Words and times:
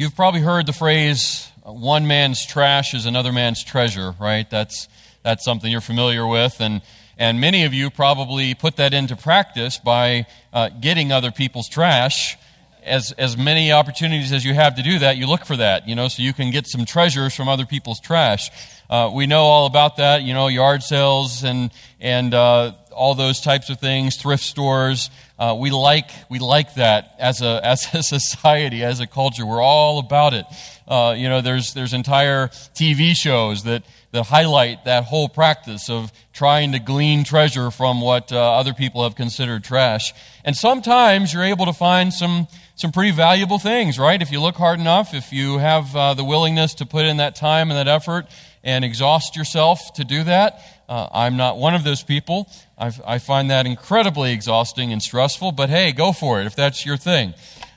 You've 0.00 0.16
probably 0.16 0.40
heard 0.40 0.64
the 0.64 0.72
phrase, 0.72 1.46
one 1.62 2.06
man's 2.06 2.46
trash 2.46 2.94
is 2.94 3.04
another 3.04 3.34
man's 3.34 3.62
treasure, 3.62 4.14
right? 4.18 4.48
That's, 4.48 4.88
that's 5.22 5.44
something 5.44 5.70
you're 5.70 5.82
familiar 5.82 6.26
with. 6.26 6.58
And, 6.58 6.80
and 7.18 7.38
many 7.38 7.64
of 7.64 7.74
you 7.74 7.90
probably 7.90 8.54
put 8.54 8.76
that 8.76 8.94
into 8.94 9.14
practice 9.14 9.76
by 9.76 10.24
uh, 10.54 10.70
getting 10.70 11.12
other 11.12 11.30
people's 11.30 11.68
trash. 11.68 12.38
As, 12.82 13.12
as 13.18 13.36
many 13.36 13.72
opportunities 13.72 14.32
as 14.32 14.42
you 14.42 14.54
have 14.54 14.76
to 14.76 14.82
do 14.82 15.00
that, 15.00 15.18
you 15.18 15.26
look 15.26 15.44
for 15.44 15.58
that, 15.58 15.86
you 15.86 15.94
know, 15.94 16.08
so 16.08 16.22
you 16.22 16.32
can 16.32 16.50
get 16.50 16.66
some 16.66 16.86
treasures 16.86 17.34
from 17.34 17.50
other 17.50 17.66
people's 17.66 18.00
trash. 18.00 18.50
Uh, 18.88 19.10
we 19.12 19.26
know 19.26 19.42
all 19.42 19.66
about 19.66 19.98
that, 19.98 20.22
you 20.22 20.32
know, 20.32 20.48
yard 20.48 20.82
sales 20.82 21.44
and, 21.44 21.70
and 22.00 22.32
uh, 22.32 22.72
all 22.92 23.14
those 23.14 23.40
types 23.40 23.70
of 23.70 23.78
things, 23.78 24.16
thrift 24.16 24.42
stores. 24.42 25.10
Uh, 25.38 25.56
we 25.58 25.70
like 25.70 26.10
we 26.28 26.38
like 26.38 26.74
that 26.74 27.14
as 27.18 27.42
a 27.42 27.60
as 27.64 27.86
a 27.94 28.02
society, 28.02 28.84
as 28.84 29.00
a 29.00 29.06
culture. 29.06 29.46
We're 29.46 29.62
all 29.62 29.98
about 29.98 30.34
it. 30.34 30.46
Uh, 30.86 31.14
you 31.16 31.28
know, 31.28 31.40
there's 31.40 31.74
there's 31.74 31.92
entire 31.92 32.48
TV 32.48 33.14
shows 33.14 33.64
that 33.64 33.84
that 34.12 34.24
highlight 34.24 34.84
that 34.84 35.04
whole 35.04 35.28
practice 35.28 35.88
of 35.88 36.12
trying 36.32 36.72
to 36.72 36.78
glean 36.78 37.24
treasure 37.24 37.70
from 37.70 38.00
what 38.00 38.32
uh, 38.32 38.58
other 38.58 38.74
people 38.74 39.04
have 39.04 39.14
considered 39.14 39.62
trash. 39.62 40.12
And 40.44 40.56
sometimes 40.56 41.32
you're 41.32 41.44
able 41.44 41.66
to 41.66 41.72
find 41.72 42.12
some 42.12 42.48
some 42.76 42.92
pretty 42.92 43.10
valuable 43.10 43.58
things, 43.58 43.98
right? 43.98 44.20
If 44.20 44.32
you 44.32 44.40
look 44.40 44.56
hard 44.56 44.80
enough, 44.80 45.12
if 45.14 45.32
you 45.32 45.58
have 45.58 45.94
uh, 45.94 46.14
the 46.14 46.24
willingness 46.24 46.74
to 46.74 46.86
put 46.86 47.04
in 47.04 47.18
that 47.18 47.36
time 47.36 47.70
and 47.70 47.78
that 47.78 47.88
effort 47.88 48.26
and 48.62 48.84
exhaust 48.84 49.36
yourself 49.36 49.92
to 49.94 50.04
do 50.04 50.24
that. 50.24 50.60
Uh, 50.90 51.08
I'm 51.12 51.36
not 51.36 51.56
one 51.56 51.76
of 51.76 51.84
those 51.84 52.02
people. 52.02 52.50
I've, 52.76 53.00
i 53.06 53.18
find 53.18 53.48
that 53.50 53.64
incredibly 53.64 54.32
exhausting 54.32 54.92
and 54.92 55.00
stressful, 55.00 55.52
but 55.52 55.70
hey, 55.70 55.92
go 55.92 56.12
for 56.12 56.40
it 56.40 56.46
if 56.46 56.56
that's 56.56 56.84
your 56.84 56.96
thing. 56.96 57.32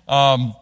Um, 0.08 0.56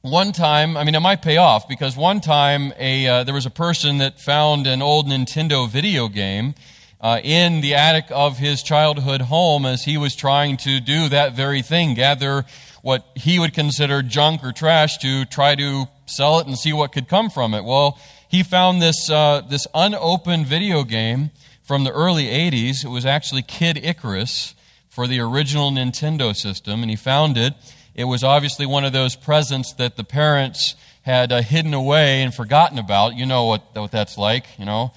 one 0.00 0.30
time, 0.30 0.76
I 0.76 0.84
mean, 0.84 0.94
it 0.94 1.00
might 1.00 1.20
pay 1.20 1.38
off 1.38 1.66
because 1.66 1.96
one 1.96 2.20
time 2.20 2.72
a, 2.78 3.08
uh, 3.08 3.24
there 3.24 3.34
was 3.34 3.44
a 3.44 3.50
person 3.50 3.98
that 3.98 4.20
found 4.20 4.68
an 4.68 4.82
old 4.82 5.08
Nintendo 5.08 5.68
video 5.68 6.06
game 6.06 6.54
uh, 7.00 7.20
in 7.24 7.60
the 7.60 7.74
attic 7.74 8.04
of 8.10 8.38
his 8.38 8.62
childhood 8.62 9.22
home 9.22 9.66
as 9.66 9.82
he 9.84 9.98
was 9.98 10.14
trying 10.14 10.58
to 10.58 10.78
do 10.78 11.08
that 11.08 11.34
very 11.34 11.60
thing 11.60 11.94
gather 11.94 12.44
what 12.82 13.04
he 13.16 13.40
would 13.40 13.52
consider 13.52 14.00
junk 14.00 14.44
or 14.44 14.52
trash 14.52 14.98
to 14.98 15.24
try 15.24 15.56
to 15.56 15.86
sell 16.06 16.38
it 16.38 16.46
and 16.46 16.56
see 16.56 16.72
what 16.72 16.92
could 16.92 17.08
come 17.08 17.30
from 17.30 17.52
it. 17.52 17.64
Well, 17.64 17.98
he 18.28 18.44
found 18.44 18.80
this, 18.80 19.10
uh, 19.10 19.40
this 19.40 19.66
unopened 19.74 20.46
video 20.46 20.84
game 20.84 21.30
from 21.70 21.84
the 21.84 21.92
early 21.92 22.24
80s. 22.24 22.84
It 22.84 22.88
was 22.88 23.06
actually 23.06 23.42
Kid 23.42 23.78
Icarus 23.84 24.56
for 24.88 25.06
the 25.06 25.20
original 25.20 25.70
Nintendo 25.70 26.34
system, 26.34 26.82
and 26.82 26.90
he 26.90 26.96
found 26.96 27.38
it. 27.38 27.54
It 27.94 28.06
was 28.06 28.24
obviously 28.24 28.66
one 28.66 28.84
of 28.84 28.92
those 28.92 29.14
presents 29.14 29.72
that 29.74 29.96
the 29.96 30.02
parents 30.02 30.74
had 31.02 31.30
uh, 31.30 31.42
hidden 31.42 31.72
away 31.72 32.22
and 32.22 32.34
forgotten 32.34 32.76
about. 32.76 33.14
You 33.14 33.24
know 33.24 33.44
what, 33.44 33.62
what 33.76 33.92
that's 33.92 34.18
like, 34.18 34.46
you 34.58 34.64
know. 34.64 34.92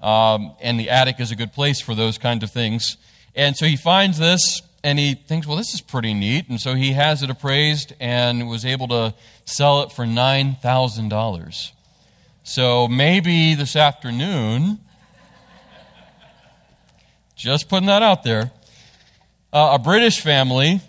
Um, 0.00 0.52
and 0.60 0.78
the 0.78 0.90
attic 0.90 1.18
is 1.18 1.30
a 1.30 1.34
good 1.34 1.54
place 1.54 1.80
for 1.80 1.94
those 1.94 2.18
kinds 2.18 2.44
of 2.44 2.50
things. 2.50 2.98
And 3.34 3.56
so 3.56 3.64
he 3.64 3.78
finds 3.78 4.18
this 4.18 4.60
and 4.84 4.98
he 4.98 5.14
thinks, 5.14 5.46
well, 5.46 5.56
this 5.56 5.72
is 5.72 5.80
pretty 5.80 6.12
neat. 6.12 6.50
And 6.50 6.60
so 6.60 6.74
he 6.74 6.92
has 6.92 7.22
it 7.22 7.30
appraised 7.30 7.94
and 8.00 8.50
was 8.50 8.66
able 8.66 8.88
to 8.88 9.14
sell 9.46 9.80
it 9.80 9.92
for 9.92 10.04
$9,000. 10.04 11.70
So 12.42 12.86
maybe 12.86 13.54
this 13.54 13.76
afternoon, 13.76 14.80
just 17.38 17.68
putting 17.68 17.86
that 17.86 18.02
out 18.02 18.24
there. 18.24 18.50
Uh, 19.52 19.70
a 19.74 19.78
British 19.78 20.20
family 20.20 20.80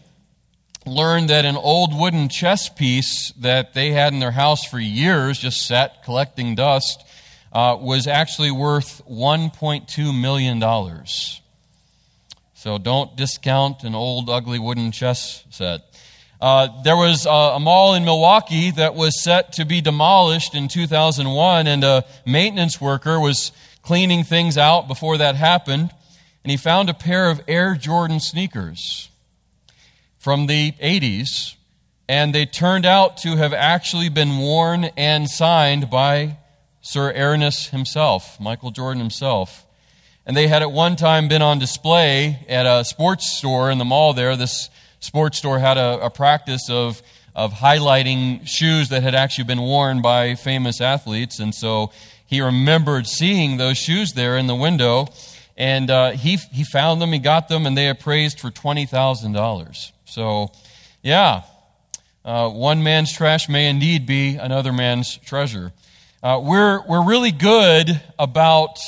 learned 0.85 1.29
that 1.29 1.45
an 1.45 1.55
old 1.55 1.97
wooden 1.97 2.27
chess 2.27 2.67
piece 2.67 3.31
that 3.33 3.73
they 3.75 3.91
had 3.91 4.13
in 4.13 4.19
their 4.19 4.31
house 4.31 4.65
for 4.65 4.79
years, 4.79 5.37
just 5.37 5.65
sat 5.67 6.03
collecting 6.03 6.55
dust, 6.55 7.05
uh, 7.53 7.77
was 7.79 8.07
actually 8.07 8.49
worth 8.49 9.01
$1.2 9.09 10.19
million. 10.19 10.59
So 12.55 12.77
don't 12.77 13.15
discount 13.15 13.83
an 13.83 13.93
old, 13.93 14.29
ugly 14.29 14.59
wooden 14.59 14.91
chess 14.91 15.43
set. 15.51 15.81
Uh, 16.41 16.81
there 16.83 16.95
was 16.95 17.25
a, 17.25 17.29
a, 17.29 17.59
mall 17.59 17.93
in 17.93 18.05
Milwaukee 18.05 18.71
that 18.71 18.95
was 18.95 19.21
set 19.21 19.53
to 19.53 19.65
be 19.65 19.81
demolished 19.81 20.55
in 20.55 20.67
2001, 20.67 21.67
and 21.67 21.83
a 21.83 22.05
maintenance 22.25 22.79
worker 22.81 23.19
was 23.19 23.51
cleaning 23.83 24.23
things 24.23 24.57
out 24.57 24.87
before 24.87 25.17
that 25.17 25.35
happened 25.35 25.91
and 26.49 26.57
he 26.57 26.57
found 26.57 26.89
a 26.89 26.95
pair 26.95 27.29
of 27.29 27.43
Air 27.47 27.75
Jordan 27.75 28.19
sneakers 28.19 29.11
from 30.17 30.47
the 30.47 30.71
80s, 30.81 31.53
and 32.07 32.33
they 32.33 32.47
turned 32.47 32.87
out 32.87 33.17
to 33.17 33.35
have 33.35 33.53
actually 33.53 34.09
been 34.09 34.39
worn 34.39 34.85
and 34.97 35.29
signed 35.29 35.91
by 35.91 36.39
His 36.81 36.95
Airness 36.95 37.67
himself, 37.67 38.39
Michael 38.39 38.71
Jordan 38.71 38.99
himself. 38.99 39.63
And 40.25 40.35
they 40.35 40.47
had 40.47 40.63
at 40.63 40.71
one 40.71 40.95
time 40.95 41.27
been 41.27 41.43
on 41.43 41.59
display 41.59 42.43
at 42.49 42.65
a 42.65 42.83
sports 42.83 43.37
store 43.37 43.69
in 43.69 43.77
the 43.77 43.85
mall 43.85 44.13
there. 44.13 44.35
This 44.35 44.71
sports 45.01 45.37
store 45.37 45.59
had 45.59 45.77
a, 45.77 46.05
a 46.05 46.09
practice 46.09 46.67
of, 46.67 46.99
of 47.35 47.53
highlighting 47.53 48.47
shoes 48.47 48.89
that 48.89 49.03
had 49.03 49.13
actually 49.13 49.43
been 49.43 49.61
worn 49.61 50.01
by 50.01 50.33
famous 50.33 50.81
athletes. 50.81 51.37
And 51.37 51.53
so 51.53 51.91
he 52.25 52.41
remembered 52.41 53.05
seeing 53.05 53.57
those 53.57 53.77
shoes 53.77 54.13
there 54.13 54.35
in 54.35 54.47
the 54.47 54.55
window. 54.55 55.09
And 55.59 55.91
uh, 55.91 56.11
he, 56.11 56.37
he 56.53 56.63
found 56.63 57.01
them, 57.01 57.11
he 57.11 57.19
got 57.19 57.49
them, 57.49 57.65
and 57.65 57.77
they 57.77 57.89
appraised 57.89 58.39
for 58.39 58.49
$20,000. 58.49 59.91
So, 60.05 60.51
yeah, 61.03 61.43
uh, 62.23 62.49
one 62.49 62.81
man's 62.81 63.11
trash 63.11 63.49
may 63.49 63.69
indeed 63.69 64.05
be 64.05 64.37
another 64.37 64.71
man's 64.71 65.17
treasure. 65.17 65.73
Uh, 66.23 66.39
we're, 66.41 66.81
we're 66.87 67.03
really 67.03 67.31
good 67.31 68.01
about 68.17 68.79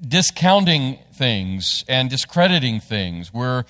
discounting 0.00 0.98
things 1.12 1.84
and 1.88 2.08
discrediting 2.08 2.80
things. 2.80 3.32
We're, 3.32 3.64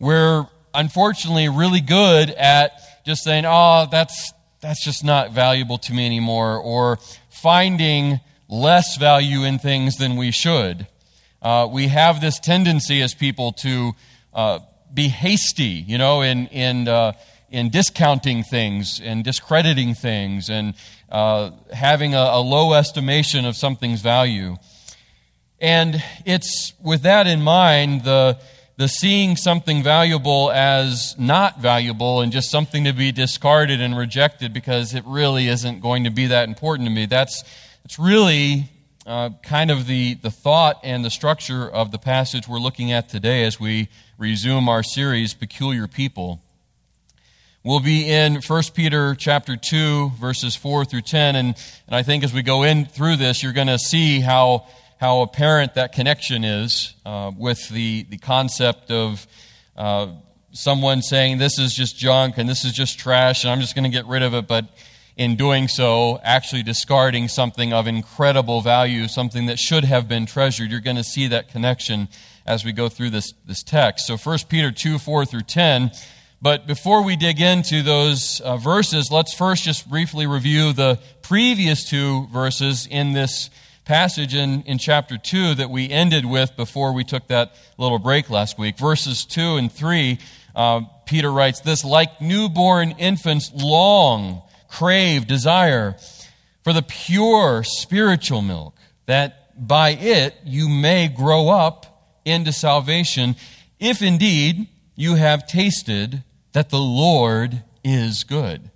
we're 0.00 0.48
unfortunately 0.74 1.48
really 1.48 1.80
good 1.80 2.30
at 2.30 3.04
just 3.04 3.22
saying, 3.22 3.44
oh, 3.46 3.86
that's, 3.88 4.32
that's 4.60 4.84
just 4.84 5.04
not 5.04 5.30
valuable 5.30 5.78
to 5.78 5.92
me 5.92 6.04
anymore, 6.04 6.58
or 6.58 6.98
finding 7.30 8.18
less 8.48 8.96
value 8.96 9.44
in 9.44 9.60
things 9.60 9.98
than 9.98 10.16
we 10.16 10.32
should. 10.32 10.88
Uh, 11.42 11.68
we 11.70 11.88
have 11.88 12.20
this 12.20 12.38
tendency 12.38 13.02
as 13.02 13.14
people 13.14 13.52
to 13.52 13.92
uh, 14.34 14.58
be 14.92 15.08
hasty, 15.08 15.84
you 15.86 15.98
know, 15.98 16.22
in, 16.22 16.46
in, 16.48 16.88
uh, 16.88 17.12
in 17.50 17.70
discounting 17.70 18.42
things 18.42 19.00
and 19.02 19.24
discrediting 19.24 19.94
things 19.94 20.48
and 20.48 20.74
uh, 21.10 21.50
having 21.72 22.14
a, 22.14 22.18
a 22.18 22.40
low 22.40 22.72
estimation 22.72 23.44
of 23.44 23.56
something's 23.56 24.00
value. 24.00 24.56
And 25.60 26.02
it's 26.24 26.72
with 26.82 27.02
that 27.02 27.26
in 27.26 27.40
mind, 27.42 28.04
the, 28.04 28.38
the 28.76 28.88
seeing 28.88 29.36
something 29.36 29.82
valuable 29.82 30.50
as 30.50 31.14
not 31.18 31.60
valuable 31.60 32.20
and 32.20 32.30
just 32.30 32.50
something 32.50 32.84
to 32.84 32.92
be 32.92 33.12
discarded 33.12 33.80
and 33.80 33.96
rejected 33.96 34.52
because 34.52 34.94
it 34.94 35.04
really 35.06 35.48
isn't 35.48 35.80
going 35.80 36.04
to 36.04 36.10
be 36.10 36.26
that 36.26 36.48
important 36.48 36.88
to 36.88 36.94
me. 36.94 37.06
That's, 37.06 37.42
that's 37.82 37.98
really 37.98 38.68
uh, 39.06 39.30
kind 39.44 39.70
of 39.70 39.86
the, 39.86 40.14
the 40.14 40.30
thought 40.30 40.80
and 40.82 41.04
the 41.04 41.10
structure 41.10 41.68
of 41.68 41.92
the 41.92 41.98
passage 41.98 42.48
we're 42.48 42.58
looking 42.58 42.90
at 42.90 43.08
today 43.08 43.44
as 43.44 43.60
we 43.60 43.88
resume 44.18 44.68
our 44.68 44.82
series, 44.82 45.32
Peculiar 45.32 45.86
People. 45.86 46.42
We'll 47.62 47.80
be 47.80 48.08
in 48.10 48.40
1 48.42 48.62
Peter 48.74 49.14
chapter 49.14 49.56
2, 49.56 50.10
verses 50.20 50.56
4 50.56 50.84
through 50.84 51.02
10, 51.02 51.36
and, 51.36 51.54
and 51.86 51.96
I 51.96 52.02
think 52.02 52.24
as 52.24 52.32
we 52.32 52.42
go 52.42 52.64
in 52.64 52.84
through 52.84 53.16
this, 53.16 53.42
you're 53.42 53.52
going 53.52 53.66
to 53.68 53.78
see 53.78 54.20
how, 54.20 54.66
how 55.00 55.20
apparent 55.20 55.74
that 55.74 55.92
connection 55.92 56.44
is 56.44 56.94
uh, 57.04 57.30
with 57.36 57.68
the, 57.68 58.06
the 58.10 58.18
concept 58.18 58.90
of 58.90 59.26
uh, 59.76 60.08
someone 60.50 61.00
saying, 61.00 61.38
This 61.38 61.60
is 61.60 61.74
just 61.74 61.96
junk 61.96 62.38
and 62.38 62.48
this 62.48 62.64
is 62.64 62.72
just 62.72 62.98
trash, 62.98 63.44
and 63.44 63.52
I'm 63.52 63.60
just 63.60 63.76
going 63.76 63.84
to 63.84 63.96
get 63.96 64.06
rid 64.06 64.22
of 64.22 64.34
it, 64.34 64.48
but 64.48 64.64
in 65.16 65.34
doing 65.36 65.66
so, 65.66 66.20
actually 66.22 66.62
discarding 66.62 67.28
something 67.28 67.72
of 67.72 67.86
incredible 67.86 68.60
value, 68.60 69.08
something 69.08 69.46
that 69.46 69.58
should 69.58 69.84
have 69.84 70.08
been 70.08 70.26
treasured. 70.26 70.70
You're 70.70 70.80
going 70.80 70.96
to 70.96 71.04
see 71.04 71.28
that 71.28 71.48
connection 71.48 72.08
as 72.44 72.64
we 72.64 72.72
go 72.72 72.88
through 72.88 73.10
this, 73.10 73.32
this 73.46 73.62
text. 73.62 74.06
So 74.06 74.16
1 74.16 74.38
Peter 74.48 74.70
2 74.70 74.98
4 74.98 75.24
through 75.24 75.42
10. 75.42 75.90
But 76.42 76.66
before 76.66 77.02
we 77.02 77.16
dig 77.16 77.40
into 77.40 77.82
those 77.82 78.40
uh, 78.40 78.58
verses, 78.58 79.10
let's 79.10 79.32
first 79.32 79.64
just 79.64 79.88
briefly 79.88 80.26
review 80.26 80.74
the 80.74 81.00
previous 81.22 81.88
two 81.88 82.26
verses 82.26 82.86
in 82.90 83.14
this 83.14 83.48
passage 83.86 84.34
in, 84.34 84.62
in 84.62 84.76
chapter 84.76 85.16
2 85.16 85.54
that 85.54 85.70
we 85.70 85.88
ended 85.88 86.26
with 86.26 86.54
before 86.54 86.92
we 86.92 87.04
took 87.04 87.26
that 87.28 87.54
little 87.78 87.98
break 87.98 88.28
last 88.28 88.58
week. 88.58 88.76
Verses 88.76 89.24
2 89.24 89.56
and 89.56 89.72
3, 89.72 90.18
uh, 90.54 90.80
Peter 91.06 91.32
writes 91.32 91.60
this 91.60 91.84
Like 91.86 92.20
newborn 92.20 92.90
infants, 92.98 93.50
long 93.54 94.42
crave, 94.68 95.26
desire 95.26 95.96
for 96.62 96.72
the 96.72 96.82
pure 96.82 97.62
spiritual 97.64 98.42
milk, 98.42 98.76
that 99.06 99.66
by 99.66 99.90
it 99.90 100.34
you 100.44 100.68
may 100.68 101.08
grow 101.08 101.48
up 101.48 102.18
into 102.24 102.52
salvation, 102.52 103.36
if 103.78 104.02
indeed 104.02 104.66
you 104.96 105.14
have 105.14 105.46
tasted 105.46 106.22
that 106.52 106.70
the 106.70 106.78
Lord 106.78 107.62
is 107.84 108.24
good. 108.24 108.70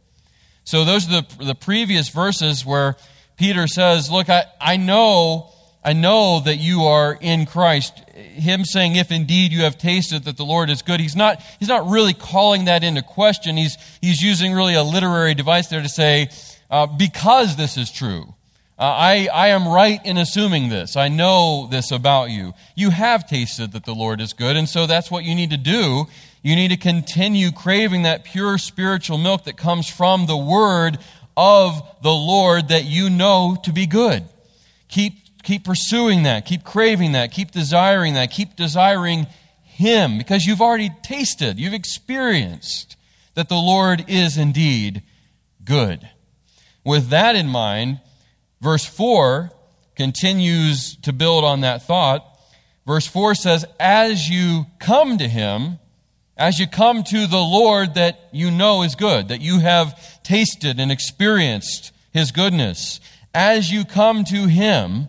So 0.65 0.85
those 0.85 1.09
are 1.09 1.23
the, 1.23 1.45
the 1.47 1.55
previous 1.55 2.11
verses 2.11 2.65
where 2.65 2.97
Peter 3.37 3.67
says, 3.67 4.11
Look, 4.11 4.29
I, 4.29 4.45
I 4.61 4.77
know, 4.77 5.53
I 5.83 5.95
know 5.95 6.41
that 6.41 6.57
you 6.57 6.83
are 6.83 7.17
in 7.21 7.47
Christ. 7.47 7.99
Him 8.11 8.65
saying, 8.65 8.97
if 8.97 9.11
indeed 9.11 9.51
you 9.53 9.63
have 9.63 9.79
tasted 9.79 10.25
that 10.25 10.37
the 10.37 10.45
Lord 10.45 10.69
is 10.69 10.83
good, 10.83 11.01
he's 11.01 11.17
not, 11.17 11.43
he's 11.59 11.69
not 11.69 11.89
really 11.89 12.13
calling 12.13 12.67
that 12.67 12.85
into 12.85 13.03
question. 13.03 13.57
He's, 13.57 13.79
he's 14.03 14.23
using 14.23 14.53
really 14.53 14.75
a 14.75 14.83
literary 14.83 15.35
device 15.35 15.69
there 15.69 15.83
to 15.83 15.89
say, 15.89 16.29
uh, 16.71 16.87
because 16.87 17.57
this 17.57 17.79
is 17.79 17.91
true. 17.91 18.35
Uh, 18.79 18.83
I, 18.83 19.29
I 19.33 19.49
am 19.49 19.69
right 19.69 20.05
in 20.07 20.17
assuming 20.17 20.69
this. 20.69 20.97
I 20.97 21.09
know 21.09 21.67
this 21.71 21.91
about 21.91 22.31
you. 22.31 22.55
You 22.75 22.91
have 22.91 23.27
tasted 23.29 23.73
that 23.73 23.85
the 23.85 23.95
Lord 23.95 24.21
is 24.21 24.33
good, 24.33 24.57
and 24.57 24.69
so 24.69 24.87
that's 24.87 25.11
what 25.11 25.25
you 25.25 25.35
need 25.35 25.51
to 25.51 25.59
do. 25.59 26.07
You 26.43 26.57
need 26.57 26.69
to 26.69 26.79
continue 26.79 27.53
craving 27.53 28.03
that 28.03 28.25
pure 28.25 28.57
spiritual 28.57 29.19
milk 29.19 29.45
that 29.45 29.59
comes 29.59 29.89
from 29.89 30.25
the 30.25 30.37
word 30.37 30.99
of 31.37 31.83
the 32.03 32.13
Lord 32.13 32.69
that 32.69 32.85
you 32.85 33.11
know 33.11 33.59
to 33.65 33.73
be 33.73 33.87
good. 33.87 34.25
Keep, 34.89 35.20
keep 35.43 35.65
pursuing 35.65 36.25
that. 36.25 36.47
Keep 36.47 36.65
craving 36.65 37.13
that. 37.13 37.33
Keep 37.33 37.51
desiring 37.51 38.15
that. 38.15 38.31
Keep 38.31 38.57
desiring 38.57 39.27
Him 39.63 40.19
because 40.19 40.45
you've 40.45 40.61
already 40.61 40.91
tasted, 41.03 41.59
you've 41.59 41.75
experienced 41.75 42.97
that 43.35 43.49
the 43.49 43.57
Lord 43.57 44.05
is 44.09 44.37
indeed 44.37 45.03
good. 45.65 46.09
With 46.85 47.09
that 47.09 47.37
in 47.37 47.47
mind, 47.47 48.01
verse 48.61 48.85
4 48.85 49.51
continues 49.97 50.97
to 50.97 51.13
build 51.13 51.45
on 51.45 51.61
that 51.61 51.83
thought. 51.83 52.27
Verse 52.87 53.07
4 53.07 53.35
says, 53.35 53.65
As 53.79 54.29
you 54.29 54.67
come 54.79 55.19
to 55.19 55.29
Him, 55.29 55.79
as 56.37 56.59
you 56.59 56.67
come 56.67 57.05
to 57.05 57.27
the 57.27 57.37
Lord 57.37 57.95
that 57.95 58.29
you 58.33 58.51
know 58.51 58.83
is 58.83 58.95
good, 58.95 59.29
that 59.29 59.43
you 59.43 59.61
have 59.61 60.23
tasted 60.23 60.81
and 60.81 60.91
experienced 60.91 61.93
His 62.13 62.33
goodness, 62.33 62.99
as 63.35 63.71
you 63.71 63.85
come 63.85 64.25
to 64.25 64.47
Him, 64.47 65.09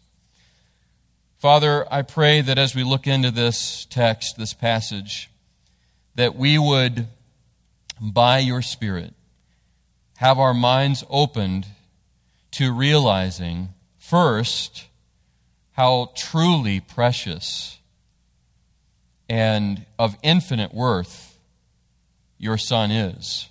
Father, 1.41 1.91
I 1.91 2.03
pray 2.03 2.41
that 2.41 2.59
as 2.59 2.75
we 2.75 2.83
look 2.83 3.07
into 3.07 3.31
this 3.31 3.87
text, 3.89 4.37
this 4.37 4.53
passage, 4.53 5.31
that 6.13 6.35
we 6.35 6.59
would, 6.59 7.07
by 7.99 8.37
your 8.37 8.61
Spirit, 8.61 9.15
have 10.17 10.37
our 10.37 10.53
minds 10.53 11.03
opened 11.09 11.65
to 12.51 12.71
realizing, 12.71 13.69
first, 13.97 14.85
how 15.71 16.11
truly 16.15 16.79
precious 16.79 17.79
and 19.27 19.83
of 19.97 20.15
infinite 20.21 20.75
worth 20.75 21.39
your 22.37 22.59
Son 22.59 22.91
is. 22.91 23.49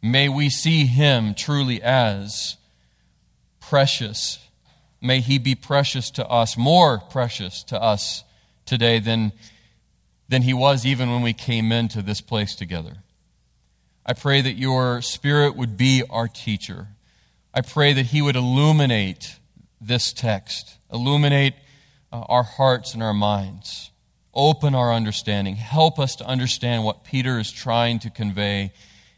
May 0.00 0.30
we 0.30 0.48
see 0.48 0.86
him 0.86 1.34
truly 1.34 1.82
as 1.82 2.56
precious. 3.60 4.38
May 5.02 5.20
he 5.20 5.38
be 5.38 5.54
precious 5.54 6.10
to 6.12 6.26
us, 6.26 6.56
more 6.56 6.98
precious 6.98 7.64
to 7.64 7.82
us 7.82 8.22
today 8.64 9.00
than, 9.00 9.32
than 10.28 10.42
he 10.42 10.54
was 10.54 10.86
even 10.86 11.10
when 11.10 11.22
we 11.22 11.32
came 11.32 11.72
into 11.72 12.02
this 12.02 12.20
place 12.20 12.54
together. 12.54 12.98
I 14.06 14.12
pray 14.14 14.40
that 14.40 14.52
your 14.52 15.02
Spirit 15.02 15.56
would 15.56 15.76
be 15.76 16.02
our 16.08 16.28
teacher. 16.28 16.88
I 17.52 17.60
pray 17.60 17.92
that 17.92 18.06
he 18.06 18.22
would 18.22 18.36
illuminate 18.36 19.38
this 19.80 20.12
text, 20.12 20.78
illuminate 20.92 21.54
uh, 22.12 22.20
our 22.28 22.42
hearts 22.44 22.94
and 22.94 23.02
our 23.02 23.14
minds. 23.14 23.90
Open 24.34 24.74
our 24.74 24.92
understanding. 24.92 25.56
Help 25.56 25.98
us 25.98 26.16
to 26.16 26.26
understand 26.26 26.84
what 26.84 27.04
Peter 27.04 27.38
is 27.38 27.50
trying 27.50 27.98
to 28.00 28.10
convey 28.10 28.72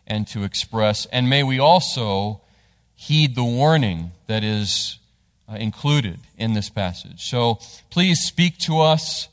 and 0.06 0.26
to 0.28 0.44
express. 0.44 1.06
And 1.06 1.31
may 1.31 1.42
we 1.42 1.58
also 1.58 2.40
heed 2.94 3.34
the 3.34 3.44
warning 3.44 4.12
that 4.26 4.42
is 4.42 4.98
uh, 5.49 5.55
included 5.55 6.20
in 6.37 6.55
this 6.55 6.70
passage. 6.70 7.29
So 7.29 7.58
please 7.91 8.20
speak 8.20 8.58
to 8.61 8.81
us, 8.81 9.29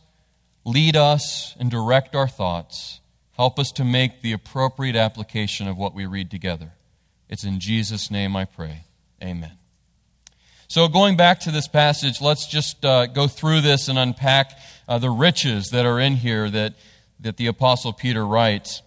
lead 0.65 0.95
us, 0.95 1.55
and 1.59 1.71
direct 1.71 2.15
our 2.15 2.27
thoughts. 2.27 2.99
Help 3.37 3.57
us 3.57 3.71
to 3.71 3.83
make 3.83 4.21
the 4.21 4.33
appropriate 4.33 4.95
application 4.95 5.67
of 5.67 5.77
what 5.77 5.93
we 5.93 6.05
read 6.05 6.29
together. 6.29 6.73
It's 7.29 7.43
in 7.43 7.59
Jesus' 7.59 8.11
name 8.11 8.35
I 8.35 8.45
pray. 8.45 8.85
Amen. 9.23 9.53
So, 10.67 10.87
going 10.87 11.17
back 11.17 11.41
to 11.41 11.51
this 11.51 11.67
passage, 11.67 12.21
let's 12.21 12.47
just 12.47 12.85
uh, 12.85 13.05
go 13.07 13.27
through 13.27 13.61
this 13.61 13.89
and 13.89 13.99
unpack 13.99 14.57
uh, 14.87 14.99
the 14.99 15.09
riches 15.09 15.69
that 15.71 15.85
are 15.85 15.99
in 15.99 16.15
here 16.15 16.49
that, 16.49 16.75
that 17.19 17.37
the 17.37 17.47
Apostle 17.47 17.91
Peter 17.93 18.25
writes. 18.25 18.81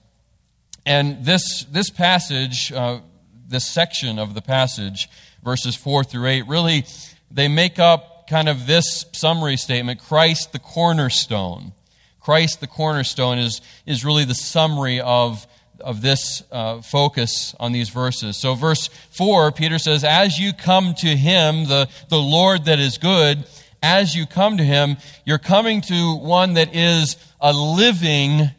And 0.87 1.25
this, 1.25 1.65
this 1.65 1.91
passage, 1.91 2.73
uh, 2.73 3.01
this 3.47 3.67
section 3.67 4.19
of 4.19 4.35
the 4.35 4.43
passage, 4.43 5.09
verses 5.43 5.75
4 5.77 6.05
through 6.05 6.27
8, 6.27 6.49
really, 6.49 6.85
they 7.35 7.49
make 7.49 7.79
up 7.79 8.29
kind 8.29 8.49
of 8.49 8.67
this 8.67 9.05
summary 9.13 9.57
statement 9.57 10.01
Christ 10.01 10.53
the 10.53 10.59
cornerstone. 10.59 11.73
Christ 12.21 12.61
the 12.61 12.67
cornerstone 12.67 13.39
is, 13.39 13.61
is 13.85 14.05
really 14.05 14.25
the 14.25 14.35
summary 14.35 15.01
of 15.01 15.47
of 15.81 16.01
this 16.01 16.43
uh, 16.51 16.81
focus 16.81 17.55
on 17.61 17.73
these 17.73 17.91
verses. 17.91 18.37
So, 18.37 18.55
verse 18.55 18.89
4, 19.11 19.53
Peter 19.53 19.79
says, 19.79 20.05
As 20.05 20.39
you 20.39 20.53
come 20.53 20.95
to 20.99 21.09
him, 21.09 21.67
the, 21.67 21.89
the 22.09 22.19
Lord 22.19 22.67
that 22.67 22.79
is 22.79 22.97
good, 22.97 23.45
as 23.83 24.15
you 24.15 24.25
come 24.25 24.57
to 24.57 24.65
him, 24.65 24.97
you're 25.27 25.39
coming 25.39 25.83
to 25.83 26.17
one 26.17 26.55
that 26.55 26.75
is 26.75 27.17
a 27.41 27.53
living 27.53 28.51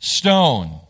stone. 0.00 0.80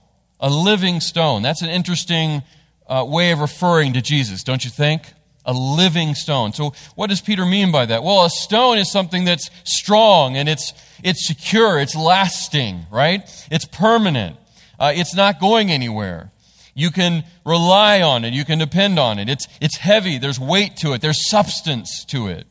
A 0.40 0.48
living 0.48 1.00
stone. 1.00 1.42
That's 1.42 1.62
an 1.62 1.68
interesting 1.68 2.42
uh, 2.86 3.04
way 3.06 3.32
of 3.32 3.40
referring 3.40 3.92
to 3.92 4.00
Jesus, 4.00 4.44
don't 4.44 4.64
you 4.64 4.70
think? 4.70 5.12
A 5.44 5.52
living 5.52 6.14
stone. 6.14 6.52
So, 6.52 6.72
what 6.94 7.10
does 7.10 7.20
Peter 7.20 7.44
mean 7.44 7.72
by 7.72 7.86
that? 7.86 8.04
Well, 8.04 8.24
a 8.24 8.30
stone 8.30 8.78
is 8.78 8.92
something 8.92 9.24
that's 9.24 9.50
strong 9.64 10.36
and 10.36 10.48
it's, 10.48 10.72
it's 11.02 11.26
secure, 11.26 11.80
it's 11.80 11.96
lasting, 11.96 12.86
right? 12.90 13.22
It's 13.50 13.64
permanent. 13.64 14.36
Uh, 14.78 14.92
it's 14.94 15.14
not 15.14 15.40
going 15.40 15.70
anywhere. 15.70 16.30
You 16.74 16.90
can 16.90 17.24
rely 17.44 18.02
on 18.02 18.24
it. 18.24 18.32
You 18.32 18.44
can 18.44 18.58
depend 18.58 18.98
on 18.98 19.18
it. 19.18 19.28
It's, 19.28 19.46
it's 19.60 19.76
heavy. 19.76 20.18
There's 20.18 20.40
weight 20.40 20.76
to 20.78 20.92
it. 20.94 21.00
There's 21.00 21.28
substance 21.28 22.04
to 22.06 22.28
it. 22.28 22.46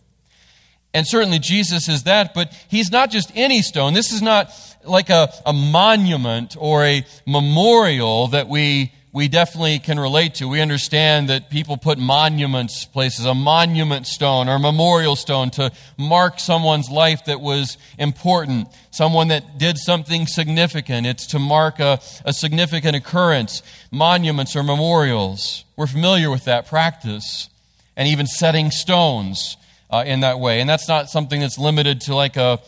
And 0.94 1.08
certainly 1.08 1.40
Jesus 1.40 1.88
is 1.88 2.04
that, 2.04 2.34
but 2.34 2.54
he's 2.68 2.92
not 2.92 3.10
just 3.10 3.32
any 3.36 3.62
stone. 3.62 3.94
This 3.94 4.12
is 4.12 4.22
not 4.22 4.52
like 4.84 5.10
a, 5.10 5.32
a 5.46 5.54
monument 5.54 6.56
or 6.60 6.84
a 6.84 7.06
memorial 7.26 8.28
that 8.28 8.48
we 8.48 8.92
we 9.14 9.28
definitely 9.28 9.80
can 9.80 10.00
relate 10.00 10.36
to. 10.36 10.48
We 10.48 10.62
understand 10.62 11.30
that 11.30 11.50
people 11.50 11.76
put 11.76 11.98
monuments 11.98 12.86
places, 12.86 13.26
a 13.26 13.34
monument 13.34 14.08
stone 14.08 14.48
or 14.48 14.56
a 14.56 14.60
memorial 14.60 15.18
stone 15.18 15.50
to 15.52 15.72
mark 15.98 16.40
someone's 16.40 16.90
life 16.90 17.26
that 17.26 17.42
was 17.42 17.78
important, 17.98 18.70
someone 18.90 19.28
that 19.28 19.58
did 19.58 19.78
something 19.78 20.28
significant. 20.28 21.08
It's 21.08 21.28
to 21.28 21.40
mark 21.40 21.80
a, 21.80 22.00
a 22.24 22.32
significant 22.32 22.96
occurrence, 22.96 23.64
monuments 23.92 24.56
or 24.56 24.64
memorials. 24.64 25.66
We're 25.76 25.88
familiar 25.88 26.32
with 26.32 26.46
that 26.46 26.68
practice 26.68 27.50
and 27.98 28.08
even 28.08 28.28
setting 28.28 28.72
stones 28.72 29.58
uh, 29.90 30.04
in 30.06 30.22
that 30.22 30.40
way. 30.40 30.62
And 30.62 30.70
that's 30.70 30.88
not 30.88 31.10
something 31.10 31.42
that's 31.42 31.60
limited 31.60 32.02
to 32.02 32.16
like 32.16 32.38
a 32.38 32.60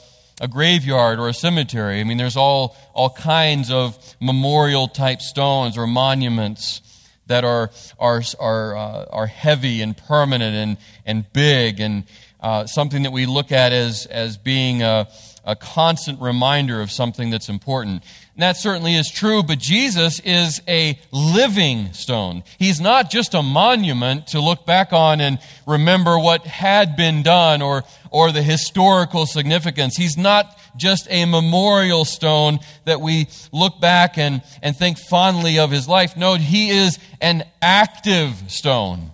a 0.42 0.48
graveyard 0.48 1.20
or 1.20 1.30
a 1.30 1.34
cemetery. 1.34 2.00
I 2.00 2.04
mean, 2.04 2.18
there's 2.18 2.38
all, 2.38 2.76
all 2.94 3.10
kinds 3.10 3.72
of 3.72 3.98
memorial 4.20 4.88
type 4.88 5.22
stones 5.22 5.78
or 5.78 5.88
monuments 5.88 6.82
that 7.28 7.44
are, 7.44 7.72
are, 8.00 8.22
are, 8.40 8.76
uh, 8.76 9.06
are 9.10 9.28
heavy 9.28 9.82
and 9.82 9.96
permanent 9.96 10.56
and, 10.56 10.78
and 11.06 11.32
big 11.34 11.80
and 11.80 12.04
uh, 12.42 12.66
something 12.66 13.04
that 13.04 13.12
we 13.12 13.26
look 13.26 13.52
at 13.52 13.72
as, 13.72 14.06
as 14.08 14.38
being 14.38 14.84
a, 14.84 15.08
a 15.46 15.56
constant 15.56 16.20
reminder 16.20 16.82
of 16.82 16.92
something 16.92 17.30
that's 17.30 17.50
important. 17.50 18.04
And 18.36 18.42
that 18.42 18.58
certainly 18.58 18.96
is 18.96 19.12
true, 19.12 19.44
but 19.44 19.60
Jesus 19.60 20.20
is 20.22 20.60
a 20.68 21.00
living 21.12 21.94
stone. 21.94 22.44
He's 22.58 22.82
not 22.82 23.12
just 23.12 23.36
a 23.36 23.44
monument 23.44 24.28
to 24.28 24.40
look 24.42 24.66
back 24.66 24.92
on 24.92 25.22
and 25.22 25.38
remember 25.68 26.18
what 26.18 26.48
had 26.48 26.96
been 26.96 27.22
done 27.22 27.62
or, 27.62 27.84
or 28.10 28.32
the 28.32 28.42
historical 28.42 29.28
significance. 29.28 29.96
He's 29.96 30.18
not 30.18 30.58
just 30.76 31.08
a 31.12 31.26
memorial 31.26 32.06
stone 32.06 32.60
that 32.86 33.02
we 33.02 33.28
look 33.52 33.80
back 33.80 34.18
and, 34.18 34.42
and 34.64 34.76
think 34.76 34.98
fondly 34.98 35.60
of 35.60 35.70
his 35.70 35.88
life. 35.88 36.18
No, 36.18 36.34
he 36.34 36.72
is 36.72 36.98
an 37.22 37.44
active 37.62 38.34
stone. 38.48 39.12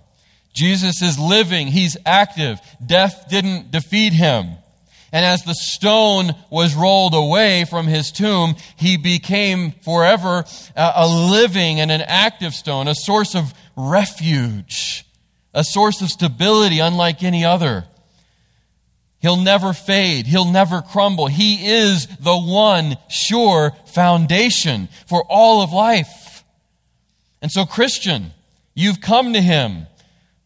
Jesus 0.54 1.02
is 1.02 1.18
living, 1.18 1.66
he's 1.66 1.96
active. 2.06 2.58
Death 2.84 3.26
didn't 3.28 3.70
defeat 3.70 4.14
him. 4.14 4.54
And 5.12 5.24
as 5.24 5.42
the 5.42 5.54
stone 5.54 6.36
was 6.50 6.74
rolled 6.74 7.14
away 7.14 7.64
from 7.64 7.86
his 7.86 8.12
tomb, 8.12 8.54
he 8.76 8.96
became 8.96 9.72
forever 9.82 10.44
uh, 10.76 10.92
a 10.94 11.08
living 11.08 11.80
and 11.80 11.90
an 11.90 12.02
active 12.02 12.54
stone, 12.54 12.86
a 12.86 12.94
source 12.94 13.34
of 13.34 13.52
refuge, 13.76 15.04
a 15.52 15.64
source 15.64 16.00
of 16.00 16.10
stability 16.10 16.78
unlike 16.78 17.22
any 17.22 17.44
other. 17.44 17.86
He'll 19.20 19.36
never 19.36 19.72
fade. 19.72 20.26
He'll 20.26 20.50
never 20.50 20.80
crumble. 20.80 21.26
He 21.26 21.66
is 21.66 22.06
the 22.06 22.38
one 22.38 22.96
sure 23.08 23.72
foundation 23.86 24.88
for 25.06 25.24
all 25.28 25.62
of 25.62 25.72
life. 25.72 26.42
And 27.42 27.50
so, 27.50 27.66
Christian, 27.66 28.32
you've 28.74 29.00
come 29.00 29.34
to 29.34 29.40
him. 29.40 29.86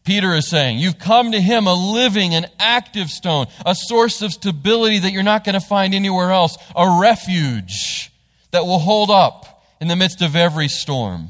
Peter 0.05 0.35
is 0.35 0.47
saying, 0.47 0.77
You've 0.77 0.99
come 0.99 1.31
to 1.31 1.41
him 1.41 1.67
a 1.67 1.73
living 1.73 2.33
and 2.33 2.49
active 2.59 3.09
stone, 3.09 3.47
a 3.65 3.75
source 3.75 4.21
of 4.21 4.31
stability 4.31 4.99
that 4.99 5.11
you're 5.11 5.23
not 5.23 5.43
going 5.43 5.59
to 5.59 5.65
find 5.65 5.93
anywhere 5.93 6.31
else, 6.31 6.57
a 6.75 6.99
refuge 7.01 8.11
that 8.51 8.65
will 8.65 8.79
hold 8.79 9.09
up 9.09 9.65
in 9.81 9.87
the 9.87 9.95
midst 9.95 10.21
of 10.21 10.35
every 10.35 10.67
storm. 10.67 11.29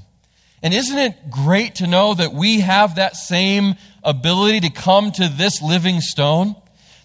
And 0.62 0.74
isn't 0.74 0.98
it 0.98 1.30
great 1.32 1.76
to 1.76 1.88
know 1.88 2.14
that 2.14 2.34
we 2.34 2.60
have 2.60 2.96
that 2.96 3.16
same 3.16 3.76
ability 4.04 4.62
to 4.62 4.70
come 4.70 5.12
to 5.14 5.30
this 5.30 5.62
living 5.62 6.02
stone? 6.02 6.56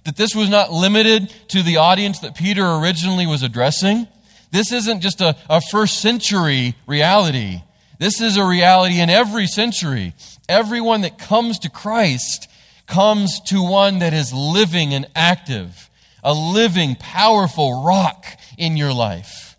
That 0.05 0.17
this 0.17 0.35
was 0.35 0.49
not 0.49 0.73
limited 0.73 1.33
to 1.49 1.63
the 1.63 1.77
audience 1.77 2.21
that 2.21 2.35
Peter 2.35 2.65
originally 2.65 3.27
was 3.27 3.43
addressing. 3.43 4.09
This 4.51 4.73
isn't 4.73 5.03
just 5.03 5.21
a, 5.21 5.37
a 5.49 5.61
first 5.61 6.01
century 6.01 6.75
reality. 6.87 7.63
This 8.01 8.23
is 8.23 8.39
a 8.39 8.47
reality 8.47 8.99
in 8.99 9.11
every 9.11 9.47
century. 9.47 10.15
Everyone 10.49 11.03
that 11.03 11.19
comes 11.19 11.59
to 11.61 11.69
Christ 11.69 12.49
comes 12.87 13.41
to 13.49 13.63
one 13.63 13.99
that 13.99 14.15
is 14.15 14.33
living 14.33 14.95
and 14.95 15.07
active, 15.15 15.91
a 16.25 16.33
living, 16.33 16.97
powerful 16.97 17.85
rock 17.85 18.25
in 18.57 18.79
your 18.79 18.95
life. 18.95 19.55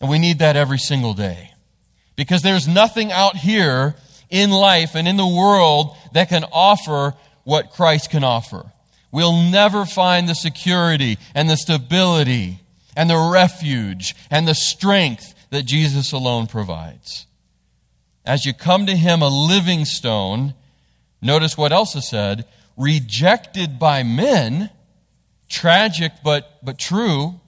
And 0.00 0.10
we 0.10 0.18
need 0.18 0.40
that 0.40 0.56
every 0.56 0.78
single 0.78 1.14
day. 1.14 1.52
Because 2.16 2.42
there's 2.42 2.66
nothing 2.66 3.12
out 3.12 3.36
here 3.36 3.94
in 4.28 4.50
life 4.50 4.96
and 4.96 5.06
in 5.06 5.16
the 5.16 5.24
world 5.24 5.96
that 6.14 6.28
can 6.28 6.44
offer 6.50 7.14
what 7.44 7.70
Christ 7.70 8.10
can 8.10 8.24
offer. 8.24 8.72
We'll 9.12 9.40
never 9.52 9.86
find 9.86 10.28
the 10.28 10.34
security 10.34 11.16
and 11.32 11.48
the 11.48 11.56
stability 11.56 12.58
and 12.96 13.08
the 13.08 13.30
refuge 13.32 14.16
and 14.32 14.48
the 14.48 14.54
strength 14.56 15.32
that 15.50 15.64
Jesus 15.64 16.10
alone 16.10 16.48
provides 16.48 17.25
as 18.26 18.44
you 18.44 18.52
come 18.52 18.86
to 18.86 18.96
him 18.96 19.22
a 19.22 19.28
living 19.28 19.84
stone, 19.84 20.54
notice 21.22 21.56
what 21.56 21.72
else 21.72 21.94
is 21.94 22.08
said 22.08 22.44
rejected 22.76 23.78
by 23.78 24.02
men, 24.02 24.70
tragic 25.48 26.12
but, 26.22 26.58
but 26.62 26.78
true. 26.78 27.40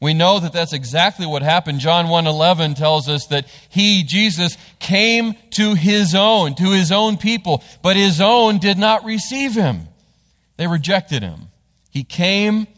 We 0.00 0.14
know 0.14 0.38
that 0.38 0.52
that's 0.52 0.72
exactly 0.72 1.26
what 1.26 1.42
happened. 1.42 1.80
John 1.80 2.06
1:11 2.06 2.76
tells 2.76 3.08
us 3.08 3.26
that 3.26 3.46
he 3.68 4.04
Jesus 4.04 4.56
came 4.78 5.34
to 5.50 5.74
his 5.74 6.14
own, 6.14 6.54
to 6.54 6.70
his 6.70 6.92
own 6.92 7.16
people, 7.16 7.64
but 7.82 7.96
his 7.96 8.20
own 8.20 8.58
did 8.58 8.78
not 8.78 9.04
receive 9.04 9.54
him. 9.54 9.88
They 10.56 10.68
rejected 10.68 11.22
him. 11.22 11.48
He 11.90 12.04
came 12.04 12.68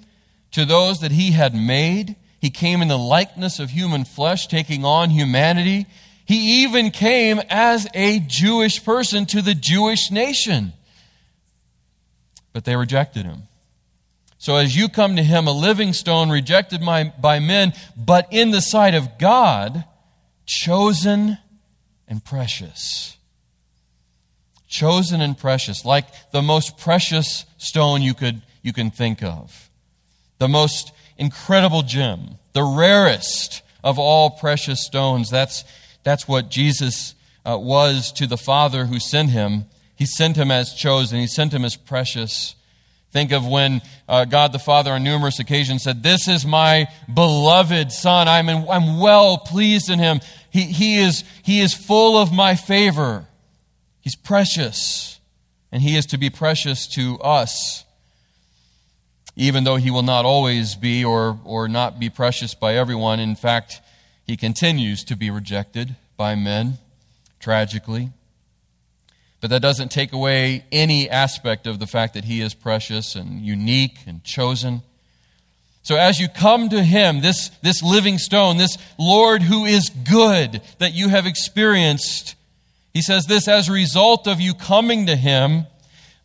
to 0.53 0.65
those 0.65 1.01
that 1.01 1.13
he 1.13 1.33
had 1.33 1.55
made. 1.55 2.17
He 2.41 2.49
came 2.49 2.81
in 2.81 2.89
the 2.89 2.97
likeness 2.97 3.59
of 3.59 3.69
human 3.69 4.05
flesh, 4.05 4.47
taking 4.47 4.87
on 4.87 5.11
humanity. 5.11 5.87
He 6.31 6.63
even 6.63 6.93
came 6.93 7.41
as 7.51 7.89
a 7.93 8.21
Jewish 8.21 8.85
person 8.85 9.27
to 9.27 9.43
the 9.43 9.53
Jewish 9.53 10.13
nation. 10.13 10.73
But 12.53 12.65
they 12.65 12.77
rejected 12.77 13.25
him. 13.25 13.49
So 14.39 14.55
as 14.55 14.77
you 14.77 14.89
come 14.89 15.17
to 15.17 15.25
him, 15.25 15.49
a 15.49 15.53
living 15.53 15.93
stone 15.93 16.31
rejected 16.31 16.87
by, 16.87 17.13
by 17.21 17.41
men, 17.41 17.73
but 17.97 18.29
in 18.31 18.53
the 18.53 18.61
sight 18.61 18.95
of 18.95 19.19
God, 19.19 19.85
chosen 20.47 21.37
and 22.07 22.25
precious. 22.25 23.17
Chosen 24.69 25.21
and 25.21 25.37
precious, 25.37 25.85
like 25.85 26.31
the 26.31 26.43
most 26.43 26.79
precious 26.79 27.45
stone 27.59 28.03
you 28.03 28.15
could 28.15 28.41
you 28.63 28.73
can 28.73 28.93
think 28.93 29.25
of. 29.25 29.69
The 30.39 30.47
most 30.47 30.93
incredible 31.19 31.83
gem, 31.83 32.39
the 32.53 32.63
rarest 32.63 33.63
of 33.83 33.99
all 33.99 34.31
precious 34.31 34.87
stones. 34.87 35.29
That's 35.29 35.65
that's 36.03 36.27
what 36.27 36.51
Jesus 36.51 37.15
uh, 37.45 37.59
was 37.59 38.13
to 38.13 38.27
the 38.27 38.37
Father 38.37 38.87
who 38.87 38.99
sent 38.99 39.31
him. 39.31 39.67
He 39.95 40.07
sent 40.07 40.37
him 40.37 40.51
as 40.51 40.75
chosen, 40.75 41.19
he 41.21 41.27
sent 41.27 41.53
him 41.53 41.65
as 41.65 41.77
precious. 41.77 42.55
Think 43.13 43.33
of 43.33 43.47
when 43.47 43.83
uh, 44.09 44.25
God 44.25 44.53
the 44.53 44.61
Father 44.61 44.93
on 44.93 45.03
numerous 45.03 45.41
occasions 45.41 45.83
said, 45.83 46.03
This 46.03 46.29
is 46.29 46.47
my 46.47 46.87
beloved 47.13 47.91
Son. 47.91 48.29
I'm, 48.29 48.49
in, 48.49 48.69
I'm 48.69 49.01
well 49.01 49.39
pleased 49.39 49.91
in 49.91 49.99
him. 49.99 50.21
He, 50.51 50.63
he, 50.63 50.99
is, 50.99 51.25
he 51.43 51.61
is 51.61 51.75
full 51.75 52.17
of 52.17 52.33
my 52.33 52.55
favor. 52.55 53.27
He's 54.01 54.15
precious, 54.15 55.19
and 55.73 55.83
he 55.83 55.97
is 55.97 56.07
to 56.07 56.19
be 56.19 56.31
precious 56.31 56.87
to 56.95 57.19
us, 57.19 57.85
even 59.35 59.65
though 59.65 59.77
he 59.77 59.91
will 59.91 60.03
not 60.03 60.25
always 60.25 60.77
be 60.77 61.05
or, 61.05 61.39
or 61.45 61.69
not 61.69 61.99
be 61.99 62.11
precious 62.11 62.55
by 62.55 62.77
everyone. 62.77 63.19
In 63.19 63.35
fact, 63.35 63.81
he 64.31 64.37
continues 64.37 65.03
to 65.03 65.17
be 65.17 65.29
rejected 65.29 65.97
by 66.17 66.37
men, 66.37 66.79
tragically. 67.41 68.11
But 69.41 69.51
that 69.51 69.61
doesn't 69.61 69.91
take 69.91 70.13
away 70.13 70.65
any 70.71 71.11
aspect 71.11 71.67
of 71.67 71.81
the 71.81 71.89
fact 71.89 72.15
that 72.15 72.27
he 72.27 72.41
is 72.41 72.55
precious 72.55 73.17
and 73.17 73.45
unique 73.45 73.99
and 74.07 74.23
chosen. 74.23 74.83
So 75.83 75.97
as 75.97 76.21
you 76.21 76.29
come 76.29 76.69
to 76.69 76.81
him, 76.81 77.23
this, 77.23 77.49
this 77.65 77.83
living 77.83 78.19
stone, 78.19 78.57
this 78.57 78.79
Lord 79.01 79.43
who 79.43 79.65
is 79.65 79.91
good 79.91 80.63
that 80.79 80.95
you 80.95 81.09
have 81.09 81.27
experienced, 81.27 82.37
he 82.95 83.03
says 83.03 83.27
this 83.27 83.49
as 83.49 83.69
a 83.69 83.73
result 83.73 84.29
of 84.29 84.41
you 84.41 84.55
coming 84.55 85.07
to 85.07 85.17
him. 85.17 85.67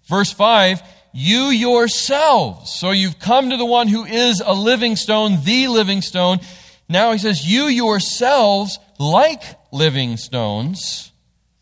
Verse 0.06 0.32
5 0.32 0.80
you 1.18 1.46
yourselves. 1.46 2.78
So 2.78 2.92
you've 2.92 3.20
come 3.20 3.50
to 3.50 3.58
the 3.58 3.66
one 3.66 3.88
who 3.88 4.04
is 4.04 4.44
a 4.46 4.54
living 4.54 4.98
stone, 4.98 5.40
the 5.46 5.70
living 5.70 6.02
stone. 6.02 6.40
Now 6.88 7.12
he 7.12 7.18
says, 7.18 7.46
You 7.46 7.66
yourselves, 7.68 8.80
like 9.00 9.44
living 9.72 10.18
stones. 10.18 11.12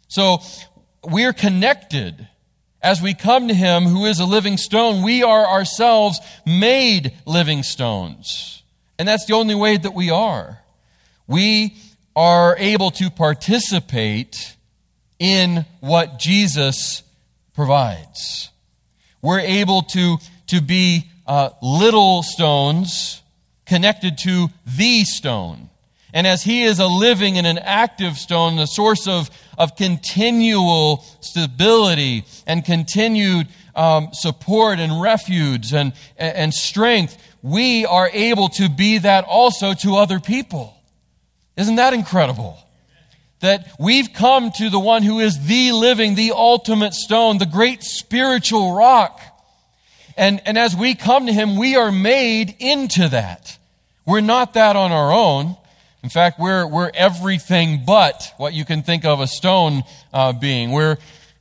So 0.07 0.39
we're 1.03 1.33
connected. 1.33 2.27
As 2.81 3.01
we 3.01 3.13
come 3.13 3.47
to 3.47 3.53
him 3.53 3.83
who 3.83 4.05
is 4.05 4.19
a 4.19 4.25
living 4.25 4.57
stone, 4.57 5.03
we 5.03 5.23
are 5.23 5.47
ourselves 5.47 6.19
made 6.45 7.13
living 7.25 7.63
stones. 7.63 8.61
And 8.99 9.07
that's 9.07 9.25
the 9.25 9.33
only 9.33 9.55
way 9.55 9.77
that 9.77 9.93
we 9.93 10.09
are. 10.09 10.59
We 11.27 11.75
are 12.15 12.55
able 12.57 12.91
to 12.91 13.09
participate 13.09 14.55
in 15.17 15.65
what 15.79 16.19
Jesus 16.19 17.01
provides. 17.53 18.51
We're 19.21 19.39
able 19.39 19.83
to, 19.93 20.17
to 20.47 20.61
be 20.61 21.09
uh, 21.25 21.51
little 21.61 22.21
stones 22.21 23.22
connected 23.65 24.17
to 24.20 24.50
the 24.65 25.03
stone. 25.03 25.70
And 26.13 26.27
as 26.27 26.43
he 26.43 26.63
is 26.63 26.79
a 26.79 26.86
living 26.86 27.38
and 27.39 27.48
an 27.48 27.58
active 27.58 28.17
stone, 28.17 28.55
the 28.55 28.67
source 28.67 29.08
of, 29.08 29.32
of 29.58 29.75
continual 29.75 31.03
stability 31.22 32.25
and 32.46 32.63
continued 32.63 33.48
um, 33.75 34.10
support 34.13 34.77
and 34.77 35.01
refuge 35.01 35.74
and, 35.74 35.93
and 36.17 36.53
strength, 36.53 37.17
we 37.41 37.86
are 37.86 38.10
able 38.13 38.50
to 38.50 38.70
be 38.70 39.00
that 39.00 39.25
also 39.25 39.74
to 39.74 39.96
other 39.96 40.20
people. 40.20 40.77
Isn't 41.58 41.75
that 41.75 41.93
incredible? 41.93 42.60
That 43.39 43.67
we've 43.79 44.13
come 44.13 44.51
to 44.51 44.70
the 44.70 44.79
one 44.79 45.01
who 45.01 45.20
is 45.20 45.48
the 45.48 45.72
living, 45.72 46.13
the 46.13 46.32
ultimate 46.34 46.93
stone, 46.93 47.39
the 47.39 47.46
great 47.46 47.84
spiritual 47.84 48.75
rock. 48.75 49.20
And, 50.17 50.41
and 50.46 50.58
as 50.58 50.75
we 50.75 50.96
come 50.96 51.25
to 51.27 51.34
him, 51.34 51.58
we 51.58 51.75
are 51.75 51.91
made 51.91 52.55
into 52.60 53.10
that. 53.10 53.58
We're 54.05 54.22
not 54.22 54.53
that 54.53 54.75
on 54.75 54.91
our 54.91 55.12
own. 55.12 55.58
In 56.03 56.10
fact, 56.10 56.39
we're, 56.39 56.67
we're 56.67 56.91
everything 56.93 57.84
but 57.86 58.34
what 58.38 58.53
you 58.53 58.65
can 58.65 58.84
think 58.84 59.05
of 59.05 59.22
a 59.22 59.27
stone 59.27 59.84
uh, 60.12 60.34
being. 60.34 60.72
We're 60.72 60.98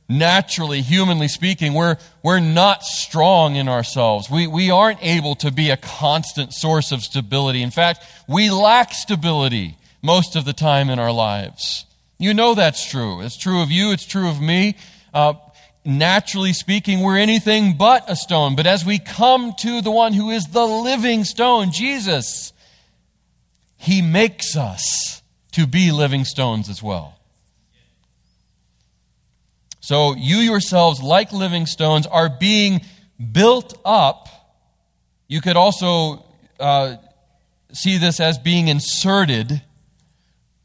naturally, 0.07 0.81
humanly 0.81 1.27
speaking, 1.27 1.73
we're, 1.73 1.97
we're 2.23 2.39
not 2.39 2.83
strong 2.83 3.55
in 3.55 3.67
ourselves. 3.67 4.29
We, 4.29 4.47
we 4.47 4.71
aren't 4.71 5.03
able 5.03 5.35
to 5.35 5.51
be 5.51 5.69
a 5.69 5.77
constant 5.77 6.53
source 6.53 6.91
of 6.91 7.01
stability. 7.01 7.61
In 7.61 7.71
fact, 7.71 8.03
we 8.27 8.49
lack 8.49 8.93
stability 8.93 9.77
most 10.01 10.35
of 10.35 10.45
the 10.45 10.53
time 10.53 10.89
in 10.89 10.99
our 10.99 11.11
lives. 11.11 11.85
You 12.17 12.33
know 12.33 12.53
that's 12.53 12.89
true. 12.89 13.21
It's 13.21 13.37
true 13.37 13.61
of 13.61 13.71
you, 13.71 13.91
it's 13.91 14.05
true 14.05 14.29
of 14.29 14.41
me. 14.41 14.77
Uh, 15.13 15.33
naturally 15.85 16.53
speaking, 16.53 17.01
we're 17.01 17.17
anything 17.17 17.75
but 17.77 18.09
a 18.09 18.15
stone. 18.15 18.55
But 18.55 18.67
as 18.67 18.85
we 18.85 18.99
come 18.99 19.53
to 19.59 19.81
the 19.81 19.91
one 19.91 20.13
who 20.13 20.29
is 20.29 20.45
the 20.45 20.65
living 20.65 21.23
stone, 21.23 21.71
Jesus, 21.71 22.53
he 23.77 24.01
makes 24.01 24.55
us 24.55 25.21
to 25.51 25.67
be 25.67 25.91
living 25.91 26.25
stones 26.25 26.69
as 26.69 26.81
well. 26.81 27.19
So 29.81 30.15
you 30.15 30.37
yourselves, 30.37 31.01
like 31.01 31.33
living 31.33 31.65
stones, 31.65 32.07
are 32.07 32.29
being 32.29 32.81
built 33.31 33.77
up. 33.83 34.29
You 35.27 35.41
could 35.41 35.57
also 35.57 36.25
uh, 36.59 36.95
see 37.73 37.97
this 37.97 38.21
as 38.21 38.37
being 38.37 38.69
inserted. 38.69 39.61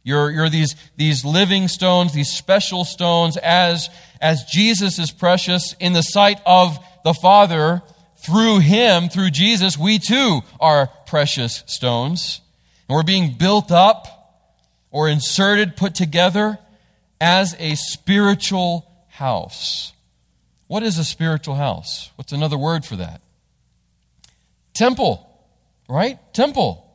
You're, 0.08 0.30
you're 0.30 0.48
these, 0.48 0.74
these 0.96 1.22
living 1.22 1.68
stones, 1.68 2.14
these 2.14 2.30
special 2.30 2.86
stones, 2.86 3.36
as, 3.36 3.90
as 4.22 4.42
Jesus 4.44 4.98
is 4.98 5.10
precious 5.10 5.74
in 5.78 5.92
the 5.92 6.00
sight 6.00 6.40
of 6.46 6.78
the 7.04 7.12
Father. 7.12 7.82
Through 8.16 8.60
Him, 8.60 9.10
through 9.10 9.32
Jesus, 9.32 9.76
we 9.76 9.98
too 9.98 10.40
are 10.58 10.86
precious 11.06 11.62
stones. 11.66 12.40
And 12.88 12.96
we're 12.96 13.02
being 13.02 13.34
built 13.34 13.70
up 13.70 14.46
or 14.90 15.10
inserted, 15.10 15.76
put 15.76 15.94
together 15.94 16.58
as 17.20 17.54
a 17.58 17.74
spiritual 17.74 18.90
house. 19.08 19.92
What 20.68 20.82
is 20.82 20.96
a 20.96 21.04
spiritual 21.04 21.56
house? 21.56 22.10
What's 22.16 22.32
another 22.32 22.56
word 22.56 22.86
for 22.86 22.96
that? 22.96 23.20
Temple, 24.72 25.28
right? 25.86 26.18
Temple. 26.32 26.87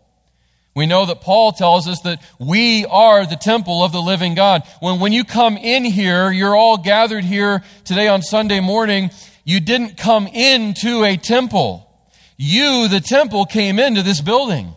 We 0.75 0.87
know 0.87 1.05
that 1.05 1.21
Paul 1.21 1.51
tells 1.51 1.87
us 1.87 2.01
that 2.01 2.19
we 2.39 2.85
are 2.85 3.25
the 3.25 3.35
temple 3.35 3.83
of 3.83 3.91
the 3.91 4.01
living 4.01 4.33
God. 4.33 4.63
When, 4.79 4.99
when 4.99 5.13
you 5.13 5.23
come 5.23 5.55
in 5.55 5.85
here, 5.85 6.31
you're 6.31 6.55
all 6.55 6.77
gathered 6.77 7.23
here 7.23 7.63
today 7.85 8.07
on 8.07 8.23
Sunday 8.23 8.59
morning, 8.59 9.11
you 9.43 9.59
didn't 9.59 9.97
come 9.97 10.25
into 10.27 11.03
a 11.03 11.15
temple. 11.17 11.89
You, 12.37 12.87
the 12.87 13.01
temple, 13.01 13.45
came 13.45 13.77
into 13.77 14.01
this 14.01 14.19
building. 14.19 14.73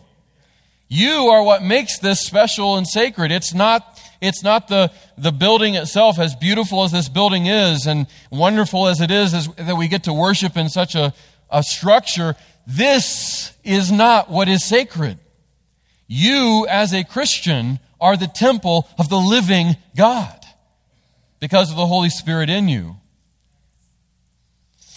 You 0.87 1.29
are 1.29 1.41
what 1.43 1.63
makes 1.63 1.97
this 1.99 2.21
special 2.21 2.77
and 2.77 2.87
sacred. 2.87 3.31
It's 3.31 3.53
not, 3.53 3.99
it's 4.21 4.43
not 4.43 4.67
the, 4.67 4.91
the 5.17 5.31
building 5.31 5.75
itself, 5.75 6.19
as 6.19 6.35
beautiful 6.35 6.83
as 6.83 6.91
this 6.91 7.09
building 7.09 7.47
is 7.47 7.87
and 7.87 8.05
wonderful 8.31 8.87
as 8.87 9.01
it 9.01 9.09
is, 9.09 9.33
as, 9.33 9.47
that 9.55 9.75
we 9.75 9.87
get 9.87 10.03
to 10.03 10.13
worship 10.13 10.55
in 10.55 10.69
such 10.69 10.93
a, 10.93 11.13
a 11.49 11.63
structure. 11.63 12.35
This 12.67 13.51
is 13.63 13.91
not 13.91 14.29
what 14.29 14.47
is 14.47 14.63
sacred. 14.63 15.17
You, 16.07 16.65
as 16.69 16.93
a 16.93 17.03
Christian, 17.03 17.79
are 17.99 18.15
the 18.15 18.27
temple 18.27 18.87
of 18.97 19.09
the 19.09 19.17
living 19.17 19.75
God 19.95 20.45
because 21.39 21.69
of 21.69 21.77
the 21.77 21.85
Holy 21.85 22.09
Spirit 22.09 22.49
in 22.49 22.67
you. 22.67 22.95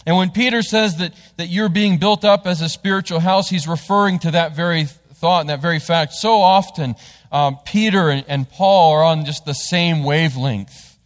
And 0.06 0.16
when 0.16 0.30
Peter 0.30 0.62
says 0.62 0.96
that, 0.96 1.14
that 1.36 1.48
you're 1.48 1.68
being 1.68 1.98
built 1.98 2.24
up 2.24 2.46
as 2.46 2.62
a 2.62 2.68
spiritual 2.68 3.20
house, 3.20 3.50
he's 3.50 3.68
referring 3.68 4.18
to 4.20 4.30
that 4.30 4.56
very 4.56 4.84
thought 4.84 5.40
and 5.40 5.50
that 5.50 5.60
very 5.60 5.78
fact. 5.78 6.14
So 6.14 6.40
often, 6.40 6.94
um, 7.30 7.58
Peter 7.66 8.08
and, 8.08 8.24
and, 8.26 8.48
Paul 8.48 8.92
are 8.92 9.04
on 9.04 9.24
just 9.24 9.44
the 9.44 9.52
same 9.52 10.02
wavelength. 10.02 10.96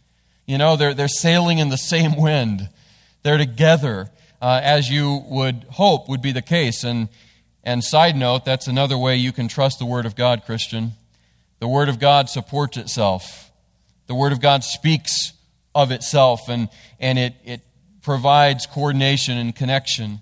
You 0.45 0.57
know, 0.57 0.77
they're, 0.77 0.93
they're 0.93 1.07
sailing 1.07 1.59
in 1.59 1.69
the 1.69 1.77
same 1.77 2.15
wind. 2.15 2.69
They're 3.23 3.37
together, 3.37 4.09
uh, 4.41 4.61
as 4.63 4.89
you 4.89 5.23
would 5.27 5.65
hope 5.71 6.07
would 6.07 6.21
be 6.21 6.31
the 6.31 6.41
case. 6.41 6.83
And, 6.83 7.09
and 7.65 7.83
side 7.83 8.15
note, 8.15 8.45
that's 8.45 8.67
another 8.67 8.97
way 8.97 9.15
you 9.15 9.31
can 9.31 9.47
trust 9.47 9.79
the 9.79 9.85
Word 9.85 10.05
of 10.05 10.15
God, 10.15 10.45
Christian. 10.45 10.93
The 11.59 11.67
Word 11.67 11.89
of 11.89 11.99
God 11.99 12.29
supports 12.29 12.77
itself. 12.77 13.51
The 14.07 14.15
Word 14.15 14.31
of 14.31 14.39
God 14.39 14.63
speaks 14.63 15.33
of 15.73 15.91
itself, 15.91 16.47
and, 16.47 16.69
and 16.99 17.17
it, 17.17 17.33
it 17.43 17.61
provides 18.03 18.67
coordination 18.67 19.37
and 19.37 19.55
connection. 19.55 20.21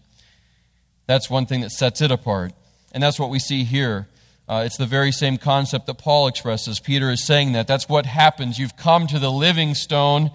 That's 1.05 1.29
one 1.29 1.45
thing 1.45 1.61
that 1.61 1.71
sets 1.71 2.01
it 2.01 2.11
apart. 2.11 2.53
And 2.93 3.03
that's 3.03 3.19
what 3.19 3.29
we 3.29 3.39
see 3.39 3.65
here. 3.65 4.07
Uh, 4.47 4.63
it's 4.65 4.77
the 4.77 4.85
very 4.85 5.11
same 5.11 5.37
concept 5.37 5.87
that 5.87 5.95
Paul 5.97 6.27
expresses. 6.27 6.79
Peter 6.79 7.09
is 7.11 7.25
saying 7.25 7.51
that. 7.53 7.67
That's 7.67 7.89
what 7.89 8.05
happens. 8.05 8.57
You've 8.57 8.77
come 8.77 9.07
to 9.07 9.19
the 9.19 9.31
living 9.31 9.73
stone, 9.75 10.31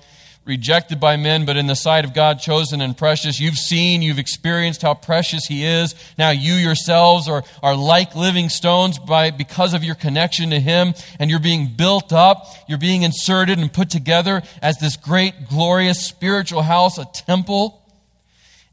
rejected 0.49 0.99
by 0.99 1.17
men, 1.19 1.45
but 1.45 1.59
in 1.59 1.67
the 1.67 1.77
sight 1.77 2.07
of 2.07 2.15
God, 2.15 2.41
chosen 2.41 2.81
and 2.81 2.97
precious. 2.97 3.39
You've 3.39 3.59
seen, 3.59 4.01
you've 4.01 4.19
experienced 4.19 4.81
how 4.81 4.95
precious 4.95 5.45
He 5.45 5.63
is. 5.63 5.95
Now 6.17 6.31
you 6.31 6.55
yourselves 6.55 7.29
are, 7.29 7.45
are 7.63 7.77
like 7.77 8.17
living 8.17 8.49
stones 8.49 8.99
by, 8.99 9.31
because 9.31 9.75
of 9.75 9.85
your 9.85 9.95
connection 9.95 10.49
to 10.51 10.59
Him, 10.59 10.95
and 11.21 11.31
you're 11.31 11.39
being 11.39 11.75
built 11.77 12.15
up. 12.15 12.47
You're 12.67 12.79
being 12.79 13.03
inserted 13.03 13.59
and 13.59 13.71
put 13.71 13.91
together 13.91 14.43
as 14.63 14.79
this 14.79 14.97
great, 14.97 15.49
glorious 15.51 16.05
spiritual 16.05 16.63
house, 16.63 16.97
a 16.97 17.05
temple. 17.05 17.87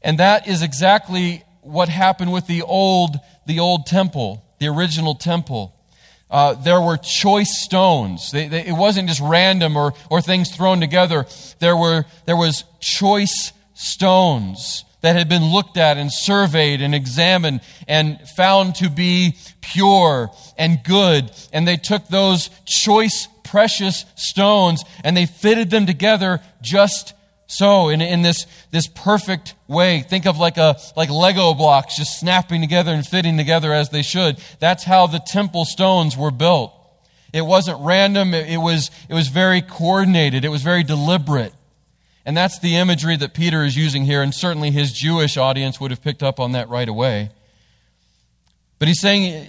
And 0.00 0.18
that 0.18 0.48
is 0.48 0.62
exactly 0.62 1.44
what 1.60 1.90
happened 1.90 2.32
with 2.32 2.46
the 2.46 2.62
old 2.62 3.16
the 3.44 3.60
old 3.60 3.86
temple, 3.86 4.42
the 4.58 4.66
original 4.66 5.14
temple. 5.14 5.75
Uh, 6.30 6.54
there 6.54 6.80
were 6.80 6.96
choice 6.96 7.62
stones. 7.62 8.32
They, 8.32 8.48
they, 8.48 8.66
it 8.66 8.72
wasn't 8.72 9.08
just 9.08 9.20
random 9.20 9.76
or, 9.76 9.94
or 10.10 10.20
things 10.20 10.54
thrown 10.54 10.80
together. 10.80 11.26
There, 11.60 11.76
were, 11.76 12.04
there 12.24 12.36
was 12.36 12.64
choice 12.80 13.52
stones 13.74 14.84
that 15.02 15.14
had 15.14 15.28
been 15.28 15.44
looked 15.44 15.76
at 15.76 15.98
and 15.98 16.12
surveyed 16.12 16.80
and 16.80 16.94
examined 16.94 17.60
and 17.86 18.18
found 18.30 18.74
to 18.76 18.90
be 18.90 19.36
pure 19.60 20.30
and 20.58 20.82
good. 20.82 21.30
And 21.52 21.68
they 21.68 21.76
took 21.76 22.08
those 22.08 22.50
choice, 22.64 23.28
precious 23.44 24.04
stones 24.16 24.82
and 25.04 25.16
they 25.16 25.26
fitted 25.26 25.70
them 25.70 25.86
together 25.86 26.40
just 26.60 27.14
so 27.46 27.88
in, 27.88 28.00
in 28.00 28.22
this, 28.22 28.46
this 28.72 28.88
perfect 28.88 29.54
way 29.68 30.00
think 30.00 30.26
of 30.26 30.38
like 30.38 30.56
a 30.56 30.76
like 30.96 31.10
lego 31.10 31.54
blocks 31.54 31.96
just 31.96 32.18
snapping 32.18 32.60
together 32.60 32.92
and 32.92 33.06
fitting 33.06 33.36
together 33.36 33.72
as 33.72 33.90
they 33.90 34.02
should. 34.02 34.38
That's 34.58 34.84
how 34.84 35.06
the 35.06 35.20
temple 35.20 35.64
stones 35.64 36.16
were 36.16 36.30
built. 36.30 36.72
It 37.32 37.42
wasn't 37.42 37.80
random. 37.80 38.34
It, 38.34 38.48
it 38.48 38.56
was 38.56 38.90
it 39.08 39.14
was 39.14 39.28
very 39.28 39.62
coordinated. 39.62 40.44
It 40.44 40.48
was 40.48 40.62
very 40.62 40.82
deliberate. 40.82 41.52
And 42.24 42.36
that's 42.36 42.58
the 42.58 42.76
imagery 42.76 43.16
that 43.16 43.34
peter 43.34 43.64
is 43.64 43.76
using 43.76 44.04
here 44.04 44.22
and 44.22 44.34
certainly 44.34 44.72
his 44.72 44.92
jewish 44.92 45.36
audience 45.36 45.80
would 45.80 45.92
have 45.92 46.02
picked 46.02 46.24
up 46.24 46.40
on 46.40 46.52
that 46.52 46.68
right 46.68 46.88
away. 46.88 47.30
But 48.80 48.88
he's 48.88 49.00
saying 49.00 49.48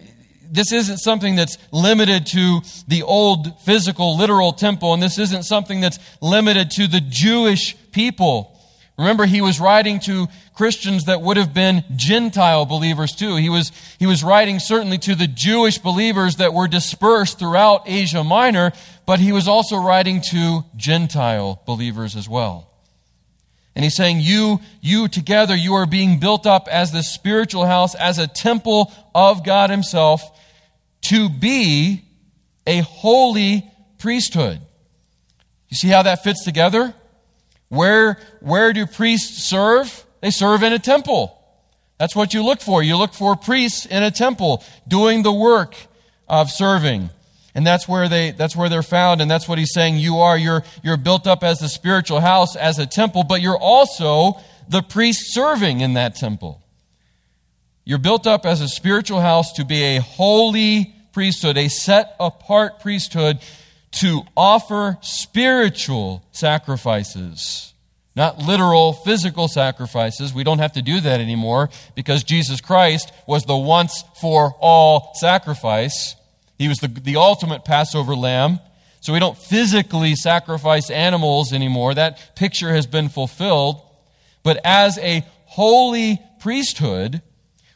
this 0.51 0.71
isn't 0.71 0.97
something 0.97 1.35
that's 1.35 1.57
limited 1.71 2.25
to 2.27 2.61
the 2.87 3.03
old 3.03 3.61
physical, 3.61 4.17
literal 4.17 4.53
temple, 4.53 4.93
and 4.93 5.01
this 5.01 5.17
isn't 5.17 5.43
something 5.43 5.81
that's 5.81 5.99
limited 6.21 6.71
to 6.71 6.87
the 6.87 7.01
Jewish 7.01 7.75
people. 7.91 8.53
Remember, 8.97 9.25
he 9.25 9.41
was 9.41 9.59
writing 9.59 9.99
to 10.01 10.27
Christians 10.55 11.05
that 11.05 11.21
would 11.21 11.37
have 11.37 11.53
been 11.53 11.83
Gentile 11.95 12.65
believers 12.65 13.13
too. 13.13 13.35
He 13.35 13.49
was, 13.49 13.71
he 13.99 14.07
was 14.07 14.23
writing 14.23 14.59
certainly 14.59 14.97
to 14.99 15.13
the 15.13 15.27
Jewish 15.27 15.77
believers 15.77 16.37
that 16.37 16.53
were 16.53 16.67
dispersed 16.67 17.37
throughout 17.37 17.83
Asia 17.85 18.23
Minor, 18.23 18.71
but 19.05 19.19
he 19.19 19.31
was 19.31 19.47
also 19.47 19.77
writing 19.77 20.21
to 20.31 20.65
Gentile 20.75 21.61
believers 21.67 22.15
as 22.15 22.27
well. 22.27 22.71
And 23.77 23.83
he's 23.83 23.95
saying, 23.95 24.21
you, 24.21 24.59
you 24.81 25.07
together, 25.07 25.55
you 25.55 25.75
are 25.75 25.85
being 25.85 26.19
built 26.19 26.47
up 26.47 26.67
as 26.67 26.91
the 26.91 27.03
spiritual 27.03 27.63
house, 27.67 27.93
as 27.93 28.17
a 28.17 28.25
temple 28.25 28.91
of 29.13 29.45
God 29.45 29.69
himself, 29.69 30.23
to 31.03 31.29
be 31.29 32.01
a 32.65 32.79
holy 32.79 33.71
priesthood. 33.99 34.61
You 35.69 35.77
see 35.77 35.89
how 35.89 36.01
that 36.01 36.23
fits 36.23 36.43
together? 36.43 36.95
Where, 37.69 38.17
where 38.39 38.73
do 38.73 38.87
priests 38.87 39.43
serve? 39.43 40.07
They 40.21 40.31
serve 40.31 40.63
in 40.63 40.73
a 40.73 40.79
temple. 40.79 41.39
That's 41.99 42.15
what 42.15 42.33
you 42.33 42.43
look 42.43 42.61
for. 42.61 42.81
You 42.81 42.97
look 42.97 43.13
for 43.13 43.35
priests 43.35 43.85
in 43.85 44.01
a 44.01 44.09
temple 44.09 44.63
doing 44.87 45.21
the 45.21 45.31
work 45.31 45.75
of 46.27 46.49
serving. 46.49 47.11
And 47.57 47.65
that's 47.65 47.87
where 47.87 48.07
they 48.07 48.31
that's 48.31 48.55
where 48.55 48.69
they're 48.69 48.83
found 48.83 49.19
and 49.19 49.29
that's 49.29 49.49
what 49.49 49.57
he's 49.57 49.73
saying 49.73 49.97
you 49.97 50.19
are 50.19 50.37
you're 50.37 50.63
you're 50.83 50.95
built 50.95 51.25
up 51.25 51.43
as 51.43 51.57
the 51.57 51.67
spiritual 51.67 52.19
house 52.19 52.55
as 52.55 52.77
a 52.77 52.85
temple 52.85 53.23
but 53.23 53.41
you're 53.41 53.57
also 53.57 54.39
the 54.69 54.83
priest 54.83 55.33
serving 55.33 55.81
in 55.81 55.93
that 55.93 56.15
temple. 56.15 56.61
You're 57.83 57.97
built 57.97 58.27
up 58.27 58.45
as 58.45 58.61
a 58.61 58.67
spiritual 58.67 59.21
house 59.21 59.53
to 59.53 59.65
be 59.65 59.81
a 59.81 60.01
holy 60.01 60.93
priesthood, 61.13 61.57
a 61.57 61.67
set 61.67 62.15
apart 62.19 62.79
priesthood 62.79 63.39
to 63.93 64.21
offer 64.35 64.97
spiritual 65.01 66.23
sacrifices. 66.31 67.73
Not 68.15 68.39
literal 68.39 68.93
physical 68.93 69.47
sacrifices. 69.47 70.33
We 70.33 70.43
don't 70.43 70.59
have 70.59 70.73
to 70.73 70.81
do 70.81 70.99
that 70.99 71.21
anymore 71.21 71.69
because 71.95 72.23
Jesus 72.23 72.61
Christ 72.61 73.11
was 73.25 73.45
the 73.45 73.55
once 73.55 74.03
for 74.19 74.55
all 74.59 75.13
sacrifice. 75.15 76.15
He 76.57 76.67
was 76.67 76.77
the, 76.79 76.87
the 76.87 77.15
ultimate 77.15 77.65
Passover 77.65 78.15
lamb. 78.15 78.59
So 78.99 79.13
we 79.13 79.19
don't 79.19 79.37
physically 79.37 80.15
sacrifice 80.15 80.89
animals 80.89 81.53
anymore. 81.53 81.93
That 81.93 82.35
picture 82.35 82.73
has 82.73 82.87
been 82.87 83.09
fulfilled. 83.09 83.81
But 84.43 84.59
as 84.63 84.97
a 84.99 85.25
holy 85.45 86.19
priesthood, 86.39 87.21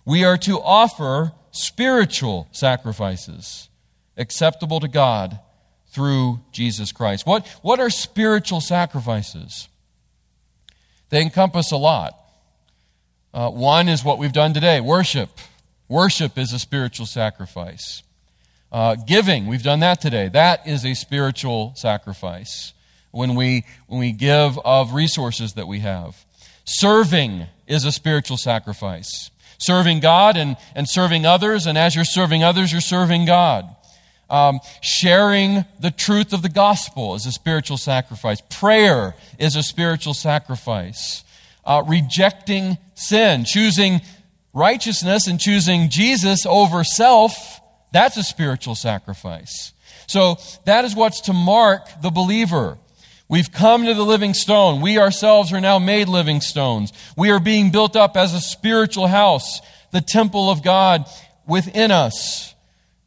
we 0.05 0.23
are 0.23 0.37
to 0.39 0.59
offer 0.59 1.33
spiritual 1.51 2.47
sacrifices 2.51 3.69
acceptable 4.17 4.79
to 4.79 4.87
God 4.87 5.39
through 5.89 6.39
Jesus 6.51 6.91
Christ. 6.91 7.25
What, 7.25 7.47
what 7.61 7.79
are 7.79 7.89
spiritual 7.89 8.61
sacrifices? 8.61 9.67
They 11.09 11.21
encompass 11.21 11.71
a 11.71 11.77
lot. 11.77 12.13
Uh, 13.33 13.49
one 13.49 13.89
is 13.89 14.03
what 14.03 14.17
we've 14.17 14.33
done 14.33 14.53
today 14.53 14.79
worship. 14.79 15.29
Worship 15.87 16.37
is 16.37 16.53
a 16.53 16.59
spiritual 16.59 17.05
sacrifice. 17.05 18.03
Uh, 18.71 18.95
giving, 18.95 19.47
we've 19.47 19.63
done 19.63 19.81
that 19.81 19.99
today. 19.99 20.29
That 20.29 20.65
is 20.67 20.85
a 20.85 20.93
spiritual 20.93 21.73
sacrifice. 21.75 22.73
when 23.11 23.35
we, 23.35 23.65
when 23.87 23.99
we 23.99 24.11
give 24.11 24.57
of 24.59 24.93
resources 24.93 25.53
that 25.53 25.67
we 25.67 25.79
have. 25.79 26.25
Serving 26.63 27.47
is 27.67 27.85
a 27.85 27.91
spiritual 27.91 28.37
sacrifice. 28.37 29.29
Serving 29.57 29.99
God 29.99 30.37
and, 30.37 30.57
and 30.75 30.89
serving 30.89 31.25
others, 31.25 31.67
and 31.67 31.77
as 31.77 31.95
you're 31.95 32.05
serving 32.05 32.43
others, 32.43 32.71
you're 32.71 32.81
serving 32.81 33.25
God. 33.25 33.75
Um, 34.29 34.61
sharing 34.81 35.65
the 35.79 35.91
truth 35.91 36.31
of 36.31 36.41
the 36.41 36.49
gospel 36.49 37.15
is 37.15 37.25
a 37.25 37.31
spiritual 37.31 37.77
sacrifice. 37.77 38.41
Prayer 38.49 39.13
is 39.37 39.55
a 39.55 39.63
spiritual 39.63 40.13
sacrifice. 40.13 41.23
Uh, 41.65 41.83
rejecting 41.85 42.77
sin, 42.95 43.43
choosing 43.43 44.01
righteousness 44.53 45.27
and 45.27 45.39
choosing 45.39 45.89
Jesus 45.89 46.45
over 46.45 46.83
self, 46.83 47.60
that's 47.91 48.17
a 48.17 48.23
spiritual 48.23 48.75
sacrifice. 48.75 49.73
So 50.07 50.37
that 50.65 50.85
is 50.85 50.95
what's 50.95 51.21
to 51.21 51.33
mark 51.33 51.87
the 52.01 52.09
believer. 52.09 52.77
We've 53.27 53.51
come 53.51 53.85
to 53.85 53.93
the 53.93 54.03
living 54.03 54.33
stone. 54.33 54.81
We 54.81 54.97
ourselves 54.99 55.53
are 55.53 55.61
now 55.61 55.79
made 55.79 56.09
living 56.09 56.41
stones. 56.41 56.91
We 57.15 57.31
are 57.31 57.39
being 57.39 57.71
built 57.71 57.95
up 57.95 58.17
as 58.17 58.33
a 58.33 58.41
spiritual 58.41 59.07
house, 59.07 59.61
the 59.91 60.01
temple 60.01 60.49
of 60.49 60.63
God 60.63 61.05
within 61.47 61.91
us. 61.91 62.53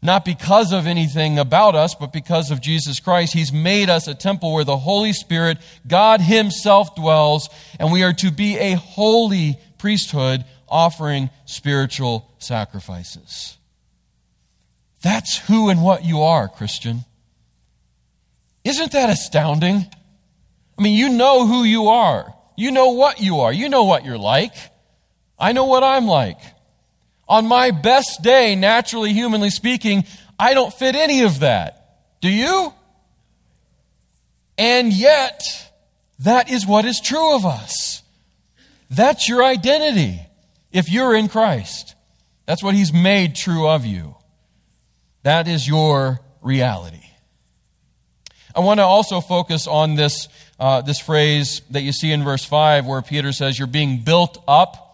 Not 0.00 0.24
because 0.24 0.72
of 0.72 0.86
anything 0.86 1.38
about 1.38 1.74
us, 1.74 1.94
but 1.94 2.12
because 2.12 2.50
of 2.50 2.60
Jesus 2.60 3.00
Christ. 3.00 3.32
He's 3.32 3.52
made 3.52 3.88
us 3.88 4.06
a 4.06 4.14
temple 4.14 4.52
where 4.52 4.64
the 4.64 4.76
Holy 4.76 5.14
Spirit, 5.14 5.58
God 5.86 6.20
Himself 6.20 6.94
dwells, 6.94 7.48
and 7.78 7.90
we 7.90 8.02
are 8.02 8.12
to 8.14 8.30
be 8.30 8.58
a 8.58 8.74
holy 8.74 9.58
priesthood 9.78 10.44
offering 10.68 11.30
spiritual 11.46 12.30
sacrifices. 12.38 13.56
That's 15.04 15.36
who 15.36 15.68
and 15.68 15.82
what 15.82 16.02
you 16.02 16.22
are, 16.22 16.48
Christian. 16.48 17.04
Isn't 18.64 18.92
that 18.92 19.10
astounding? 19.10 19.86
I 20.78 20.82
mean, 20.82 20.96
you 20.96 21.10
know 21.10 21.46
who 21.46 21.62
you 21.62 21.88
are. 21.88 22.34
You 22.56 22.70
know 22.70 22.92
what 22.92 23.20
you 23.20 23.40
are. 23.40 23.52
You 23.52 23.68
know 23.68 23.84
what 23.84 24.06
you're 24.06 24.16
like. 24.16 24.54
I 25.38 25.52
know 25.52 25.66
what 25.66 25.84
I'm 25.84 26.06
like. 26.06 26.38
On 27.28 27.46
my 27.46 27.70
best 27.70 28.22
day, 28.22 28.54
naturally, 28.54 29.12
humanly 29.12 29.50
speaking, 29.50 30.04
I 30.38 30.54
don't 30.54 30.72
fit 30.72 30.94
any 30.94 31.22
of 31.22 31.40
that. 31.40 31.98
Do 32.22 32.30
you? 32.30 32.72
And 34.56 34.90
yet, 34.90 35.42
that 36.20 36.50
is 36.50 36.66
what 36.66 36.86
is 36.86 36.98
true 36.98 37.34
of 37.36 37.44
us. 37.44 38.02
That's 38.88 39.28
your 39.28 39.44
identity 39.44 40.20
if 40.72 40.90
you're 40.90 41.14
in 41.14 41.28
Christ. 41.28 41.94
That's 42.46 42.62
what 42.62 42.74
He's 42.74 42.92
made 42.92 43.34
true 43.34 43.68
of 43.68 43.84
you. 43.84 44.13
That 45.24 45.48
is 45.48 45.66
your 45.66 46.20
reality. 46.42 47.00
I 48.54 48.60
want 48.60 48.78
to 48.78 48.84
also 48.84 49.22
focus 49.22 49.66
on 49.66 49.96
this, 49.96 50.28
uh, 50.60 50.82
this 50.82 51.00
phrase 51.00 51.62
that 51.70 51.80
you 51.80 51.92
see 51.92 52.12
in 52.12 52.22
verse 52.22 52.44
5 52.44 52.86
where 52.86 53.00
Peter 53.00 53.32
says, 53.32 53.58
You're 53.58 53.66
being 53.66 54.04
built 54.04 54.42
up 54.46 54.84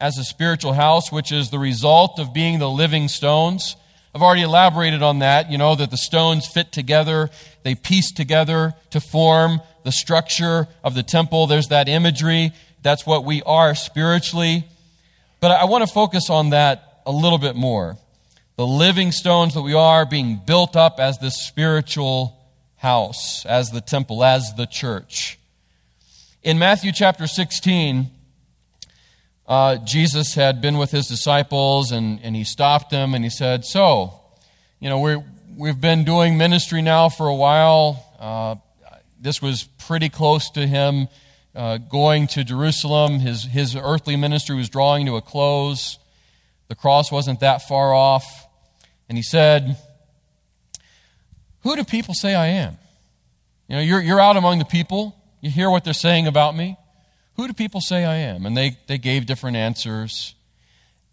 as 0.00 0.18
a 0.18 0.24
spiritual 0.24 0.72
house, 0.72 1.10
which 1.12 1.30
is 1.30 1.50
the 1.50 1.60
result 1.60 2.18
of 2.18 2.34
being 2.34 2.58
the 2.58 2.68
living 2.68 3.06
stones. 3.06 3.76
I've 4.14 4.22
already 4.22 4.42
elaborated 4.42 5.02
on 5.02 5.20
that, 5.20 5.48
you 5.48 5.58
know, 5.58 5.76
that 5.76 5.92
the 5.92 5.96
stones 5.96 6.46
fit 6.46 6.72
together, 6.72 7.30
they 7.62 7.76
piece 7.76 8.10
together 8.10 8.74
to 8.90 9.00
form 9.00 9.60
the 9.84 9.92
structure 9.92 10.66
of 10.82 10.96
the 10.96 11.04
temple. 11.04 11.46
There's 11.46 11.68
that 11.68 11.88
imagery. 11.88 12.52
That's 12.82 13.06
what 13.06 13.24
we 13.24 13.44
are 13.44 13.76
spiritually. 13.76 14.66
But 15.38 15.52
I 15.52 15.66
want 15.66 15.86
to 15.86 15.92
focus 15.92 16.30
on 16.30 16.50
that 16.50 17.02
a 17.06 17.12
little 17.12 17.38
bit 17.38 17.54
more. 17.54 17.96
The 18.58 18.66
living 18.66 19.12
stones 19.12 19.54
that 19.54 19.62
we 19.62 19.74
are 19.74 20.04
being 20.04 20.40
built 20.44 20.74
up 20.74 20.98
as 20.98 21.16
this 21.18 21.40
spiritual 21.40 22.36
house, 22.74 23.46
as 23.46 23.70
the 23.70 23.80
temple, 23.80 24.24
as 24.24 24.52
the 24.56 24.66
church. 24.66 25.38
In 26.42 26.58
Matthew 26.58 26.90
chapter 26.90 27.28
16, 27.28 28.10
uh, 29.46 29.76
Jesus 29.76 30.34
had 30.34 30.60
been 30.60 30.76
with 30.76 30.90
his 30.90 31.06
disciples 31.06 31.92
and, 31.92 32.18
and 32.24 32.34
he 32.34 32.42
stopped 32.42 32.90
them 32.90 33.14
and 33.14 33.22
he 33.22 33.30
said, 33.30 33.64
So, 33.64 34.18
you 34.80 34.88
know, 34.88 34.98
we 34.98 35.22
we've 35.56 35.80
been 35.80 36.02
doing 36.02 36.36
ministry 36.36 36.82
now 36.82 37.10
for 37.10 37.28
a 37.28 37.36
while. 37.36 38.04
Uh, 38.18 38.56
this 39.20 39.40
was 39.40 39.68
pretty 39.86 40.08
close 40.08 40.50
to 40.50 40.66
him 40.66 41.06
uh, 41.54 41.78
going 41.78 42.26
to 42.26 42.42
Jerusalem. 42.42 43.20
His, 43.20 43.44
his 43.44 43.76
earthly 43.76 44.16
ministry 44.16 44.56
was 44.56 44.68
drawing 44.68 45.06
to 45.06 45.14
a 45.14 45.22
close. 45.22 46.00
The 46.66 46.74
cross 46.74 47.12
wasn't 47.12 47.38
that 47.38 47.68
far 47.68 47.94
off. 47.94 48.46
And 49.08 49.16
he 49.16 49.22
said, 49.22 49.76
Who 51.62 51.76
do 51.76 51.84
people 51.84 52.14
say 52.14 52.34
I 52.34 52.46
am? 52.46 52.76
You 53.68 53.76
know, 53.76 53.82
you're, 53.82 54.00
you're 54.00 54.20
out 54.20 54.36
among 54.36 54.58
the 54.58 54.64
people. 54.64 55.14
You 55.40 55.50
hear 55.50 55.70
what 55.70 55.84
they're 55.84 55.94
saying 55.94 56.26
about 56.26 56.56
me. 56.56 56.76
Who 57.36 57.46
do 57.46 57.52
people 57.52 57.80
say 57.80 58.04
I 58.04 58.16
am? 58.16 58.46
And 58.46 58.56
they, 58.56 58.76
they 58.86 58.98
gave 58.98 59.26
different 59.26 59.56
answers. 59.56 60.34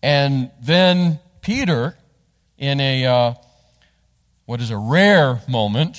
And 0.01 0.51
then 0.62 1.19
Peter, 1.41 1.95
in 2.58 2.79
a 2.79 3.05
uh, 3.05 3.34
what 4.45 4.62
is 4.62 4.71
a 4.71 4.77
rare 4.77 5.41
moment 5.47 5.97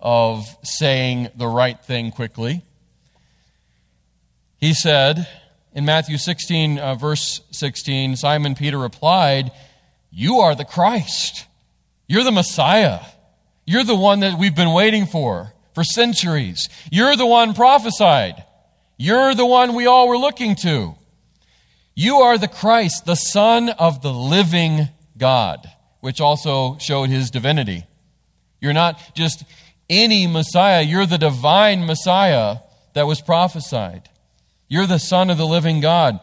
of 0.00 0.44
saying 0.62 1.28
the 1.36 1.46
right 1.46 1.82
thing 1.82 2.10
quickly, 2.10 2.62
he 4.56 4.72
said 4.72 5.26
in 5.74 5.84
Matthew 5.84 6.16
16, 6.16 6.78
uh, 6.78 6.94
verse 6.94 7.42
16, 7.50 8.16
Simon 8.16 8.54
Peter 8.54 8.78
replied, 8.78 9.50
You 10.16 10.38
are 10.38 10.54
the 10.54 10.64
Christ. 10.64 11.46
You're 12.06 12.22
the 12.22 12.30
Messiah. 12.30 13.00
You're 13.66 13.82
the 13.82 13.96
one 13.96 14.20
that 14.20 14.38
we've 14.38 14.54
been 14.54 14.72
waiting 14.72 15.06
for 15.06 15.52
for 15.74 15.82
centuries. 15.82 16.68
You're 16.92 17.16
the 17.16 17.26
one 17.26 17.52
prophesied. 17.52 18.44
You're 18.96 19.34
the 19.34 19.44
one 19.44 19.74
we 19.74 19.86
all 19.86 20.06
were 20.06 20.16
looking 20.16 20.54
to. 20.56 20.94
You 21.96 22.18
are 22.18 22.38
the 22.38 22.46
Christ, 22.46 23.06
the 23.06 23.16
Son 23.16 23.70
of 23.70 24.02
the 24.02 24.12
living 24.12 24.88
God, 25.18 25.68
which 25.98 26.20
also 26.20 26.78
showed 26.78 27.08
his 27.08 27.30
divinity. 27.30 27.84
You're 28.60 28.72
not 28.72 29.00
just 29.16 29.42
any 29.90 30.28
Messiah, 30.28 30.82
you're 30.82 31.06
the 31.06 31.18
divine 31.18 31.86
Messiah 31.86 32.58
that 32.94 33.08
was 33.08 33.20
prophesied. 33.20 34.08
You're 34.68 34.86
the 34.86 34.98
Son 34.98 35.28
of 35.28 35.38
the 35.38 35.46
living 35.46 35.80
God. 35.80 36.20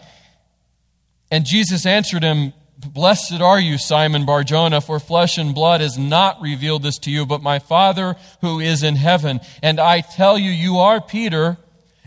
And 1.30 1.46
Jesus 1.46 1.86
answered 1.86 2.24
him, 2.24 2.54
Blessed 2.88 3.42
are 3.42 3.60
you, 3.60 3.78
Simon 3.78 4.26
Barjona, 4.26 4.82
for 4.82 5.00
flesh 5.00 5.38
and 5.38 5.54
blood 5.54 5.82
has 5.82 5.98
not 5.98 6.42
revealed 6.42 6.84
this 6.84 6.98
to 7.00 7.12
you, 7.12 7.26
but 7.26 7.42
my 7.42 7.60
Father 7.60 8.16
who 8.42 8.60
is 8.60 8.84
in 8.84 8.96
heaven. 8.96 9.40
And 9.62 9.80
I 9.80 10.02
tell 10.02 10.38
you, 10.38 10.50
you 10.50 10.78
are 10.78 11.00
Peter 11.00 11.58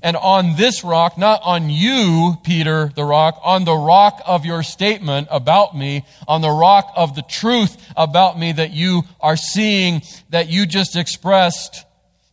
and 0.05 0.19
on 0.19 0.57
this 0.57 0.85
rock, 0.85 1.17
not 1.17 1.41
on 1.45 1.71
you, 1.71 2.37
Peter, 2.45 2.93
the 2.95 3.05
rock, 3.05 3.41
on 3.43 3.65
the 3.65 3.75
rock 3.75 4.21
of 4.27 4.45
your 4.45 4.63
statement 4.63 5.29
about 5.31 5.75
me, 5.75 6.05
on 6.29 6.43
the 6.43 6.51
rock 6.51 6.93
of 6.95 7.15
the 7.15 7.23
truth 7.23 7.77
about 7.97 8.39
me 8.39 8.53
that 8.53 8.71
you 8.73 9.05
are 9.19 9.37
seeing, 9.37 10.03
that 10.29 10.51
you 10.51 10.67
just 10.67 10.95
expressed, 10.95 11.87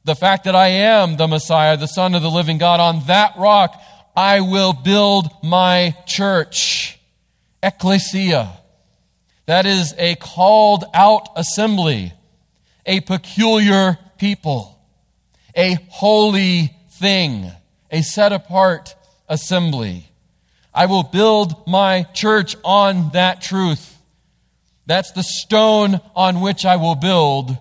the 0.04 0.16
fact 0.16 0.44
that 0.44 0.56
I 0.56 0.68
am 0.68 1.16
the 1.16 1.28
Messiah, 1.28 1.78
the 1.78 1.88
Son 1.88 2.14
of 2.14 2.22
the 2.22 2.30
living 2.30 2.58
God, 2.58 2.82
on 2.82 3.06
that 3.06 3.38
rock, 3.38 3.82
I 4.18 4.42
will 4.42 4.74
build 4.74 5.30
my 5.42 5.96
church. 6.06 7.00
Ecclesia. 7.64 8.52
That 9.46 9.66
is 9.66 9.94
a 9.98 10.16
called 10.16 10.86
out 10.94 11.30
assembly, 11.36 12.14
a 12.86 13.02
peculiar 13.02 13.98
people, 14.18 14.80
a 15.56 15.78
holy 15.90 16.74
thing 16.92 17.52
a 17.92 18.02
set 18.02 18.32
apart 18.32 18.96
assembly. 19.28 20.10
I 20.74 20.86
will 20.86 21.04
build 21.04 21.68
my 21.68 22.04
church 22.14 22.56
on 22.64 23.10
that 23.12 23.42
truth. 23.42 23.98
That's 24.86 25.12
the 25.12 25.24
stone 25.24 26.00
on 26.16 26.42
which 26.42 26.66
I 26.66 26.78
will 26.78 26.96
build 26.96 27.58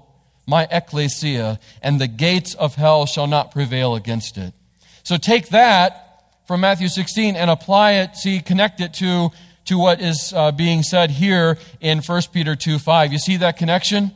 my 0.47 0.67
ecclesia, 0.71 1.61
and 1.83 2.01
the 2.01 2.09
gates 2.09 2.55
of 2.55 2.75
hell 2.75 3.07
shall 3.07 3.27
not 3.27 3.53
prevail 3.53 3.95
against 3.95 4.39
it. 4.39 4.55
So 5.03 5.17
take 5.17 5.51
that 5.51 6.25
from 6.47 6.61
Matthew 6.61 6.89
16 6.89 7.37
and 7.37 7.51
apply 7.51 7.93
it, 7.93 8.17
see, 8.17 8.41
connect 8.41 8.81
it 8.81 8.95
to, 8.95 9.31
to 9.67 9.79
what 9.79 10.01
is 10.01 10.33
uh, 10.35 10.53
being 10.53 10.83
said 10.83 11.11
here 11.11 11.59
in 11.81 12.01
1 12.01 12.23
Peter 12.33 12.57
2 12.57 12.79
5. 12.79 13.13
You 13.13 13.19
see 13.19 13.37
that 13.39 13.57
connection? 13.57 14.13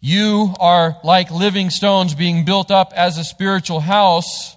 You 0.00 0.54
are 0.60 0.98
like 1.02 1.30
living 1.30 1.70
stones 1.70 2.14
being 2.14 2.44
built 2.44 2.70
up 2.70 2.92
as 2.94 3.18
a 3.18 3.24
spiritual 3.24 3.80
house 3.80 4.56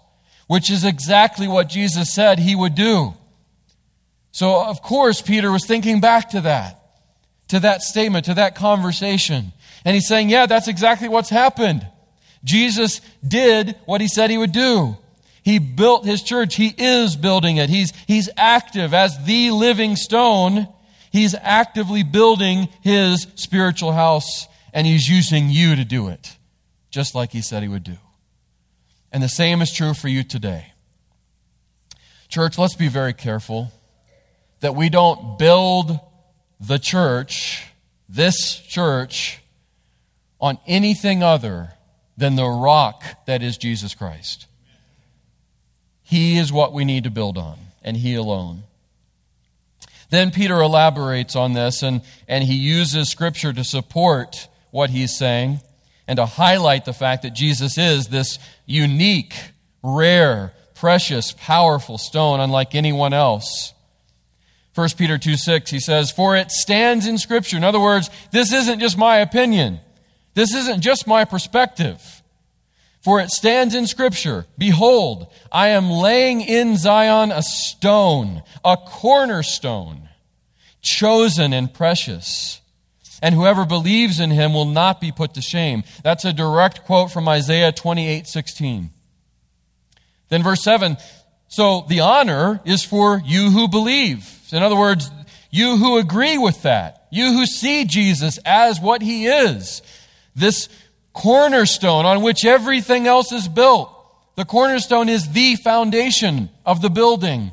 which 0.50 0.72
is 0.72 0.84
exactly 0.84 1.48
what 1.48 1.70
Jesus 1.70 2.12
said 2.12 2.39
he 2.39 2.56
would 2.56 2.74
do. 2.74 3.13
So, 4.32 4.65
of 4.65 4.82
course, 4.82 5.22
Peter 5.22 5.52
was 5.52 5.63
thinking 5.63 6.02
back 6.02 6.32
to 6.32 6.42
that, 6.42 6.82
to 7.50 7.60
that 7.60 7.84
statement, 7.84 8.26
to 8.26 8.34
that 8.34 8.56
conversation. 8.56 9.54
And 9.86 9.94
he's 9.94 10.08
saying, 10.08 10.32
yeah, 10.32 10.48
that's 10.48 10.68
exactly 10.68 11.08
what's 11.08 11.30
happened. 11.30 11.86
Jesus 12.44 13.00
did 13.26 13.76
what 13.86 14.02
he 14.02 14.08
said 14.08 14.32
he 14.32 14.39
would 14.39 14.52
do. 14.52 14.98
He 15.50 15.58
built 15.58 16.06
his 16.06 16.22
church. 16.22 16.56
He 16.56 16.76
is 16.78 17.16
building 17.16 17.58
it. 17.58 17.72
He's, 17.72 17.92
he's 18.06 18.30
active 18.38 18.94
as 18.94 19.26
the 19.26 19.50
living 19.50 19.96
stone. 19.96 20.68
He's 21.12 21.34
actively 21.34 22.04
building 22.04 22.70
his 22.82 23.26
spiritual 23.34 23.92
house, 23.92 24.48
and 24.74 24.86
he's 24.86 25.10
using 25.10 25.50
you 25.50 25.76
to 25.76 25.84
do 25.84 26.10
it, 26.10 26.38
just 26.92 27.16
like 27.16 27.32
he 27.32 27.42
said 27.42 27.64
he 27.64 27.68
would 27.68 27.84
do. 27.84 27.98
And 29.12 29.24
the 29.24 29.28
same 29.28 29.64
is 29.64 29.74
true 29.74 29.96
for 29.96 30.08
you 30.08 30.24
today. 30.24 30.72
Church, 32.28 32.60
let's 32.60 32.76
be 32.76 32.88
very 32.88 33.14
careful 33.14 33.72
that 34.60 34.76
we 34.76 34.88
don't 34.88 35.40
build 35.40 36.00
the 36.60 36.78
church, 36.78 37.66
this 38.08 38.60
church, 38.60 39.42
on 40.40 40.60
anything 40.68 41.24
other 41.24 41.74
than 42.18 42.36
the 42.36 42.48
rock 42.48 43.04
that 43.26 43.42
is 43.42 43.58
Jesus 43.58 43.96
Christ. 43.96 44.46
He 46.10 46.38
is 46.38 46.52
what 46.52 46.74
we 46.74 46.86
need 46.86 47.04
to 47.04 47.12
build 47.12 47.38
on, 47.38 47.58
and 47.84 47.95
He 47.95 48.15
alone. 48.15 48.63
Then 50.10 50.32
Peter 50.32 50.60
elaborates 50.60 51.36
on 51.36 51.54
this, 51.54 51.84
and, 51.84 52.02
and 52.28 52.43
he 52.43 52.56
uses 52.56 53.10
Scripture 53.10 53.54
to 53.54 53.63
support 53.63 54.48
what 54.72 54.89
he's 54.89 55.15
saying 55.15 55.60
and 56.08 56.17
to 56.17 56.26
highlight 56.26 56.86
the 56.86 56.93
fact 56.93 57.22
that 57.22 57.36
Jesus 57.36 57.78
is 57.78 58.08
this 58.08 58.39
unique, 58.65 59.36
rare, 59.84 60.54
precious, 60.74 61.34
powerful 61.38 62.00
stone, 62.00 62.39
unlike 62.39 62.74
anyone 62.74 63.13
else. 63.13 63.74
1 64.74 64.89
Peter 64.98 65.19
2 65.19 65.38
6, 65.38 65.69
he 65.69 65.80
says, 65.80 66.10
For 66.10 66.36
it 66.36 66.50
stands 66.50 67.06
in 67.06 67.19
Scripture. 67.19 67.58
In 67.58 67.63
other 67.63 67.80
words, 67.80 68.10
this 68.32 68.52
isn't 68.52 68.80
just 68.80 68.98
my 68.98 69.17
opinion. 69.17 69.80
This 70.34 70.56
isn't 70.56 70.82
just 70.82 71.06
my 71.06 71.26
perspective. 71.26 72.18
For 73.02 73.20
it 73.20 73.30
stands 73.30 73.76
in 73.76 73.88
Scripture 73.88 74.46
Behold, 74.58 75.28
I 75.52 75.70
am 75.70 75.90
laying 75.90 76.42
in 76.42 76.78
Zion 76.78 77.32
a 77.32 77.42
stone, 77.42 78.44
a 78.64 78.78
cornerstone, 78.78 80.10
chosen 80.82 81.54
and 81.54 81.74
precious. 81.74 82.62
And 83.22 83.36
whoever 83.36 83.66
believes 83.66 84.20
in 84.20 84.32
him 84.32 84.54
will 84.54 84.66
not 84.66 85.02
be 85.02 85.12
put 85.12 85.34
to 85.34 85.42
shame. 85.42 85.84
That's 86.04 86.24
a 86.24 86.32
direct 86.32 86.86
quote 86.86 87.12
from 87.12 87.28
Isaiah 87.28 87.72
28 87.72 88.28
16. 88.28 88.92
Then 90.30 90.44
verse 90.44 90.64
7 90.64 90.98
So 91.48 91.86
the 91.88 92.00
honor 92.02 92.62
is 92.64 92.84
for 92.84 93.22
you 93.26 93.50
who 93.52 93.68
believe. 93.68 94.30
In 94.52 94.64
other 94.64 94.78
words, 94.78 95.12
you 95.52 95.78
who 95.78 95.98
agree 95.98 96.38
with 96.38 96.62
that, 96.64 97.08
you 97.12 97.34
who 97.34 97.46
see 97.46 97.86
Jesus 97.86 98.40
as 98.46 98.80
what 98.80 99.02
he 99.02 99.26
is. 99.26 99.82
This 100.36 100.70
cornerstone 101.13 102.06
on 102.06 102.22
which 102.22 102.45
everything 102.45 103.08
else 103.08 103.32
is 103.32 103.48
built. 103.48 103.95
The 104.36 104.45
cornerstone 104.45 105.10
is 105.10 105.32
the 105.32 105.56
foundation 105.58 106.50
of 106.65 106.82
the 106.82 106.89
building. 106.89 107.52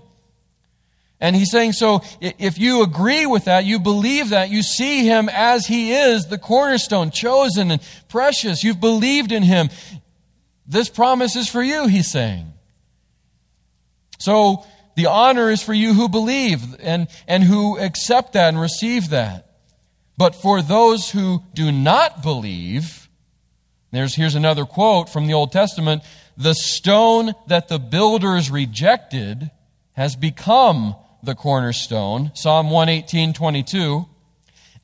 And 1.18 1.34
he's 1.34 1.50
saying, 1.50 1.72
so 1.72 2.02
if 2.20 2.58
you 2.58 2.82
agree 2.82 3.24
with 3.24 3.46
that, 3.46 3.64
you 3.64 3.80
believe 3.80 4.30
that, 4.30 4.50
you 4.50 4.62
see 4.62 5.04
him 5.04 5.30
as 5.30 5.66
he 5.66 5.92
is, 5.92 6.26
the 6.26 6.38
cornerstone, 6.38 7.10
chosen 7.10 7.70
and 7.70 7.82
precious, 8.08 8.62
you've 8.62 8.80
believed 8.80 9.32
in 9.32 9.42
him, 9.42 9.70
this 10.66 10.88
promise 10.88 11.34
is 11.34 11.48
for 11.48 11.62
you, 11.62 11.86
he's 11.86 12.10
saying. 12.10 12.52
So 14.18 14.66
the 14.94 15.06
honor 15.06 15.50
is 15.50 15.62
for 15.62 15.74
you 15.74 15.94
who 15.94 16.08
believe 16.08 16.62
and, 16.80 17.08
and 17.26 17.42
who 17.42 17.78
accept 17.78 18.34
that 18.34 18.48
and 18.48 18.60
receive 18.60 19.10
that. 19.10 19.46
But 20.18 20.34
for 20.34 20.62
those 20.62 21.10
who 21.10 21.42
do 21.54 21.72
not 21.72 22.22
believe, 22.22 23.05
there's, 23.92 24.14
here's 24.14 24.34
another 24.34 24.64
quote 24.64 25.08
from 25.08 25.26
the 25.26 25.34
Old 25.34 25.52
Testament 25.52 26.02
The 26.36 26.54
stone 26.54 27.34
that 27.46 27.68
the 27.68 27.78
builders 27.78 28.50
rejected 28.50 29.50
has 29.92 30.16
become 30.16 30.96
the 31.22 31.34
cornerstone, 31.34 32.30
Psalm 32.34 32.70
118 32.70 33.32
22, 33.32 34.06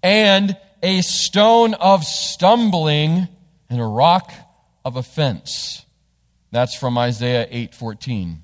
and 0.02 0.56
a 0.82 1.00
stone 1.02 1.74
of 1.74 2.04
stumbling 2.04 3.28
and 3.68 3.80
a 3.80 3.84
rock 3.84 4.32
of 4.84 4.96
offense. 4.96 5.84
That's 6.50 6.74
from 6.74 6.98
Isaiah 6.98 7.46
8:14. 7.50 8.42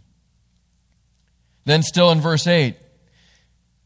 Then 1.64 1.82
still 1.82 2.10
in 2.10 2.20
verse 2.20 2.46
8, 2.46 2.76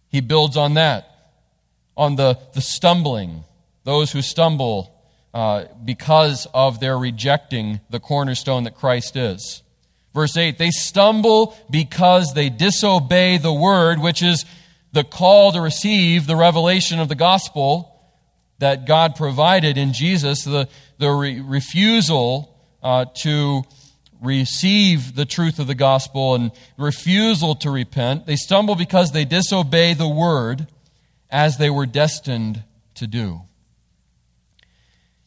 he 0.08 0.20
builds 0.20 0.56
on 0.56 0.74
that, 0.74 1.32
on 1.96 2.14
the, 2.14 2.38
the 2.52 2.60
stumbling, 2.60 3.44
those 3.82 4.12
who 4.12 4.22
stumble 4.22 5.01
uh, 5.34 5.64
because 5.84 6.46
of 6.52 6.80
their 6.80 6.98
rejecting 6.98 7.80
the 7.90 8.00
cornerstone 8.00 8.64
that 8.64 8.74
Christ 8.74 9.16
is. 9.16 9.62
Verse 10.14 10.36
8, 10.36 10.58
they 10.58 10.70
stumble 10.70 11.56
because 11.70 12.34
they 12.34 12.50
disobey 12.50 13.38
the 13.38 13.52
word, 13.52 13.98
which 13.98 14.22
is 14.22 14.44
the 14.92 15.04
call 15.04 15.52
to 15.52 15.60
receive 15.60 16.26
the 16.26 16.36
revelation 16.36 17.00
of 17.00 17.08
the 17.08 17.14
gospel 17.14 17.88
that 18.58 18.86
God 18.86 19.16
provided 19.16 19.78
in 19.78 19.92
Jesus, 19.92 20.44
the, 20.44 20.68
the 20.98 21.10
re- 21.10 21.40
refusal 21.40 22.54
uh, 22.82 23.06
to 23.22 23.62
receive 24.20 25.16
the 25.16 25.24
truth 25.24 25.58
of 25.58 25.66
the 25.66 25.74
gospel 25.74 26.34
and 26.34 26.52
refusal 26.76 27.54
to 27.56 27.70
repent. 27.70 28.26
They 28.26 28.36
stumble 28.36 28.76
because 28.76 29.12
they 29.12 29.24
disobey 29.24 29.94
the 29.94 30.08
word 30.08 30.68
as 31.30 31.58
they 31.58 31.70
were 31.70 31.86
destined 31.86 32.62
to 32.94 33.06
do. 33.06 33.40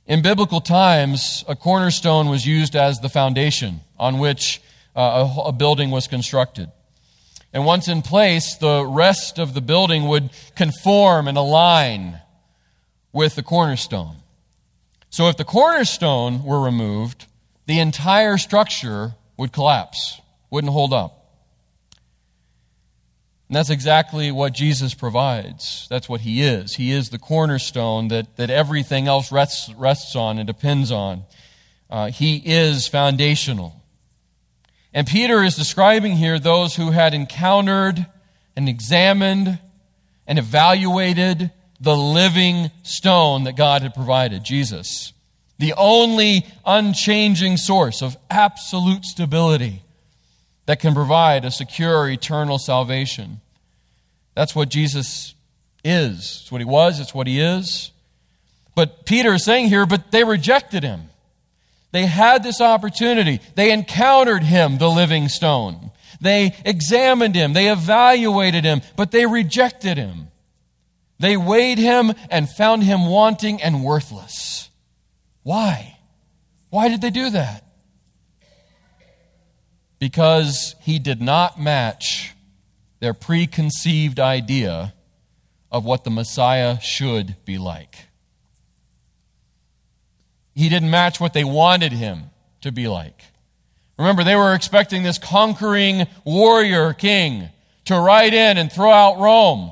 In 0.07 0.21
biblical 0.21 0.61
times, 0.61 1.43
a 1.47 1.55
cornerstone 1.55 2.29
was 2.29 2.45
used 2.45 2.75
as 2.75 2.99
the 2.99 3.09
foundation 3.09 3.81
on 3.97 4.19
which 4.19 4.61
uh, 4.95 5.27
a, 5.35 5.41
a 5.47 5.51
building 5.51 5.89
was 5.89 6.07
constructed. 6.07 6.71
And 7.51 7.65
once 7.65 7.87
in 7.87 8.03
place, 8.03 8.55
the 8.55 8.85
rest 8.85 9.39
of 9.39 9.55
the 9.55 9.61
building 9.61 10.07
would 10.07 10.29
conform 10.55 11.27
and 11.27 11.37
align 11.37 12.19
with 13.13 13.35
the 13.35 13.41
cornerstone. 13.41 14.17
So 15.09 15.27
if 15.29 15.37
the 15.37 15.45
cornerstone 15.45 16.43
were 16.43 16.61
removed, 16.61 17.25
the 17.65 17.79
entire 17.79 18.37
structure 18.37 19.15
would 19.37 19.53
collapse, 19.53 20.21
wouldn't 20.51 20.73
hold 20.73 20.93
up. 20.93 21.14
And 23.47 23.55
that's 23.55 23.69
exactly 23.69 24.31
what 24.31 24.53
Jesus 24.53 24.93
provides. 24.93 25.87
That's 25.89 26.09
what 26.09 26.21
He 26.21 26.41
is. 26.41 26.75
He 26.75 26.91
is 26.91 27.09
the 27.09 27.19
cornerstone 27.19 28.07
that, 28.07 28.37
that 28.37 28.49
everything 28.49 29.07
else 29.07 29.31
rests, 29.31 29.71
rests 29.73 30.15
on 30.15 30.39
and 30.39 30.47
depends 30.47 30.91
on. 30.91 31.23
Uh, 31.89 32.09
he 32.09 32.41
is 32.43 32.87
foundational. 32.87 33.81
And 34.93 35.05
Peter 35.05 35.43
is 35.43 35.55
describing 35.55 36.15
here 36.15 36.39
those 36.39 36.75
who 36.75 36.91
had 36.91 37.13
encountered 37.13 38.05
and 38.55 38.67
examined 38.67 39.59
and 40.25 40.39
evaluated 40.39 41.51
the 41.79 41.95
living 41.95 42.71
stone 42.83 43.43
that 43.43 43.55
God 43.55 43.81
had 43.83 43.93
provided, 43.93 44.43
Jesus. 44.43 45.13
The 45.59 45.73
only 45.77 46.45
unchanging 46.65 47.57
source 47.57 48.01
of 48.01 48.17
absolute 48.29 49.05
stability 49.05 49.84
that 50.65 50.79
can 50.79 50.93
provide 50.93 51.45
a 51.45 51.51
secure 51.51 52.09
eternal 52.09 52.57
salvation. 52.57 53.41
That's 54.33 54.55
what 54.55 54.69
Jesus 54.69 55.35
is. 55.83 56.39
It's 56.41 56.51
what 56.51 56.61
he 56.61 56.65
was, 56.65 56.99
it's 56.99 57.13
what 57.13 57.27
he 57.27 57.39
is. 57.39 57.91
But 58.75 59.05
Peter 59.05 59.33
is 59.33 59.45
saying 59.45 59.69
here, 59.69 59.85
but 59.85 60.11
they 60.11 60.23
rejected 60.23 60.83
him. 60.83 61.09
They 61.91 62.05
had 62.07 62.43
this 62.43 62.59
opportunity. 62.59 63.39
They 63.55 63.71
encountered 63.71 64.43
him, 64.43 64.77
the 64.79 64.89
living 64.89 65.29
stone. 65.29 65.91
They 66.19 66.53
examined 66.65 67.35
him. 67.35 67.53
They 67.53 67.71
evaluated 67.71 68.65
him, 68.65 68.81
but 68.97 69.11
they 69.11 69.25
rejected 69.25 69.97
him. 69.97 70.27
They 71.19 71.37
weighed 71.37 71.77
him 71.77 72.13
and 72.29 72.49
found 72.49 72.83
him 72.83 73.07
wanting 73.07 73.61
and 73.61 73.83
worthless. 73.83 74.69
Why? 75.43 75.97
Why 76.69 76.89
did 76.89 76.99
they 76.99 77.11
do 77.11 77.29
that? 77.29 77.64
Because 79.99 80.75
he 80.81 80.99
did 80.99 81.21
not 81.21 81.59
match 81.59 82.33
their 82.99 83.13
preconceived 83.13 84.19
idea 84.19 84.93
of 85.71 85.85
what 85.85 86.03
the 86.03 86.09
Messiah 86.09 86.79
should 86.79 87.35
be 87.45 87.57
like. 87.57 87.95
He 90.53 90.69
didn't 90.69 90.89
match 90.89 91.19
what 91.19 91.33
they 91.33 91.43
wanted 91.43 91.91
him 91.91 92.23
to 92.61 92.71
be 92.71 92.87
like. 92.87 93.21
Remember, 93.97 94.23
they 94.23 94.35
were 94.35 94.53
expecting 94.53 95.03
this 95.03 95.17
conquering 95.17 96.07
warrior 96.23 96.93
king 96.93 97.49
to 97.85 97.99
ride 97.99 98.33
in 98.33 98.57
and 98.57 98.71
throw 98.71 98.91
out 98.91 99.19
Rome. 99.19 99.71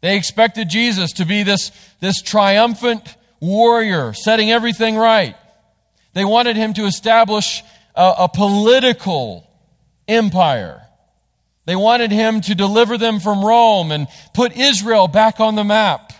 They 0.00 0.16
expected 0.16 0.68
Jesus 0.68 1.12
to 1.12 1.24
be 1.24 1.42
this, 1.42 1.70
this 2.00 2.20
triumphant 2.20 3.16
warrior, 3.40 4.12
setting 4.12 4.50
everything 4.50 4.96
right. 4.96 5.36
They 6.12 6.24
wanted 6.24 6.56
him 6.56 6.74
to 6.74 6.84
establish 6.84 7.62
a, 7.94 8.14
a 8.20 8.28
political 8.28 9.48
empire. 10.08 10.82
They 11.66 11.76
wanted 11.76 12.10
him 12.10 12.40
to 12.42 12.54
deliver 12.54 12.98
them 12.98 13.20
from 13.20 13.44
Rome 13.44 13.90
and 13.90 14.06
put 14.34 14.56
Israel 14.56 15.08
back 15.08 15.40
on 15.40 15.54
the 15.54 15.64
map 15.64 16.12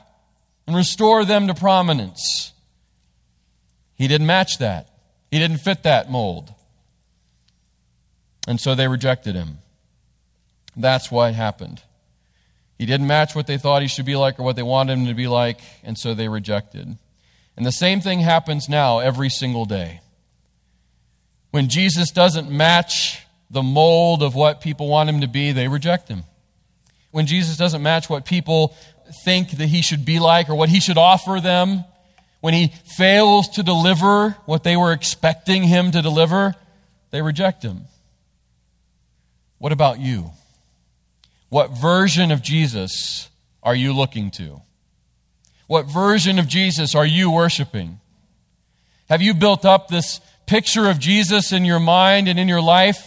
and 0.67 0.75
restore 0.75 1.25
them 1.25 1.49
to 1.49 1.55
prominence. 1.55 2.53
He 3.97 4.09
didn't 4.09 4.27
match 4.27 4.59
that. 4.59 4.89
He 5.31 5.39
didn't 5.39 5.59
fit 5.59 5.83
that 5.83 6.11
mold. 6.11 6.53
And 8.47 8.61
so 8.61 8.75
they 8.75 8.89
rejected 8.89 9.35
him. 9.35 9.59
That's 10.77 11.11
what 11.11 11.35
happened. 11.35 11.83
He 12.79 12.87
didn't 12.87 13.07
match 13.07 13.35
what 13.35 13.47
they 13.47 13.59
thought 13.59 13.83
he 13.83 13.89
should 13.89 14.05
be 14.05 14.17
like 14.17 14.39
or 14.39 14.43
what 14.43 14.57
they 14.57 14.63
wanted 14.63 14.99
him 14.99 15.07
to 15.07 15.15
be 15.15 15.29
like, 15.29 15.61
and 15.83 15.97
so 15.97 16.15
they 16.15 16.29
rejected. 16.29 16.97
And 17.57 17.65
the 17.65 17.71
same 17.71 18.01
thing 18.01 18.21
happens 18.21 18.69
now 18.69 18.99
every 18.99 19.31
single 19.31 19.65
day. 19.65 20.01
When 21.55 21.69
Jesus 21.69 22.11
doesn't 22.11 22.51
match 22.51 23.25
the 23.49 23.63
mold 23.63 24.25
of 24.25 24.35
what 24.35 24.61
people 24.61 24.89
want 24.89 25.09
him 25.09 25.21
to 25.21 25.29
be, 25.29 25.53
they 25.53 25.69
reject 25.69 26.09
him. 26.09 26.25
When 27.13 27.27
Jesus 27.27 27.57
doesn't 27.57 27.81
match 27.81 28.11
what 28.11 28.25
people 28.25 28.75
think 29.25 29.53
that 29.53 29.69
he 29.69 29.81
should 29.81 30.05
be 30.05 30.19
like 30.19 30.49
or 30.49 30.57
what 30.57 30.69
he 30.69 30.81
should 30.81 30.99
offer 30.99 31.39
them, 31.41 31.85
when 32.41 32.55
he 32.55 32.73
fails 32.97 33.51
to 33.51 33.63
deliver 33.63 34.31
what 34.47 34.65
they 34.65 34.77
were 34.77 34.91
expecting 34.91 35.63
him 35.63 35.93
to 35.93 36.03
deliver, 36.03 36.57
they 37.13 37.23
reject 37.23 37.63
him. 37.63 37.83
What 39.59 39.71
about 39.71 40.01
you? 40.01 40.33
What 41.51 41.71
version 41.71 42.33
of 42.33 42.43
Jesus 42.43 43.31
are 43.63 43.77
you 43.77 43.93
looking 43.93 44.33
to? 44.33 44.61
What 45.69 45.87
version 45.87 46.41
of 46.41 46.49
Jesus 46.49 46.97
are 46.97 47.07
you 47.07 47.31
worshiping? 47.31 48.01
Have 49.09 49.23
you 49.23 49.35
built 49.35 49.65
up 49.65 49.87
this 49.87 50.21
picture 50.47 50.89
of 50.89 50.99
Jesus 50.99 51.53
in 51.53 51.65
your 51.65 51.81
mind 51.81 52.29
and 52.29 52.39
in 52.39 52.49
your 52.49 52.63
life 52.63 53.07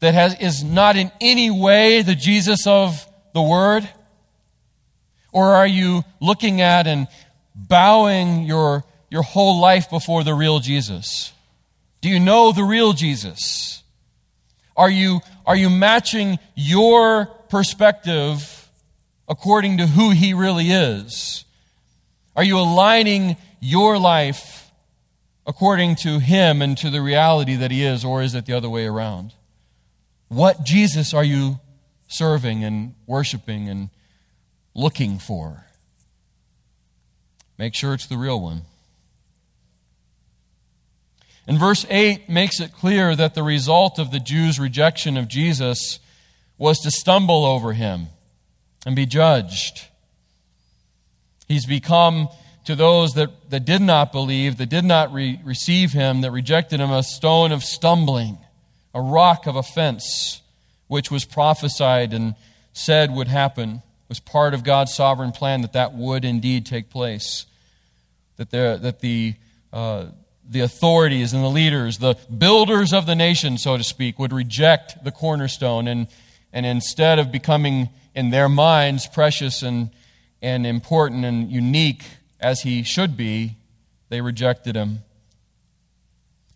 that 0.00 0.14
has, 0.14 0.38
is 0.40 0.64
not 0.64 0.96
in 0.96 1.12
any 1.20 1.50
way 1.50 2.02
the 2.02 2.14
Jesus 2.14 2.66
of 2.66 3.06
the 3.34 3.42
Word? 3.42 3.88
Or 5.32 5.54
are 5.54 5.66
you 5.66 6.04
looking 6.20 6.60
at 6.60 6.86
and 6.86 7.06
bowing 7.54 8.44
your, 8.44 8.84
your 9.10 9.22
whole 9.22 9.60
life 9.60 9.90
before 9.90 10.24
the 10.24 10.34
real 10.34 10.58
Jesus? 10.58 11.32
Do 12.00 12.08
you 12.08 12.18
know 12.18 12.52
the 12.52 12.64
real 12.64 12.92
Jesus? 12.92 13.82
Are 14.76 14.90
you, 14.90 15.20
are 15.46 15.56
you 15.56 15.68
matching 15.68 16.38
your 16.54 17.26
perspective 17.26 18.68
according 19.28 19.78
to 19.78 19.86
who 19.86 20.10
he 20.10 20.32
really 20.32 20.70
is? 20.70 21.44
Are 22.34 22.44
you 22.44 22.58
aligning 22.58 23.36
your 23.60 23.98
life 23.98 24.59
according 25.50 25.96
to 25.96 26.20
him 26.20 26.62
and 26.62 26.78
to 26.78 26.90
the 26.90 27.02
reality 27.02 27.56
that 27.56 27.72
he 27.72 27.82
is, 27.84 28.04
or 28.04 28.22
is 28.22 28.36
it 28.36 28.46
the 28.46 28.52
other 28.52 28.70
way 28.70 28.86
around? 28.86 29.34
What 30.28 30.62
Jesus 30.62 31.12
are 31.12 31.24
you 31.24 31.58
serving 32.06 32.62
and 32.62 32.94
worshiping 33.04 33.68
and 33.68 33.90
looking 34.76 35.18
for? 35.18 35.66
Make 37.58 37.74
sure 37.74 37.94
it's 37.94 38.06
the 38.06 38.16
real 38.16 38.40
one. 38.40 38.62
And 41.48 41.58
verse 41.58 41.84
8 41.90 42.28
makes 42.28 42.60
it 42.60 42.72
clear 42.72 43.16
that 43.16 43.34
the 43.34 43.42
result 43.42 43.98
of 43.98 44.12
the 44.12 44.20
Jews' 44.20 44.60
rejection 44.60 45.16
of 45.16 45.26
Jesus 45.26 45.98
was 46.58 46.78
to 46.78 46.92
stumble 46.92 47.44
over 47.44 47.72
him 47.72 48.06
and 48.86 48.94
be 48.94 49.04
judged. 49.04 49.88
He's 51.48 51.66
become, 51.66 52.28
to 52.70 52.76
those 52.76 53.14
that, 53.14 53.50
that 53.50 53.64
did 53.64 53.82
not 53.82 54.12
believe, 54.12 54.56
that 54.58 54.68
did 54.68 54.84
not 54.84 55.12
re- 55.12 55.40
receive 55.44 55.92
him, 55.92 56.20
that 56.20 56.30
rejected 56.30 56.78
him, 56.78 56.90
a 56.92 57.02
stone 57.02 57.50
of 57.50 57.64
stumbling, 57.64 58.38
a 58.94 59.00
rock 59.00 59.48
of 59.48 59.56
offense, 59.56 60.40
which 60.86 61.10
was 61.10 61.24
prophesied 61.24 62.12
and 62.12 62.36
said 62.72 63.12
would 63.12 63.26
happen, 63.26 63.82
was 64.08 64.20
part 64.20 64.54
of 64.54 64.62
God's 64.62 64.94
sovereign 64.94 65.32
plan 65.32 65.62
that 65.62 65.72
that 65.72 65.94
would 65.94 66.24
indeed 66.24 66.64
take 66.64 66.90
place. 66.90 67.44
That, 68.36 68.50
there, 68.50 68.78
that 68.78 69.00
the, 69.00 69.34
uh, 69.72 70.06
the 70.48 70.60
authorities 70.60 71.32
and 71.32 71.42
the 71.42 71.48
leaders, 71.48 71.98
the 71.98 72.14
builders 72.36 72.92
of 72.92 73.04
the 73.04 73.16
nation, 73.16 73.58
so 73.58 73.76
to 73.76 73.84
speak, 73.84 74.16
would 74.20 74.32
reject 74.32 75.02
the 75.02 75.10
cornerstone 75.10 75.88
and, 75.88 76.06
and 76.52 76.64
instead 76.64 77.18
of 77.18 77.32
becoming 77.32 77.88
in 78.14 78.30
their 78.30 78.48
minds 78.48 79.08
precious 79.08 79.62
and, 79.64 79.90
and 80.40 80.66
important 80.66 81.24
and 81.24 81.50
unique 81.50 82.04
as 82.40 82.62
he 82.62 82.82
should 82.82 83.16
be, 83.16 83.56
they 84.08 84.20
rejected 84.20 84.76
him. 84.76 84.98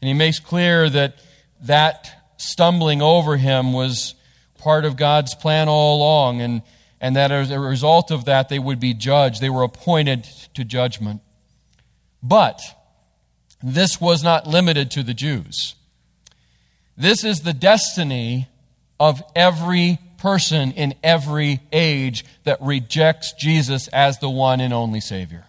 And 0.00 0.08
he 0.08 0.14
makes 0.14 0.38
clear 0.38 0.90
that 0.90 1.16
that 1.62 2.32
stumbling 2.36 3.00
over 3.00 3.36
him 3.36 3.72
was 3.72 4.14
part 4.58 4.84
of 4.84 4.96
God's 4.96 5.34
plan 5.34 5.68
all 5.68 5.96
along, 5.96 6.40
and, 6.40 6.62
and 7.00 7.16
that 7.16 7.30
as 7.30 7.50
a 7.50 7.60
result 7.60 8.10
of 8.10 8.24
that, 8.26 8.48
they 8.48 8.58
would 8.58 8.80
be 8.80 8.94
judged. 8.94 9.40
They 9.40 9.50
were 9.50 9.62
appointed 9.62 10.24
to 10.54 10.64
judgment. 10.64 11.20
But 12.22 12.60
this 13.62 14.00
was 14.00 14.22
not 14.22 14.46
limited 14.46 14.90
to 14.92 15.02
the 15.02 15.14
Jews. 15.14 15.74
This 16.96 17.24
is 17.24 17.40
the 17.40 17.52
destiny 17.52 18.48
of 19.00 19.22
every 19.34 19.98
person 20.18 20.72
in 20.72 20.94
every 21.02 21.60
age 21.72 22.24
that 22.44 22.60
rejects 22.62 23.32
Jesus 23.32 23.88
as 23.88 24.18
the 24.18 24.30
one 24.30 24.60
and 24.60 24.72
only 24.72 25.00
Savior. 25.00 25.44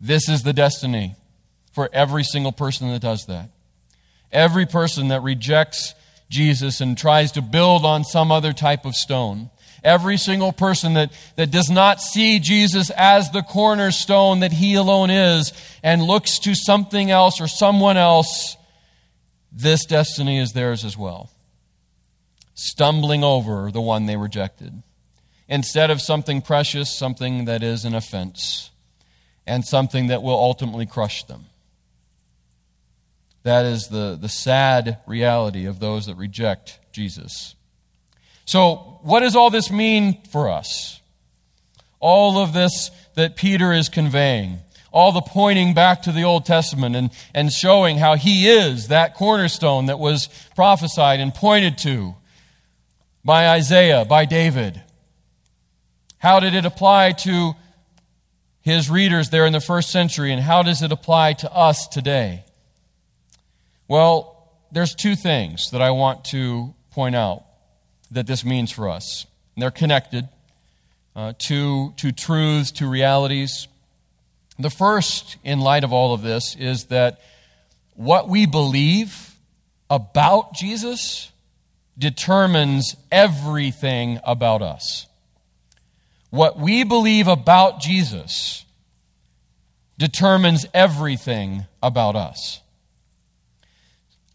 This 0.00 0.28
is 0.28 0.42
the 0.42 0.52
destiny 0.52 1.16
for 1.72 1.88
every 1.92 2.24
single 2.24 2.52
person 2.52 2.90
that 2.92 3.00
does 3.00 3.24
that. 3.26 3.50
Every 4.32 4.66
person 4.66 5.08
that 5.08 5.22
rejects 5.22 5.94
Jesus 6.28 6.80
and 6.80 6.96
tries 6.98 7.32
to 7.32 7.42
build 7.42 7.84
on 7.84 8.04
some 8.04 8.32
other 8.32 8.52
type 8.52 8.84
of 8.84 8.94
stone 8.94 9.50
Every 9.84 10.16
single 10.16 10.50
person 10.50 10.94
that, 10.94 11.12
that 11.36 11.50
does 11.50 11.68
not 11.68 12.00
see 12.00 12.38
Jesus 12.38 12.90
as 12.96 13.30
the 13.30 13.42
cornerstone 13.42 14.40
that 14.40 14.50
he 14.50 14.74
alone 14.74 15.10
is 15.10 15.52
and 15.82 16.02
looks 16.02 16.38
to 16.40 16.54
something 16.54 17.10
else 17.10 17.38
or 17.38 17.46
someone 17.46 17.98
else, 17.98 18.56
this 19.52 19.84
destiny 19.84 20.38
is 20.38 20.52
theirs 20.52 20.86
as 20.86 20.96
well. 20.96 21.30
Stumbling 22.54 23.22
over 23.22 23.70
the 23.70 23.82
one 23.82 24.06
they 24.06 24.16
rejected. 24.16 24.82
Instead 25.48 25.90
of 25.90 26.00
something 26.00 26.40
precious, 26.40 26.96
something 26.96 27.44
that 27.44 27.62
is 27.62 27.84
an 27.84 27.94
offense 27.94 28.70
and 29.46 29.64
something 29.64 30.08
that 30.08 30.22
will 30.22 30.34
ultimately 30.34 30.86
crush 30.86 31.24
them. 31.24 31.46
That 33.42 33.66
is 33.66 33.88
the, 33.88 34.18
the 34.20 34.28
sad 34.28 34.98
reality 35.06 35.66
of 35.66 35.78
those 35.78 36.06
that 36.06 36.16
reject 36.16 36.78
Jesus. 36.92 37.54
So, 38.46 39.00
what 39.02 39.20
does 39.20 39.36
all 39.36 39.50
this 39.50 39.70
mean 39.70 40.22
for 40.30 40.48
us? 40.48 41.00
All 42.00 42.38
of 42.38 42.52
this 42.52 42.90
that 43.14 43.36
Peter 43.36 43.72
is 43.72 43.88
conveying, 43.88 44.58
all 44.92 45.12
the 45.12 45.20
pointing 45.20 45.74
back 45.74 46.02
to 46.02 46.12
the 46.12 46.24
Old 46.24 46.46
Testament 46.46 46.96
and, 46.96 47.10
and 47.34 47.52
showing 47.52 47.98
how 47.98 48.16
he 48.16 48.48
is 48.48 48.88
that 48.88 49.14
cornerstone 49.14 49.86
that 49.86 49.98
was 49.98 50.28
prophesied 50.54 51.20
and 51.20 51.34
pointed 51.34 51.78
to 51.78 52.14
by 53.24 53.48
Isaiah, 53.48 54.04
by 54.04 54.24
David. 54.24 54.82
How 56.18 56.40
did 56.40 56.54
it 56.54 56.64
apply 56.64 57.12
to 57.12 57.54
his 58.64 58.88
readers 58.88 59.28
there 59.28 59.44
in 59.44 59.52
the 59.52 59.60
first 59.60 59.90
century, 59.90 60.32
and 60.32 60.42
how 60.42 60.62
does 60.62 60.80
it 60.82 60.90
apply 60.90 61.34
to 61.34 61.52
us 61.52 61.86
today? 61.86 62.44
Well, 63.86 64.50
there's 64.72 64.94
two 64.94 65.14
things 65.14 65.70
that 65.70 65.82
I 65.82 65.90
want 65.90 66.24
to 66.26 66.74
point 66.90 67.14
out 67.14 67.44
that 68.10 68.26
this 68.26 68.42
means 68.42 68.72
for 68.72 68.88
us. 68.88 69.26
And 69.54 69.62
they're 69.62 69.70
connected 69.70 70.28
uh, 71.14 71.34
to, 71.40 71.92
to 71.98 72.10
truths, 72.10 72.70
to 72.72 72.88
realities. 72.88 73.68
The 74.58 74.70
first, 74.70 75.36
in 75.44 75.60
light 75.60 75.84
of 75.84 75.92
all 75.92 76.14
of 76.14 76.22
this, 76.22 76.56
is 76.58 76.86
that 76.86 77.20
what 77.92 78.30
we 78.30 78.46
believe 78.46 79.34
about 79.90 80.54
Jesus 80.54 81.30
determines 81.98 82.96
everything 83.12 84.20
about 84.24 84.62
us. 84.62 85.06
What 86.34 86.58
we 86.58 86.82
believe 86.82 87.28
about 87.28 87.80
Jesus 87.80 88.64
determines 89.96 90.66
everything 90.74 91.66
about 91.80 92.16
us. 92.16 92.60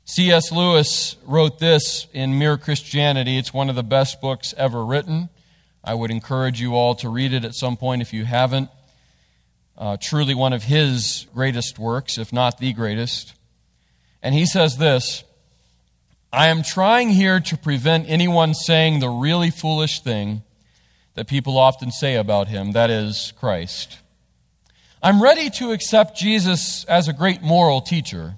C.S. 0.05 0.49
Lewis 0.53 1.17
wrote 1.25 1.59
this 1.59 2.07
in 2.13 2.39
Mere 2.39 2.57
Christianity. 2.57 3.37
It's 3.37 3.53
one 3.53 3.69
of 3.69 3.75
the 3.75 3.83
best 3.83 4.21
books 4.21 4.53
ever 4.55 4.85
written. 4.85 5.27
I 5.83 5.93
would 5.93 6.09
encourage 6.09 6.61
you 6.61 6.73
all 6.73 6.95
to 6.95 7.09
read 7.09 7.33
it 7.33 7.43
at 7.43 7.53
some 7.53 7.75
point 7.75 8.01
if 8.01 8.13
you 8.13 8.23
haven't. 8.23 8.69
Uh, 9.77 9.97
truly 10.01 10.33
one 10.33 10.53
of 10.53 10.63
his 10.63 11.27
greatest 11.33 11.77
works, 11.77 12.17
if 12.17 12.31
not 12.31 12.59
the 12.59 12.71
greatest. 12.71 13.33
And 14.23 14.33
he 14.33 14.45
says 14.45 14.77
this 14.77 15.25
I 16.31 16.47
am 16.47 16.63
trying 16.63 17.09
here 17.09 17.41
to 17.41 17.57
prevent 17.57 18.09
anyone 18.09 18.53
saying 18.53 19.01
the 19.01 19.09
really 19.09 19.51
foolish 19.51 19.99
thing 19.99 20.43
that 21.19 21.27
people 21.27 21.57
often 21.57 21.91
say 21.91 22.15
about 22.15 22.47
him, 22.47 22.71
that 22.71 22.89
is, 22.89 23.33
Christ. 23.37 23.99
I'm 25.03 25.21
ready 25.21 25.49
to 25.49 25.73
accept 25.73 26.17
Jesus 26.17 26.85
as 26.85 27.09
a 27.09 27.13
great 27.13 27.41
moral 27.41 27.81
teacher. 27.81 28.35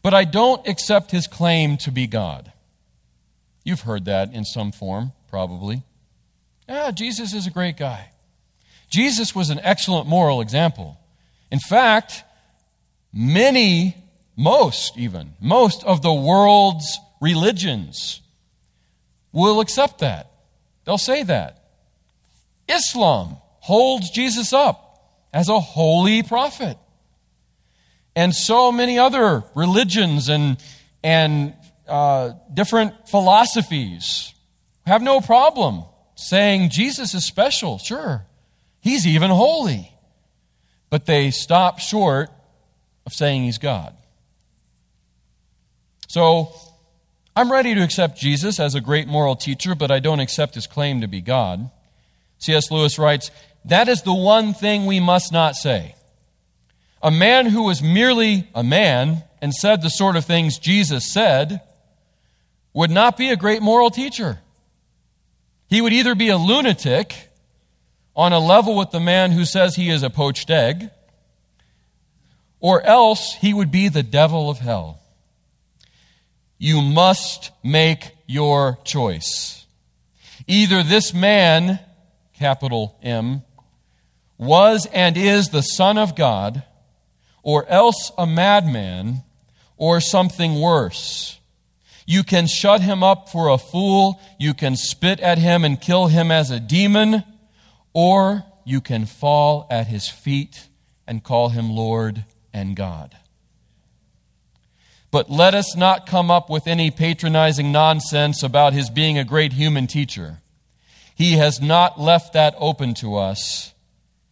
But 0.00 0.14
I 0.14 0.22
don't 0.22 0.64
accept 0.68 1.10
his 1.10 1.26
claim 1.26 1.76
to 1.78 1.90
be 1.90 2.06
God. 2.06 2.52
You've 3.64 3.80
heard 3.80 4.04
that 4.04 4.32
in 4.32 4.44
some 4.44 4.70
form, 4.70 5.10
probably. 5.28 5.82
Ah, 6.68 6.92
Jesus 6.92 7.34
is 7.34 7.48
a 7.48 7.50
great 7.50 7.76
guy. 7.76 8.10
Jesus 8.88 9.34
was 9.34 9.50
an 9.50 9.58
excellent 9.64 10.06
moral 10.06 10.40
example. 10.40 11.00
In 11.50 11.58
fact, 11.58 12.22
many, 13.12 13.96
most 14.36 14.96
even, 14.96 15.32
most 15.40 15.82
of 15.82 16.02
the 16.02 16.14
world's 16.14 16.96
religions 17.20 18.20
will 19.32 19.58
accept 19.58 19.98
that. 19.98 20.30
They'll 20.84 20.96
say 20.96 21.24
that. 21.24 21.58
Islam 22.68 23.36
holds 23.60 24.10
Jesus 24.10 24.52
up 24.52 24.84
as 25.32 25.48
a 25.48 25.60
holy 25.60 26.22
prophet 26.22 26.76
and 28.16 28.34
so 28.34 28.72
many 28.72 28.98
other 28.98 29.44
religions 29.54 30.28
and, 30.28 30.56
and 31.04 31.54
uh, 31.86 32.32
different 32.52 33.08
philosophies 33.08 34.34
have 34.86 35.02
no 35.02 35.20
problem 35.20 35.84
saying 36.14 36.70
Jesus 36.70 37.14
is 37.14 37.24
special, 37.24 37.78
sure. 37.78 38.26
He's 38.80 39.06
even 39.06 39.30
holy. 39.30 39.92
But 40.90 41.06
they 41.06 41.30
stop 41.30 41.78
short 41.78 42.30
of 43.06 43.12
saying 43.12 43.44
he's 43.44 43.58
God. 43.58 43.94
So, 46.08 46.52
I'm 47.36 47.52
ready 47.52 47.74
to 47.74 47.84
accept 47.84 48.18
Jesus 48.18 48.58
as 48.58 48.74
a 48.74 48.80
great 48.80 49.06
moral 49.06 49.36
teacher, 49.36 49.76
but 49.76 49.92
I 49.92 50.00
don't 50.00 50.18
accept 50.18 50.56
his 50.56 50.66
claim 50.66 51.02
to 51.02 51.06
be 51.06 51.20
God. 51.20 51.70
C.S. 52.38 52.70
Lewis 52.70 52.98
writes, 52.98 53.30
That 53.64 53.88
is 53.88 54.02
the 54.02 54.14
one 54.14 54.54
thing 54.54 54.86
we 54.86 55.00
must 55.00 55.32
not 55.32 55.56
say. 55.56 55.94
A 57.02 57.10
man 57.10 57.46
who 57.46 57.64
was 57.64 57.82
merely 57.82 58.48
a 58.54 58.64
man 58.64 59.22
and 59.40 59.54
said 59.54 59.82
the 59.82 59.90
sort 59.90 60.16
of 60.16 60.24
things 60.24 60.58
Jesus 60.58 61.12
said 61.12 61.60
would 62.72 62.90
not 62.90 63.16
be 63.16 63.30
a 63.30 63.36
great 63.36 63.62
moral 63.62 63.90
teacher. 63.90 64.38
He 65.68 65.80
would 65.80 65.92
either 65.92 66.14
be 66.14 66.28
a 66.28 66.36
lunatic 66.36 67.14
on 68.16 68.32
a 68.32 68.38
level 68.40 68.76
with 68.76 68.90
the 68.90 69.00
man 69.00 69.30
who 69.30 69.44
says 69.44 69.76
he 69.76 69.90
is 69.90 70.02
a 70.02 70.10
poached 70.10 70.50
egg, 70.50 70.90
or 72.60 72.82
else 72.82 73.34
he 73.34 73.54
would 73.54 73.70
be 73.70 73.88
the 73.88 74.02
devil 74.02 74.50
of 74.50 74.58
hell. 74.58 75.00
You 76.58 76.82
must 76.82 77.52
make 77.62 78.10
your 78.26 78.78
choice. 78.82 79.66
Either 80.48 80.82
this 80.82 81.14
man, 81.14 81.78
capital 82.38 82.98
M, 83.02 83.42
was 84.38 84.86
and 84.92 85.16
is 85.16 85.48
the 85.48 85.62
Son 85.62 85.98
of 85.98 86.14
God, 86.14 86.62
or 87.42 87.66
else 87.68 88.12
a 88.16 88.26
madman, 88.26 89.22
or 89.76 90.00
something 90.00 90.60
worse. 90.60 91.38
You 92.06 92.22
can 92.22 92.46
shut 92.46 92.80
him 92.80 93.02
up 93.02 93.28
for 93.28 93.48
a 93.48 93.58
fool, 93.58 94.20
you 94.38 94.54
can 94.54 94.76
spit 94.76 95.20
at 95.20 95.38
him 95.38 95.64
and 95.64 95.80
kill 95.80 96.06
him 96.06 96.30
as 96.30 96.50
a 96.50 96.60
demon, 96.60 97.22
or 97.92 98.44
you 98.64 98.80
can 98.80 99.06
fall 99.06 99.66
at 99.70 99.88
his 99.88 100.08
feet 100.08 100.68
and 101.06 101.24
call 101.24 101.50
him 101.50 101.70
Lord 101.70 102.24
and 102.52 102.76
God. 102.76 103.16
But 105.10 105.30
let 105.30 105.54
us 105.54 105.74
not 105.74 106.06
come 106.06 106.30
up 106.30 106.50
with 106.50 106.66
any 106.66 106.90
patronizing 106.90 107.72
nonsense 107.72 108.42
about 108.42 108.74
his 108.74 108.90
being 108.90 109.16
a 109.16 109.24
great 109.24 109.54
human 109.54 109.86
teacher. 109.86 110.40
He 111.18 111.32
has 111.32 111.60
not 111.60 112.00
left 112.00 112.34
that 112.34 112.54
open 112.58 112.94
to 112.94 113.16
us. 113.16 113.74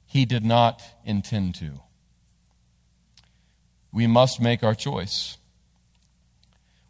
He 0.07 0.25
did 0.25 0.45
not 0.45 0.81
intend 1.05 1.57
to. 1.57 1.81
We 3.93 4.07
must 4.07 4.41
make 4.41 4.63
our 4.63 4.77
choice. 4.77 5.37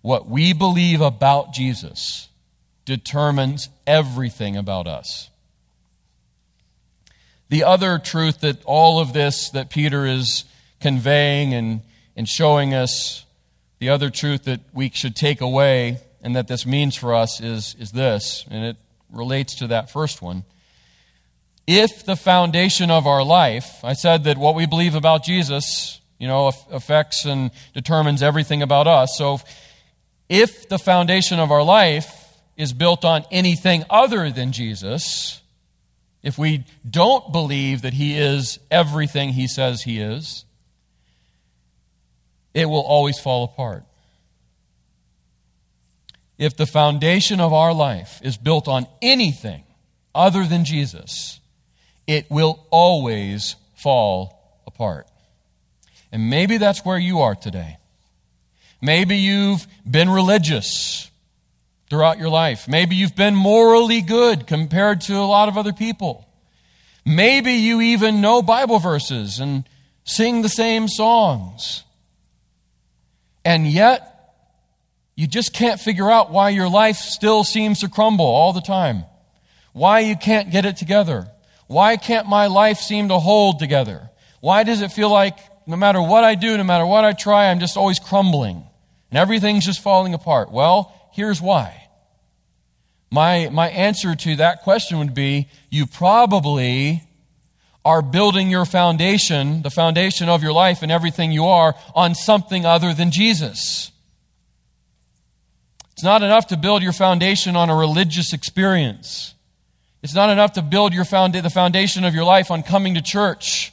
What 0.03 0.29
we 0.29 0.53
believe 0.53 1.01
about 1.01 1.55
Jesus 1.55 2.29
determines 2.85 3.71
everything 3.87 4.55
about 4.55 4.87
us. 4.87 5.31
The 7.49 7.65
other 7.65 7.99
truth 7.99 8.41
that 8.41 8.63
all 8.67 9.01
of 9.01 9.15
this 9.15 9.49
that 9.51 9.71
Peter 9.71 10.05
is 10.05 10.45
conveying 10.79 11.55
and, 11.55 11.81
and 12.15 12.29
showing 12.29 12.75
us 12.75 13.25
the 13.79 13.89
other 13.89 14.11
truth 14.11 14.45
that 14.45 14.61
we 14.75 14.91
should 14.91 15.17
take 15.17 15.41
away 15.41 16.01
and 16.21 16.37
that 16.37 16.49
this 16.49 16.67
means 16.67 16.95
for 16.97 17.15
us 17.15 17.41
is, 17.41 17.75
is 17.79 17.93
this, 17.93 18.45
and 18.51 18.63
it 18.63 18.77
relates 19.11 19.57
to 19.57 19.69
that 19.69 19.91
first 19.91 20.23
one. 20.23 20.45
If 21.67 22.05
the 22.05 22.17
foundation 22.17 22.91
of 22.91 23.07
our 23.07 23.25
life, 23.25 23.85
I 23.85 23.95
said 23.95 24.25
that 24.25 24.39
what 24.39 24.55
we 24.55 24.67
believe 24.67 24.95
about 24.95 25.25
Jesus, 25.25 26.01
you 26.19 26.29
know, 26.29 26.53
affects 26.71 27.25
and 27.25 27.51
determines 27.75 28.23
everything 28.23 28.63
about 28.63 28.87
us. 28.87 29.17
So 29.17 29.41
if 30.29 30.69
the 30.69 30.79
foundation 30.79 31.41
of 31.41 31.51
our 31.51 31.63
life 31.63 32.13
is 32.57 32.73
built 32.73 33.05
on 33.05 33.25
anything 33.31 33.85
other 33.91 34.31
than 34.31 34.53
Jesus, 34.53 35.41
if 36.23 36.39
we 36.39 36.65
don't 36.89 37.33
believe 37.33 37.83
that 37.83 37.95
He 37.95 38.19
is 38.19 38.59
everything 38.71 39.31
He 39.31 39.47
says 39.49 39.83
He 39.83 40.01
is, 40.01 40.45
it 42.55 42.67
will 42.67 42.81
always 42.81 43.19
fall 43.19 43.45
apart. 43.45 43.85
If 46.39 46.57
the 46.57 46.67
foundation 46.67 47.41
of 47.41 47.53
our 47.53 47.73
life 47.73 48.21
is 48.23 48.37
built 48.37 48.69
on 48.69 48.87
anything 49.01 49.65
other 50.15 50.45
than 50.45 50.65
Jesus, 50.65 51.41
it 52.07 52.31
will 52.31 52.67
always 52.71 53.57
fall 53.75 54.61
apart. 54.67 55.07
And 56.13 56.31
maybe 56.31 56.59
that's 56.59 56.85
where 56.85 56.99
you 56.99 57.21
are 57.21 57.35
today. 57.35 57.79
Maybe 58.81 59.17
you've 59.17 59.67
been 59.89 60.11
religious 60.11 61.11
throughout 61.89 62.19
your 62.19 62.29
life. 62.29 62.69
Maybe 62.69 62.97
you've 62.97 63.17
been 63.17 63.35
morally 63.35 64.03
good 64.03 64.47
compared 64.47 65.01
to 65.03 65.15
a 65.15 65.27
lot 65.27 65.49
of 65.49 65.57
other 65.57 65.73
people. 65.73 66.27
Maybe 67.05 67.53
you 67.53 67.81
even 67.81 68.21
know 68.21 68.43
Bible 68.43 68.79
verses 68.79 69.39
and 69.39 69.65
sing 70.05 70.43
the 70.43 70.49
same 70.49 70.89
songs. 70.89 71.85
And 73.45 73.67
yet, 73.67 74.16
you 75.17 75.27
just 75.27 75.55
can't 75.55 75.81
figure 75.81 76.11
out 76.11 76.31
why 76.31 76.51
your 76.51 76.69
life 76.69 76.97
still 76.97 77.43
seems 77.43 77.81
to 77.81 77.89
crumble 77.89 78.27
all 78.27 78.53
the 78.53 78.61
time. 78.61 79.05
Why 79.73 80.01
you 80.01 80.15
can't 80.15 80.51
get 80.51 80.67
it 80.67 80.77
together. 80.77 81.29
Why 81.67 81.97
can't 81.97 82.29
my 82.29 82.47
life 82.47 82.79
seem 82.79 83.09
to 83.09 83.19
hold 83.19 83.59
together? 83.59 84.11
Why 84.41 84.63
does 84.63 84.83
it 84.83 84.93
feel 84.93 85.11
like 85.11 85.39
no 85.67 85.77
matter 85.77 86.01
what 86.01 86.23
I 86.23 86.35
do, 86.35 86.57
no 86.57 86.65
matter 86.65 86.87
what 86.87 87.05
I 87.05 87.13
try, 87.13 87.51
I'm 87.51 87.61
just 87.61 87.77
always 87.77 87.99
crumbling 87.99 88.63
and 89.11 89.19
everything's 89.19 89.65
just 89.65 89.83
falling 89.83 90.13
apart? 90.13 90.53
Well, 90.53 90.95
here's 91.13 91.41
why. 91.41 91.89
My, 93.11 93.49
my 93.51 93.69
answer 93.71 94.15
to 94.15 94.37
that 94.37 94.63
question 94.63 94.99
would 94.99 95.15
be 95.15 95.49
you 95.71 95.87
probably 95.87 97.03
are 97.85 98.03
building 98.03 98.51
your 98.51 98.67
foundation, 98.67 99.63
the 99.63 99.71
foundation 99.71 100.29
of 100.29 100.43
your 100.43 100.53
life 100.53 100.83
and 100.83 100.93
everything 100.93 101.33
you 101.33 101.47
are, 101.47 101.75
on 101.95 102.15
something 102.15 102.67
other 102.67 102.93
than 102.93 103.11
Jesus. 103.11 103.93
It's 105.97 106.05
not 106.05 106.23
enough 106.23 106.49
to 106.49 106.59
build 106.59 106.83
your 106.83 106.93
foundation 106.93 107.57
on 107.57 107.71
a 107.71 107.75
religious 107.75 108.35
experience. 108.35 109.35
It's 110.03 110.15
not 110.15 110.29
enough 110.29 110.53
to 110.53 110.63
build 110.63 110.93
your 110.93 111.05
the 111.05 111.51
foundation 111.51 112.05
of 112.05 112.15
your 112.15 112.25
life 112.25 112.51
on 112.51 112.63
coming 112.63 112.97
to 112.97 113.03
church. 113.03 113.73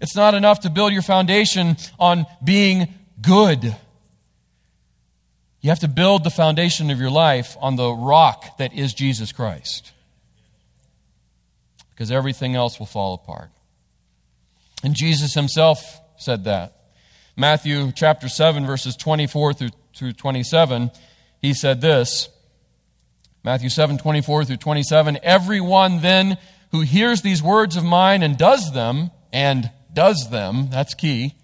It's 0.00 0.16
not 0.16 0.34
enough 0.34 0.60
to 0.60 0.70
build 0.70 0.92
your 0.92 1.02
foundation 1.02 1.76
on 2.00 2.26
being 2.42 2.88
good. 3.22 3.76
You 5.60 5.70
have 5.70 5.78
to 5.80 5.88
build 5.88 6.24
the 6.24 6.30
foundation 6.30 6.90
of 6.90 6.98
your 6.98 7.10
life 7.10 7.56
on 7.60 7.76
the 7.76 7.92
rock 7.92 8.58
that 8.58 8.72
is 8.72 8.92
Jesus 8.92 9.30
Christ 9.30 9.92
because 11.90 12.10
everything 12.10 12.56
else 12.56 12.80
will 12.80 12.86
fall 12.86 13.14
apart. 13.14 13.50
And 14.82 14.96
Jesus 14.96 15.34
himself 15.34 16.00
said 16.16 16.44
that. 16.44 16.74
Matthew 17.36 17.92
chapter 17.92 18.28
7, 18.28 18.66
verses 18.66 18.96
24 18.96 19.52
through, 19.52 19.68
through 19.94 20.14
27, 20.14 20.90
he 21.40 21.54
said 21.54 21.80
this. 21.80 22.28
Matthew 23.42 23.70
7, 23.70 23.98
24 23.98 24.44
through 24.44 24.56
27. 24.56 25.18
Everyone 25.22 26.00
then 26.00 26.36
who 26.72 26.82
hears 26.82 27.22
these 27.22 27.42
words 27.42 27.76
of 27.76 27.84
mine 27.84 28.22
and 28.22 28.36
does 28.36 28.72
them, 28.72 29.10
and 29.32 29.70
does 29.92 30.28
them, 30.30 30.68
that's 30.70 30.94
key, 30.94 31.34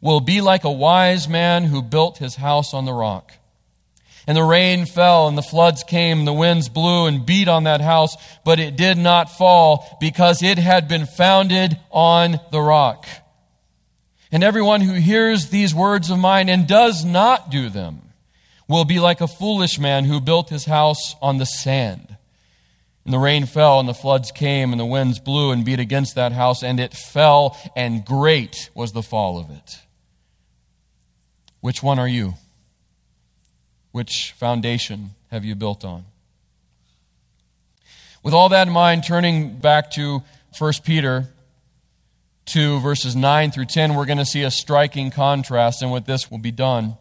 will 0.00 0.20
be 0.20 0.40
like 0.40 0.64
a 0.64 0.70
wise 0.70 1.28
man 1.28 1.64
who 1.64 1.82
built 1.82 2.18
his 2.18 2.36
house 2.36 2.74
on 2.74 2.84
the 2.84 2.92
rock. 2.92 3.32
And 4.26 4.36
the 4.36 4.42
rain 4.42 4.86
fell, 4.86 5.26
and 5.26 5.36
the 5.36 5.42
floods 5.42 5.82
came, 5.82 6.20
and 6.20 6.28
the 6.28 6.32
winds 6.32 6.68
blew 6.68 7.06
and 7.06 7.26
beat 7.26 7.48
on 7.48 7.64
that 7.64 7.80
house, 7.80 8.16
but 8.44 8.60
it 8.60 8.76
did 8.76 8.98
not 8.98 9.30
fall 9.30 9.96
because 10.00 10.42
it 10.42 10.58
had 10.58 10.88
been 10.88 11.06
founded 11.06 11.78
on 11.90 12.40
the 12.52 12.60
rock. 12.60 13.06
And 14.30 14.44
everyone 14.44 14.80
who 14.80 14.94
hears 14.94 15.48
these 15.48 15.74
words 15.74 16.10
of 16.10 16.18
mine 16.18 16.48
and 16.48 16.66
does 16.66 17.04
not 17.04 17.50
do 17.50 17.68
them 17.68 18.03
will 18.68 18.84
be 18.84 19.00
like 19.00 19.20
a 19.20 19.28
foolish 19.28 19.78
man 19.78 20.04
who 20.04 20.20
built 20.20 20.48
his 20.48 20.64
house 20.64 21.14
on 21.20 21.38
the 21.38 21.46
sand. 21.46 22.16
And 23.04 23.12
the 23.12 23.18
rain 23.18 23.44
fell, 23.44 23.80
and 23.80 23.88
the 23.88 23.94
floods 23.94 24.30
came, 24.30 24.72
and 24.72 24.80
the 24.80 24.86
winds 24.86 25.18
blew 25.18 25.50
and 25.50 25.64
beat 25.64 25.80
against 25.80 26.14
that 26.14 26.32
house, 26.32 26.62
and 26.62 26.80
it 26.80 26.94
fell, 26.94 27.58
and 27.76 28.04
great 28.04 28.70
was 28.74 28.92
the 28.92 29.02
fall 29.02 29.38
of 29.38 29.50
it. 29.50 29.78
Which 31.60 31.82
one 31.82 31.98
are 31.98 32.08
you? 32.08 32.34
Which 33.92 34.32
foundation 34.38 35.10
have 35.30 35.44
you 35.44 35.54
built 35.54 35.84
on? 35.84 36.06
With 38.22 38.32
all 38.32 38.48
that 38.48 38.66
in 38.66 38.72
mind, 38.72 39.04
turning 39.04 39.58
back 39.58 39.90
to 39.92 40.22
1 40.58 40.72
Peter 40.82 41.28
2, 42.46 42.80
verses 42.80 43.14
9 43.14 43.50
through 43.50 43.66
10, 43.66 43.94
we're 43.94 44.06
going 44.06 44.18
to 44.18 44.24
see 44.24 44.42
a 44.42 44.50
striking 44.50 45.10
contrast, 45.10 45.82
and 45.82 45.92
with 45.92 46.06
this 46.06 46.30
will 46.30 46.38
be 46.38 46.50
done. 46.50 46.96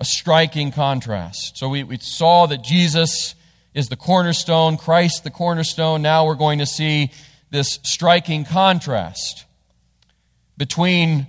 A 0.00 0.04
striking 0.04 0.70
contrast. 0.70 1.56
So 1.56 1.68
we, 1.68 1.82
we 1.82 1.98
saw 1.98 2.46
that 2.46 2.62
Jesus 2.62 3.34
is 3.74 3.88
the 3.88 3.96
cornerstone, 3.96 4.76
Christ 4.76 5.24
the 5.24 5.30
cornerstone. 5.30 6.02
Now 6.02 6.26
we're 6.26 6.34
going 6.34 6.60
to 6.60 6.66
see 6.66 7.10
this 7.50 7.78
striking 7.82 8.44
contrast 8.44 9.44
between 10.56 11.26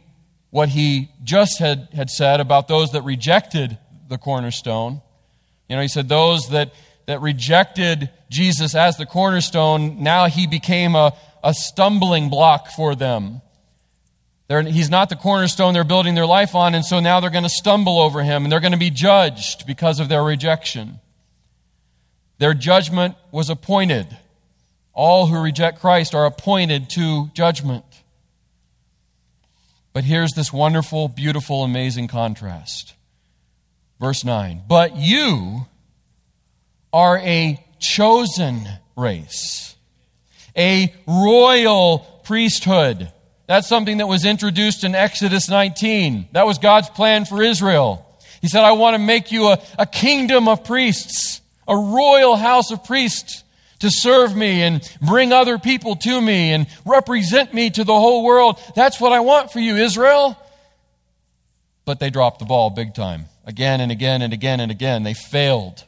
what 0.49 0.69
he 0.69 1.09
just 1.23 1.59
had, 1.59 1.89
had 1.93 2.09
said 2.09 2.39
about 2.39 2.67
those 2.67 2.91
that 2.91 3.03
rejected 3.03 3.77
the 4.07 4.17
cornerstone. 4.17 5.01
You 5.67 5.75
know, 5.75 5.81
he 5.81 5.87
said 5.87 6.09
those 6.09 6.49
that, 6.49 6.73
that 7.05 7.21
rejected 7.21 8.09
Jesus 8.29 8.75
as 8.75 8.97
the 8.97 9.05
cornerstone, 9.05 10.01
now 10.01 10.25
he 10.25 10.47
became 10.47 10.95
a, 10.95 11.13
a 11.43 11.53
stumbling 11.53 12.29
block 12.29 12.67
for 12.71 12.95
them. 12.95 13.41
They're, 14.49 14.63
he's 14.63 14.89
not 14.89 15.09
the 15.09 15.15
cornerstone 15.15 15.75
they're 15.75 15.83
building 15.83 16.15
their 16.15 16.25
life 16.25 16.55
on, 16.55 16.73
and 16.73 16.83
so 16.83 16.99
now 16.99 17.19
they're 17.19 17.29
going 17.29 17.43
to 17.43 17.49
stumble 17.49 17.99
over 17.99 18.23
him 18.23 18.43
and 18.43 18.51
they're 18.51 18.59
going 18.59 18.73
to 18.73 18.79
be 18.79 18.89
judged 18.89 19.67
because 19.67 19.99
of 19.99 20.09
their 20.09 20.23
rejection. 20.23 20.99
Their 22.39 22.55
judgment 22.55 23.15
was 23.31 23.51
appointed. 23.51 24.07
All 24.91 25.27
who 25.27 25.39
reject 25.39 25.79
Christ 25.79 26.15
are 26.15 26.25
appointed 26.25 26.89
to 26.91 27.29
judgment. 27.35 27.85
But 29.93 30.03
here's 30.03 30.31
this 30.31 30.51
wonderful, 30.51 31.09
beautiful, 31.09 31.63
amazing 31.63 32.07
contrast. 32.07 32.95
Verse 33.99 34.25
9. 34.25 34.63
But 34.67 34.95
you 34.95 35.67
are 36.91 37.19
a 37.19 37.63
chosen 37.77 38.67
race, 38.97 39.75
a 40.57 40.91
royal 41.05 41.99
priesthood. 42.23 43.11
That's 43.49 43.67
something 43.67 43.97
that 43.97 44.05
was 44.05 44.25
introduced 44.25 44.83
in 44.83 44.93
Exodus 44.93 45.49
19. 45.49 46.27
That 46.33 46.45
was 46.45 46.59
God's 46.59 46.87
plan 46.87 47.25
for 47.25 47.41
Israel. 47.41 48.05
He 48.43 48.47
said, 48.47 48.63
I 48.63 48.73
want 48.73 48.93
to 48.93 48.99
make 48.99 49.31
you 49.31 49.47
a, 49.47 49.59
a 49.79 49.87
kingdom 49.87 50.47
of 50.47 50.63
priests, 50.63 51.41
a 51.67 51.75
royal 51.75 52.35
house 52.35 52.69
of 52.69 52.83
priests 52.83 53.43
to 53.79 53.89
serve 53.89 54.35
me 54.35 54.61
and 54.61 54.87
bring 55.01 55.33
other 55.33 55.57
people 55.57 55.95
to 55.95 56.21
me 56.21 56.53
and 56.53 56.67
represent 56.85 57.51
me 57.51 57.71
to 57.71 57.83
the 57.83 57.91
whole 57.91 58.23
world. 58.23 58.61
That's 58.75 59.01
what 59.01 59.13
I 59.13 59.21
want 59.21 59.51
for 59.51 59.59
you, 59.59 59.77
Israel. 59.77 60.37
But 61.85 61.99
they 61.99 62.11
dropped 62.11 62.37
the 62.37 62.45
ball 62.45 62.69
big 62.69 62.93
time. 62.93 63.25
Again 63.45 63.81
and 63.81 63.91
again 63.91 64.21
and 64.21 64.31
again 64.31 64.59
and 64.59 64.69
again. 64.69 65.01
They 65.01 65.15
failed. 65.15 65.85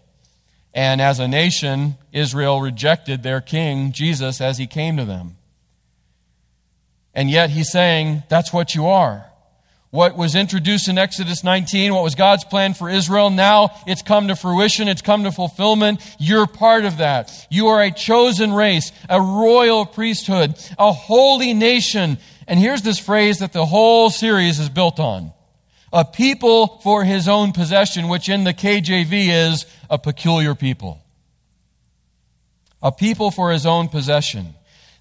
And 0.74 1.00
as 1.00 1.20
a 1.20 1.28
nation, 1.28 1.98
Israel 2.12 2.60
rejected 2.60 3.22
their 3.22 3.40
king, 3.40 3.92
Jesus, 3.92 4.42
as 4.42 4.58
he 4.58 4.66
came 4.66 4.98
to 4.98 5.06
them. 5.06 5.36
And 7.14 7.30
yet 7.30 7.50
he's 7.50 7.72
saying, 7.72 8.24
that's 8.30 8.54
what 8.54 8.76
you 8.76 8.88
are 8.88 9.32
what 9.92 10.16
was 10.16 10.36
introduced 10.36 10.88
in 10.88 10.98
Exodus 10.98 11.44
19, 11.44 11.94
what 11.94 12.04
was 12.04 12.16
God's 12.16 12.46
plan 12.46 12.74
for 12.74 12.90
Israel, 12.90 13.30
now 13.30 13.72
it's 13.86 14.02
come 14.02 14.30
to 14.30 14.38
fruition, 14.38 14.88
it's 14.88 15.02
come 15.02 15.26
to 15.26 15.32
fulfillment. 15.32 16.02
You're 16.18 16.48
part 16.48 16.86
of 16.86 16.98
that. 16.98 17.30
You 17.52 17.68
are 17.68 17.84
a 17.84 17.92
chosen 17.92 18.54
race, 18.54 18.92
a 19.10 19.22
royal 19.22 19.86
priesthood, 19.86 20.56
a 20.80 20.94
holy 20.94 21.54
nation. 21.54 22.18
And 22.48 22.58
here's 22.58 22.82
this 22.82 23.00
phrase 23.00 23.40
that 23.40 23.52
the 23.52 23.66
whole 23.66 24.10
series 24.10 24.60
is 24.60 24.70
built 24.70 25.00
on. 25.00 25.34
A 25.94 26.06
people 26.06 26.80
for 26.84 27.04
his 27.04 27.28
own 27.28 27.52
possession, 27.52 28.08
which 28.08 28.30
in 28.30 28.46
the 28.46 28.54
KJV 28.54 29.50
is 29.50 29.66
a 29.90 30.00
peculiar 30.00 30.56
people. 30.56 31.04
A 32.82 32.94
people 32.94 33.30
for 33.30 33.52
his 33.52 33.66
own 33.66 33.90
possession. 33.90 34.56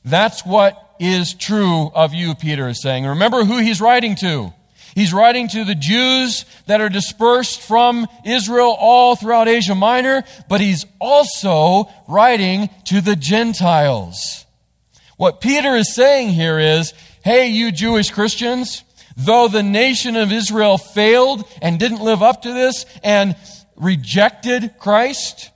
That's 0.04 0.44
what 0.44 0.96
is 0.98 1.34
true 1.34 1.90
of 1.94 2.14
you, 2.14 2.34
Peter 2.34 2.68
is 2.68 2.82
saying. 2.82 3.06
Remember 3.06 3.44
who 3.44 3.58
he's 3.58 3.80
writing 3.80 4.16
to. 4.16 4.52
He's 4.94 5.12
writing 5.12 5.48
to 5.48 5.64
the 5.64 5.74
Jews 5.74 6.44
that 6.66 6.80
are 6.80 6.88
dispersed 6.88 7.60
from 7.60 8.06
Israel 8.24 8.76
all 8.78 9.14
throughout 9.14 9.48
Asia 9.48 9.74
Minor, 9.74 10.24
but 10.48 10.60
he's 10.60 10.84
also 11.00 11.88
writing 12.08 12.68
to 12.86 13.00
the 13.00 13.16
Gentiles. 13.16 14.46
What 15.16 15.40
Peter 15.40 15.76
is 15.76 15.94
saying 15.94 16.30
here 16.30 16.58
is, 16.58 16.92
hey, 17.22 17.48
you 17.48 17.70
Jewish 17.70 18.10
Christians, 18.10 18.82
though 19.16 19.48
the 19.48 19.62
nation 19.62 20.16
of 20.16 20.32
Israel 20.32 20.78
failed 20.78 21.44
and 21.62 21.78
didn't 21.78 22.00
live 22.00 22.22
up 22.22 22.42
to 22.42 22.52
this 22.52 22.84
and 23.04 23.36
rejected 23.76 24.74
Christ, 24.78 25.50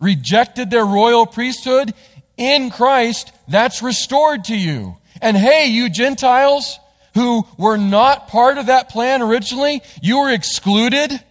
rejected 0.00 0.70
their 0.70 0.84
royal 0.84 1.26
priesthood, 1.26 1.94
in 2.42 2.70
Christ, 2.70 3.32
that's 3.48 3.82
restored 3.82 4.44
to 4.44 4.56
you. 4.56 4.96
And 5.20 5.36
hey, 5.36 5.66
you 5.66 5.88
Gentiles, 5.88 6.78
who 7.14 7.46
were 7.56 7.76
not 7.76 8.28
part 8.28 8.58
of 8.58 8.66
that 8.66 8.88
plan 8.88 9.22
originally. 9.22 9.82
You 10.00 10.20
were 10.20 10.30
excluded. 10.30 11.22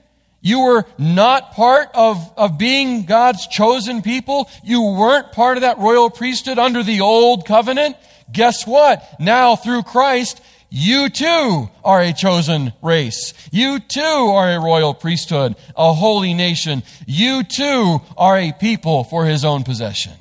You 0.42 0.62
were 0.62 0.86
not 0.98 1.54
part 1.54 1.90
of, 1.94 2.32
of 2.36 2.58
being 2.58 3.06
God's 3.06 3.48
chosen 3.48 4.02
people. 4.02 4.50
You 4.64 4.82
weren't 4.82 5.32
part 5.32 5.58
of 5.58 5.62
that 5.62 5.78
royal 5.78 6.10
priesthood 6.10 6.58
under 6.58 6.84
the 6.84 7.02
old 7.02 7.46
covenant. 7.46 7.96
Guess 8.32 8.66
what? 8.66 9.04
Now 9.20 9.56
through 9.56 9.84
Christ, 9.84 10.42
you 10.70 11.10
too 11.10 11.70
are 11.84 12.02
a 12.02 12.14
chosen 12.14 12.74
race. 12.82 13.34
You 13.52 13.80
too 13.80 14.02
are 14.02 14.52
a 14.52 14.60
royal 14.60 14.94
priesthood, 14.94 15.56
a 15.76 15.94
holy 15.94 16.34
nation. 16.34 16.84
You 17.06 17.44
too 17.44 18.00
are 18.18 18.38
a 18.38 18.54
people 18.54 19.04
for 19.04 19.26
his 19.26 19.44
own 19.44 19.64
possession. 19.64 20.14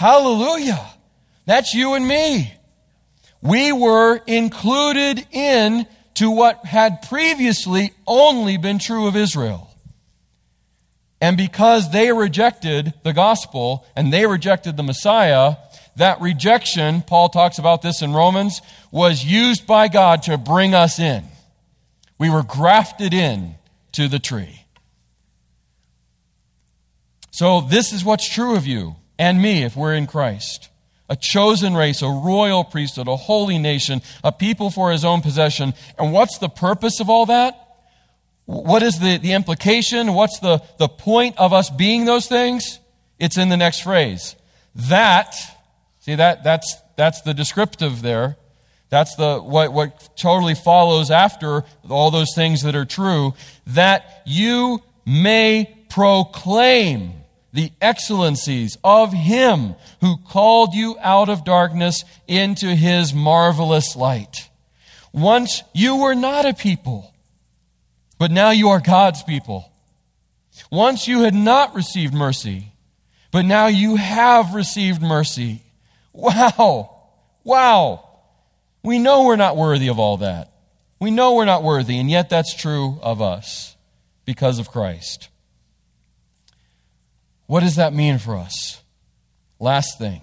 Hallelujah. 0.00 0.94
That's 1.44 1.74
you 1.74 1.92
and 1.92 2.08
me 2.08 2.54
we 3.42 3.70
were 3.70 4.16
included 4.26 5.26
in 5.30 5.86
to 6.14 6.30
what 6.30 6.64
had 6.64 7.02
previously 7.02 7.92
only 8.06 8.56
been 8.56 8.78
true 8.78 9.06
of 9.06 9.14
Israel. 9.14 9.68
And 11.20 11.36
because 11.36 11.92
they 11.92 12.14
rejected 12.14 12.94
the 13.02 13.12
gospel 13.12 13.86
and 13.94 14.10
they 14.10 14.24
rejected 14.24 14.78
the 14.78 14.82
Messiah, 14.82 15.56
that 15.96 16.18
rejection, 16.22 17.02
Paul 17.02 17.28
talks 17.28 17.58
about 17.58 17.82
this 17.82 18.00
in 18.00 18.14
Romans, 18.14 18.62
was 18.90 19.22
used 19.22 19.66
by 19.66 19.88
God 19.88 20.22
to 20.22 20.38
bring 20.38 20.74
us 20.74 20.98
in. 20.98 21.24
We 22.18 22.30
were 22.30 22.42
grafted 22.42 23.12
in 23.12 23.56
to 23.92 24.08
the 24.08 24.18
tree. 24.18 24.64
So, 27.32 27.60
this 27.60 27.92
is 27.92 28.02
what's 28.02 28.26
true 28.26 28.56
of 28.56 28.66
you 28.66 28.96
and 29.20 29.40
me 29.40 29.62
if 29.62 29.76
we're 29.76 29.94
in 29.94 30.08
Christ 30.08 30.70
a 31.10 31.16
chosen 31.16 31.74
race, 31.74 32.02
a 32.02 32.08
royal 32.08 32.62
priesthood, 32.62 33.08
a 33.08 33.16
holy 33.16 33.58
nation, 33.58 34.00
a 34.22 34.30
people 34.30 34.70
for 34.70 34.92
his 34.92 35.04
own 35.04 35.20
possession. 35.20 35.74
And 35.98 36.12
what's 36.12 36.38
the 36.38 36.48
purpose 36.48 37.00
of 37.00 37.10
all 37.10 37.26
that? 37.26 37.56
What 38.46 38.84
is 38.84 39.00
the, 39.00 39.18
the 39.18 39.32
implication? 39.32 40.14
What's 40.14 40.38
the, 40.38 40.62
the 40.78 40.86
point 40.86 41.36
of 41.36 41.52
us 41.52 41.68
being 41.68 42.04
those 42.04 42.28
things? 42.28 42.78
It's 43.18 43.36
in 43.36 43.48
the 43.48 43.56
next 43.56 43.80
phrase. 43.80 44.36
That, 44.76 45.34
see 45.98 46.14
that, 46.14 46.44
that's, 46.44 46.76
that's 46.96 47.22
the 47.22 47.34
descriptive 47.34 48.02
there. 48.02 48.36
That's 48.88 49.16
the, 49.16 49.40
what, 49.40 49.72
what 49.72 50.16
totally 50.16 50.54
follows 50.54 51.10
after 51.10 51.64
all 51.88 52.12
those 52.12 52.34
things 52.36 52.62
that 52.62 52.76
are 52.76 52.84
true. 52.84 53.34
That 53.66 54.22
you 54.26 54.80
may 55.04 55.76
proclaim 55.88 57.19
the 57.52 57.72
excellencies 57.80 58.76
of 58.84 59.12
Him 59.12 59.74
who 60.00 60.16
called 60.16 60.74
you 60.74 60.96
out 61.00 61.28
of 61.28 61.44
darkness 61.44 62.04
into 62.28 62.74
His 62.74 63.12
marvelous 63.12 63.96
light. 63.96 64.48
Once 65.12 65.62
you 65.74 65.96
were 65.96 66.14
not 66.14 66.44
a 66.44 66.54
people, 66.54 67.12
but 68.18 68.30
now 68.30 68.50
you 68.50 68.68
are 68.68 68.80
God's 68.80 69.22
people. 69.22 69.72
Once 70.70 71.08
you 71.08 71.22
had 71.22 71.34
not 71.34 71.74
received 71.74 72.14
mercy, 72.14 72.72
but 73.32 73.44
now 73.44 73.66
you 73.66 73.96
have 73.96 74.54
received 74.54 75.02
mercy. 75.02 75.62
Wow! 76.12 76.96
Wow! 77.44 78.06
We 78.82 78.98
know 78.98 79.24
we're 79.24 79.36
not 79.36 79.56
worthy 79.56 79.88
of 79.88 79.98
all 79.98 80.18
that. 80.18 80.52
We 81.00 81.10
know 81.10 81.34
we're 81.34 81.46
not 81.46 81.62
worthy, 81.62 81.98
and 81.98 82.10
yet 82.10 82.28
that's 82.28 82.54
true 82.54 82.98
of 83.02 83.22
us 83.22 83.74
because 84.26 84.58
of 84.58 84.70
Christ. 84.70 85.29
What 87.50 87.64
does 87.64 87.74
that 87.74 87.92
mean 87.92 88.18
for 88.18 88.36
us? 88.36 88.80
Last 89.58 89.98
thing. 89.98 90.22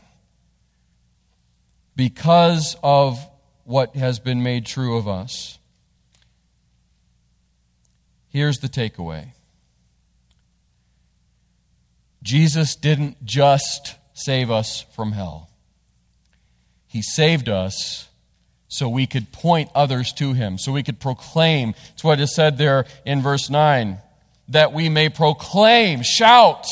Because 1.93 2.77
of 2.81 3.19
what 3.65 3.97
has 3.97 4.17
been 4.17 4.43
made 4.43 4.65
true 4.65 4.95
of 4.95 5.09
us, 5.09 5.59
here's 8.29 8.59
the 8.59 8.69
takeaway 8.69 9.33
Jesus 12.23 12.77
didn't 12.77 13.25
just 13.25 13.95
save 14.13 14.49
us 14.49 14.85
from 14.95 15.11
hell, 15.11 15.49
He 16.87 17.01
saved 17.01 17.49
us 17.49 18.07
so 18.69 18.87
we 18.87 19.05
could 19.05 19.33
point 19.33 19.69
others 19.75 20.13
to 20.13 20.31
Him, 20.31 20.57
so 20.57 20.71
we 20.71 20.81
could 20.81 21.01
proclaim. 21.01 21.73
It's 21.91 22.05
what 22.05 22.21
is 22.21 22.33
said 22.33 22.57
there 22.57 22.85
in 23.05 23.21
verse 23.21 23.49
9 23.49 23.97
that 24.47 24.71
we 24.71 24.87
may 24.87 25.09
proclaim, 25.09 26.03
shout 26.03 26.65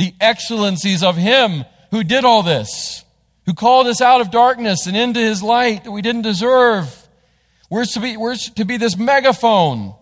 the 0.00 0.14
excellencies 0.18 1.02
of 1.02 1.14
Him 1.14 1.66
who 1.90 2.02
did 2.02 2.24
all 2.24 2.42
this, 2.42 3.04
who 3.44 3.52
called 3.52 3.86
us 3.86 4.00
out 4.00 4.22
of 4.22 4.30
darkness 4.30 4.86
and 4.86 4.96
into 4.96 5.20
His 5.20 5.42
light 5.42 5.84
that 5.84 5.90
we 5.90 6.00
didn't 6.00 6.22
deserve. 6.22 7.06
We're 7.68 7.84
to 7.84 8.00
be, 8.00 8.16
we're 8.16 8.36
to 8.56 8.64
be 8.64 8.78
this 8.78 8.96
megaphone 8.96 9.94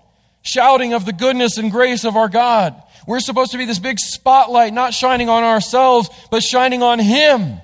shouting 0.42 0.94
of 0.94 1.05
the 1.05 1.12
goodness 1.12 1.59
and 1.59 1.72
grace 1.72 2.05
of 2.05 2.16
our 2.16 2.28
God. 2.28 2.80
We're 3.09 3.18
supposed 3.18 3.51
to 3.51 3.59
be 3.59 3.64
this 3.64 3.80
big 3.80 3.99
spotlight, 3.99 4.72
not 4.72 4.94
shining 4.94 5.28
on 5.28 5.42
ourselves, 5.42 6.09
but 6.30 6.44
shining 6.44 6.84
on 6.84 7.01
Him. 7.01 7.61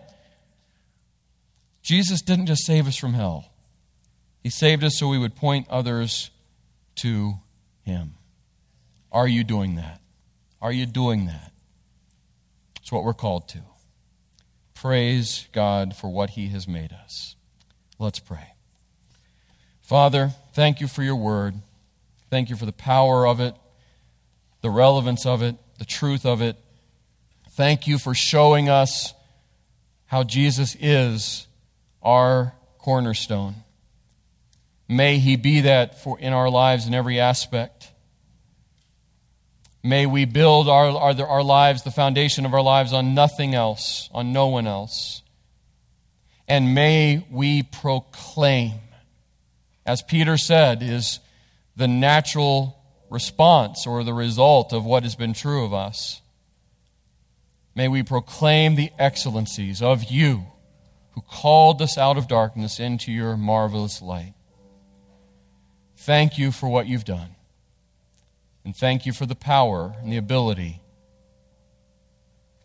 Jesus 1.82 2.20
didn't 2.20 2.47
just 2.47 2.66
save 2.66 2.89
us 2.89 2.97
from 2.97 3.14
hell, 3.14 3.45
He 4.43 4.51
saved 4.51 4.82
us 4.82 4.99
so 4.99 5.07
we 5.07 5.18
would 5.18 5.37
point 5.37 5.68
others 5.70 6.32
to 6.97 7.35
Him. 7.85 8.14
Are 9.12 9.28
you 9.28 9.45
doing 9.45 9.76
that? 9.76 10.01
Are 10.61 10.72
you 10.72 10.85
doing 10.85 11.26
that? 11.26 11.54
It's 12.85 12.93
what 12.93 13.03
we're 13.03 13.14
called 13.14 13.49
to. 13.49 13.61
Praise 14.74 15.49
God 15.53 15.97
for 15.97 16.11
what 16.11 16.28
He 16.28 16.49
has 16.49 16.68
made 16.68 16.93
us. 16.93 17.35
Let's 17.99 18.18
pray. 18.18 18.53
Father, 19.80 20.32
thank 20.53 20.82
you 20.82 20.87
for 20.87 21.03
your 21.03 21.16
word. 21.16 21.55
Thank 22.28 22.51
you 22.51 22.57
for 22.57 22.66
the 22.66 22.72
power 22.72 23.26
of 23.26 23.41
it, 23.41 23.55
the 24.61 24.68
relevance 24.68 25.24
of 25.24 25.41
it, 25.41 25.57
the 25.78 25.87
truth 25.87 26.26
of 26.26 26.43
it. 26.43 26.59
Thank 27.53 27.87
you 27.87 27.97
for 27.97 28.12
showing 28.12 28.68
us 28.68 29.14
how 30.05 30.22
Jesus 30.22 30.76
is 30.78 31.47
our 32.03 32.53
cornerstone. 32.76 33.55
May 34.91 35.20
He 35.20 35.37
be 35.37 35.62
that 35.62 36.03
for 36.03 36.18
in 36.18 36.35
our 36.35 36.51
lives 36.51 36.87
in 36.87 36.93
every 36.93 37.18
aspect. 37.18 37.84
May 39.87 40.07
we 40.07 40.24
build 40.24 40.66
our, 40.66 40.87
our, 40.87 41.26
our 41.26 41.43
lives, 41.43 41.82
the 41.82 41.91
foundation 41.91 42.47
of 42.47 42.55
our 42.55 42.62
lives, 42.62 42.95
on 42.95 43.14
nothing 43.14 43.55
else, 43.55 44.09
on 44.14 44.32
no 44.32 44.47
one 44.47 44.66
else. 44.66 45.20
And 46.49 46.74
may 46.74 47.26
we 47.30 47.62
proclaim, 47.62 48.72
as 49.85 50.01
Peter 50.01 50.39
said, 50.39 50.82
is 50.82 51.20
the 51.76 51.87
natural 51.87 52.78
response 53.11 53.87
or 53.87 54.03
the 54.05 54.14
result 54.14 54.72
of 54.72 54.87
what 54.87 55.03
has 55.03 55.16
been 55.16 55.35
true 55.35 55.66
of 55.66 55.74
us. 55.74 56.22
May 57.74 57.89
we 57.89 58.03
proclaim 58.03 58.76
the 58.76 58.91
excellencies 58.99 59.82
of 59.82 60.05
you 60.05 60.45
who 61.11 61.20
called 61.20 61.82
us 61.82 61.99
out 61.99 62.16
of 62.16 62.26
darkness 62.26 62.80
into 62.80 63.12
your 63.12 63.37
marvelous 63.37 64.01
light. 64.01 64.32
Thank 65.99 66.39
you 66.39 66.53
for 66.53 66.70
what 66.70 66.87
you've 66.87 67.05
done. 67.05 67.37
And 68.65 68.75
thank 68.75 69.05
you 69.05 69.12
for 69.12 69.27
the 69.27 69.35
power 69.35 69.95
and 70.01 70.12
the 70.12 70.17
ability 70.17 70.81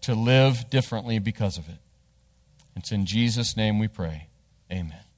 to 0.02 0.16
live 0.16 0.70
differently 0.70 1.20
because 1.20 1.58
of 1.58 1.68
it. 1.68 1.78
It's 2.76 2.91
in 2.91 3.06
Jesus' 3.06 3.58
name 3.58 3.80
we 3.80 3.88
pray. 3.89 4.30
Amen. 4.72 5.09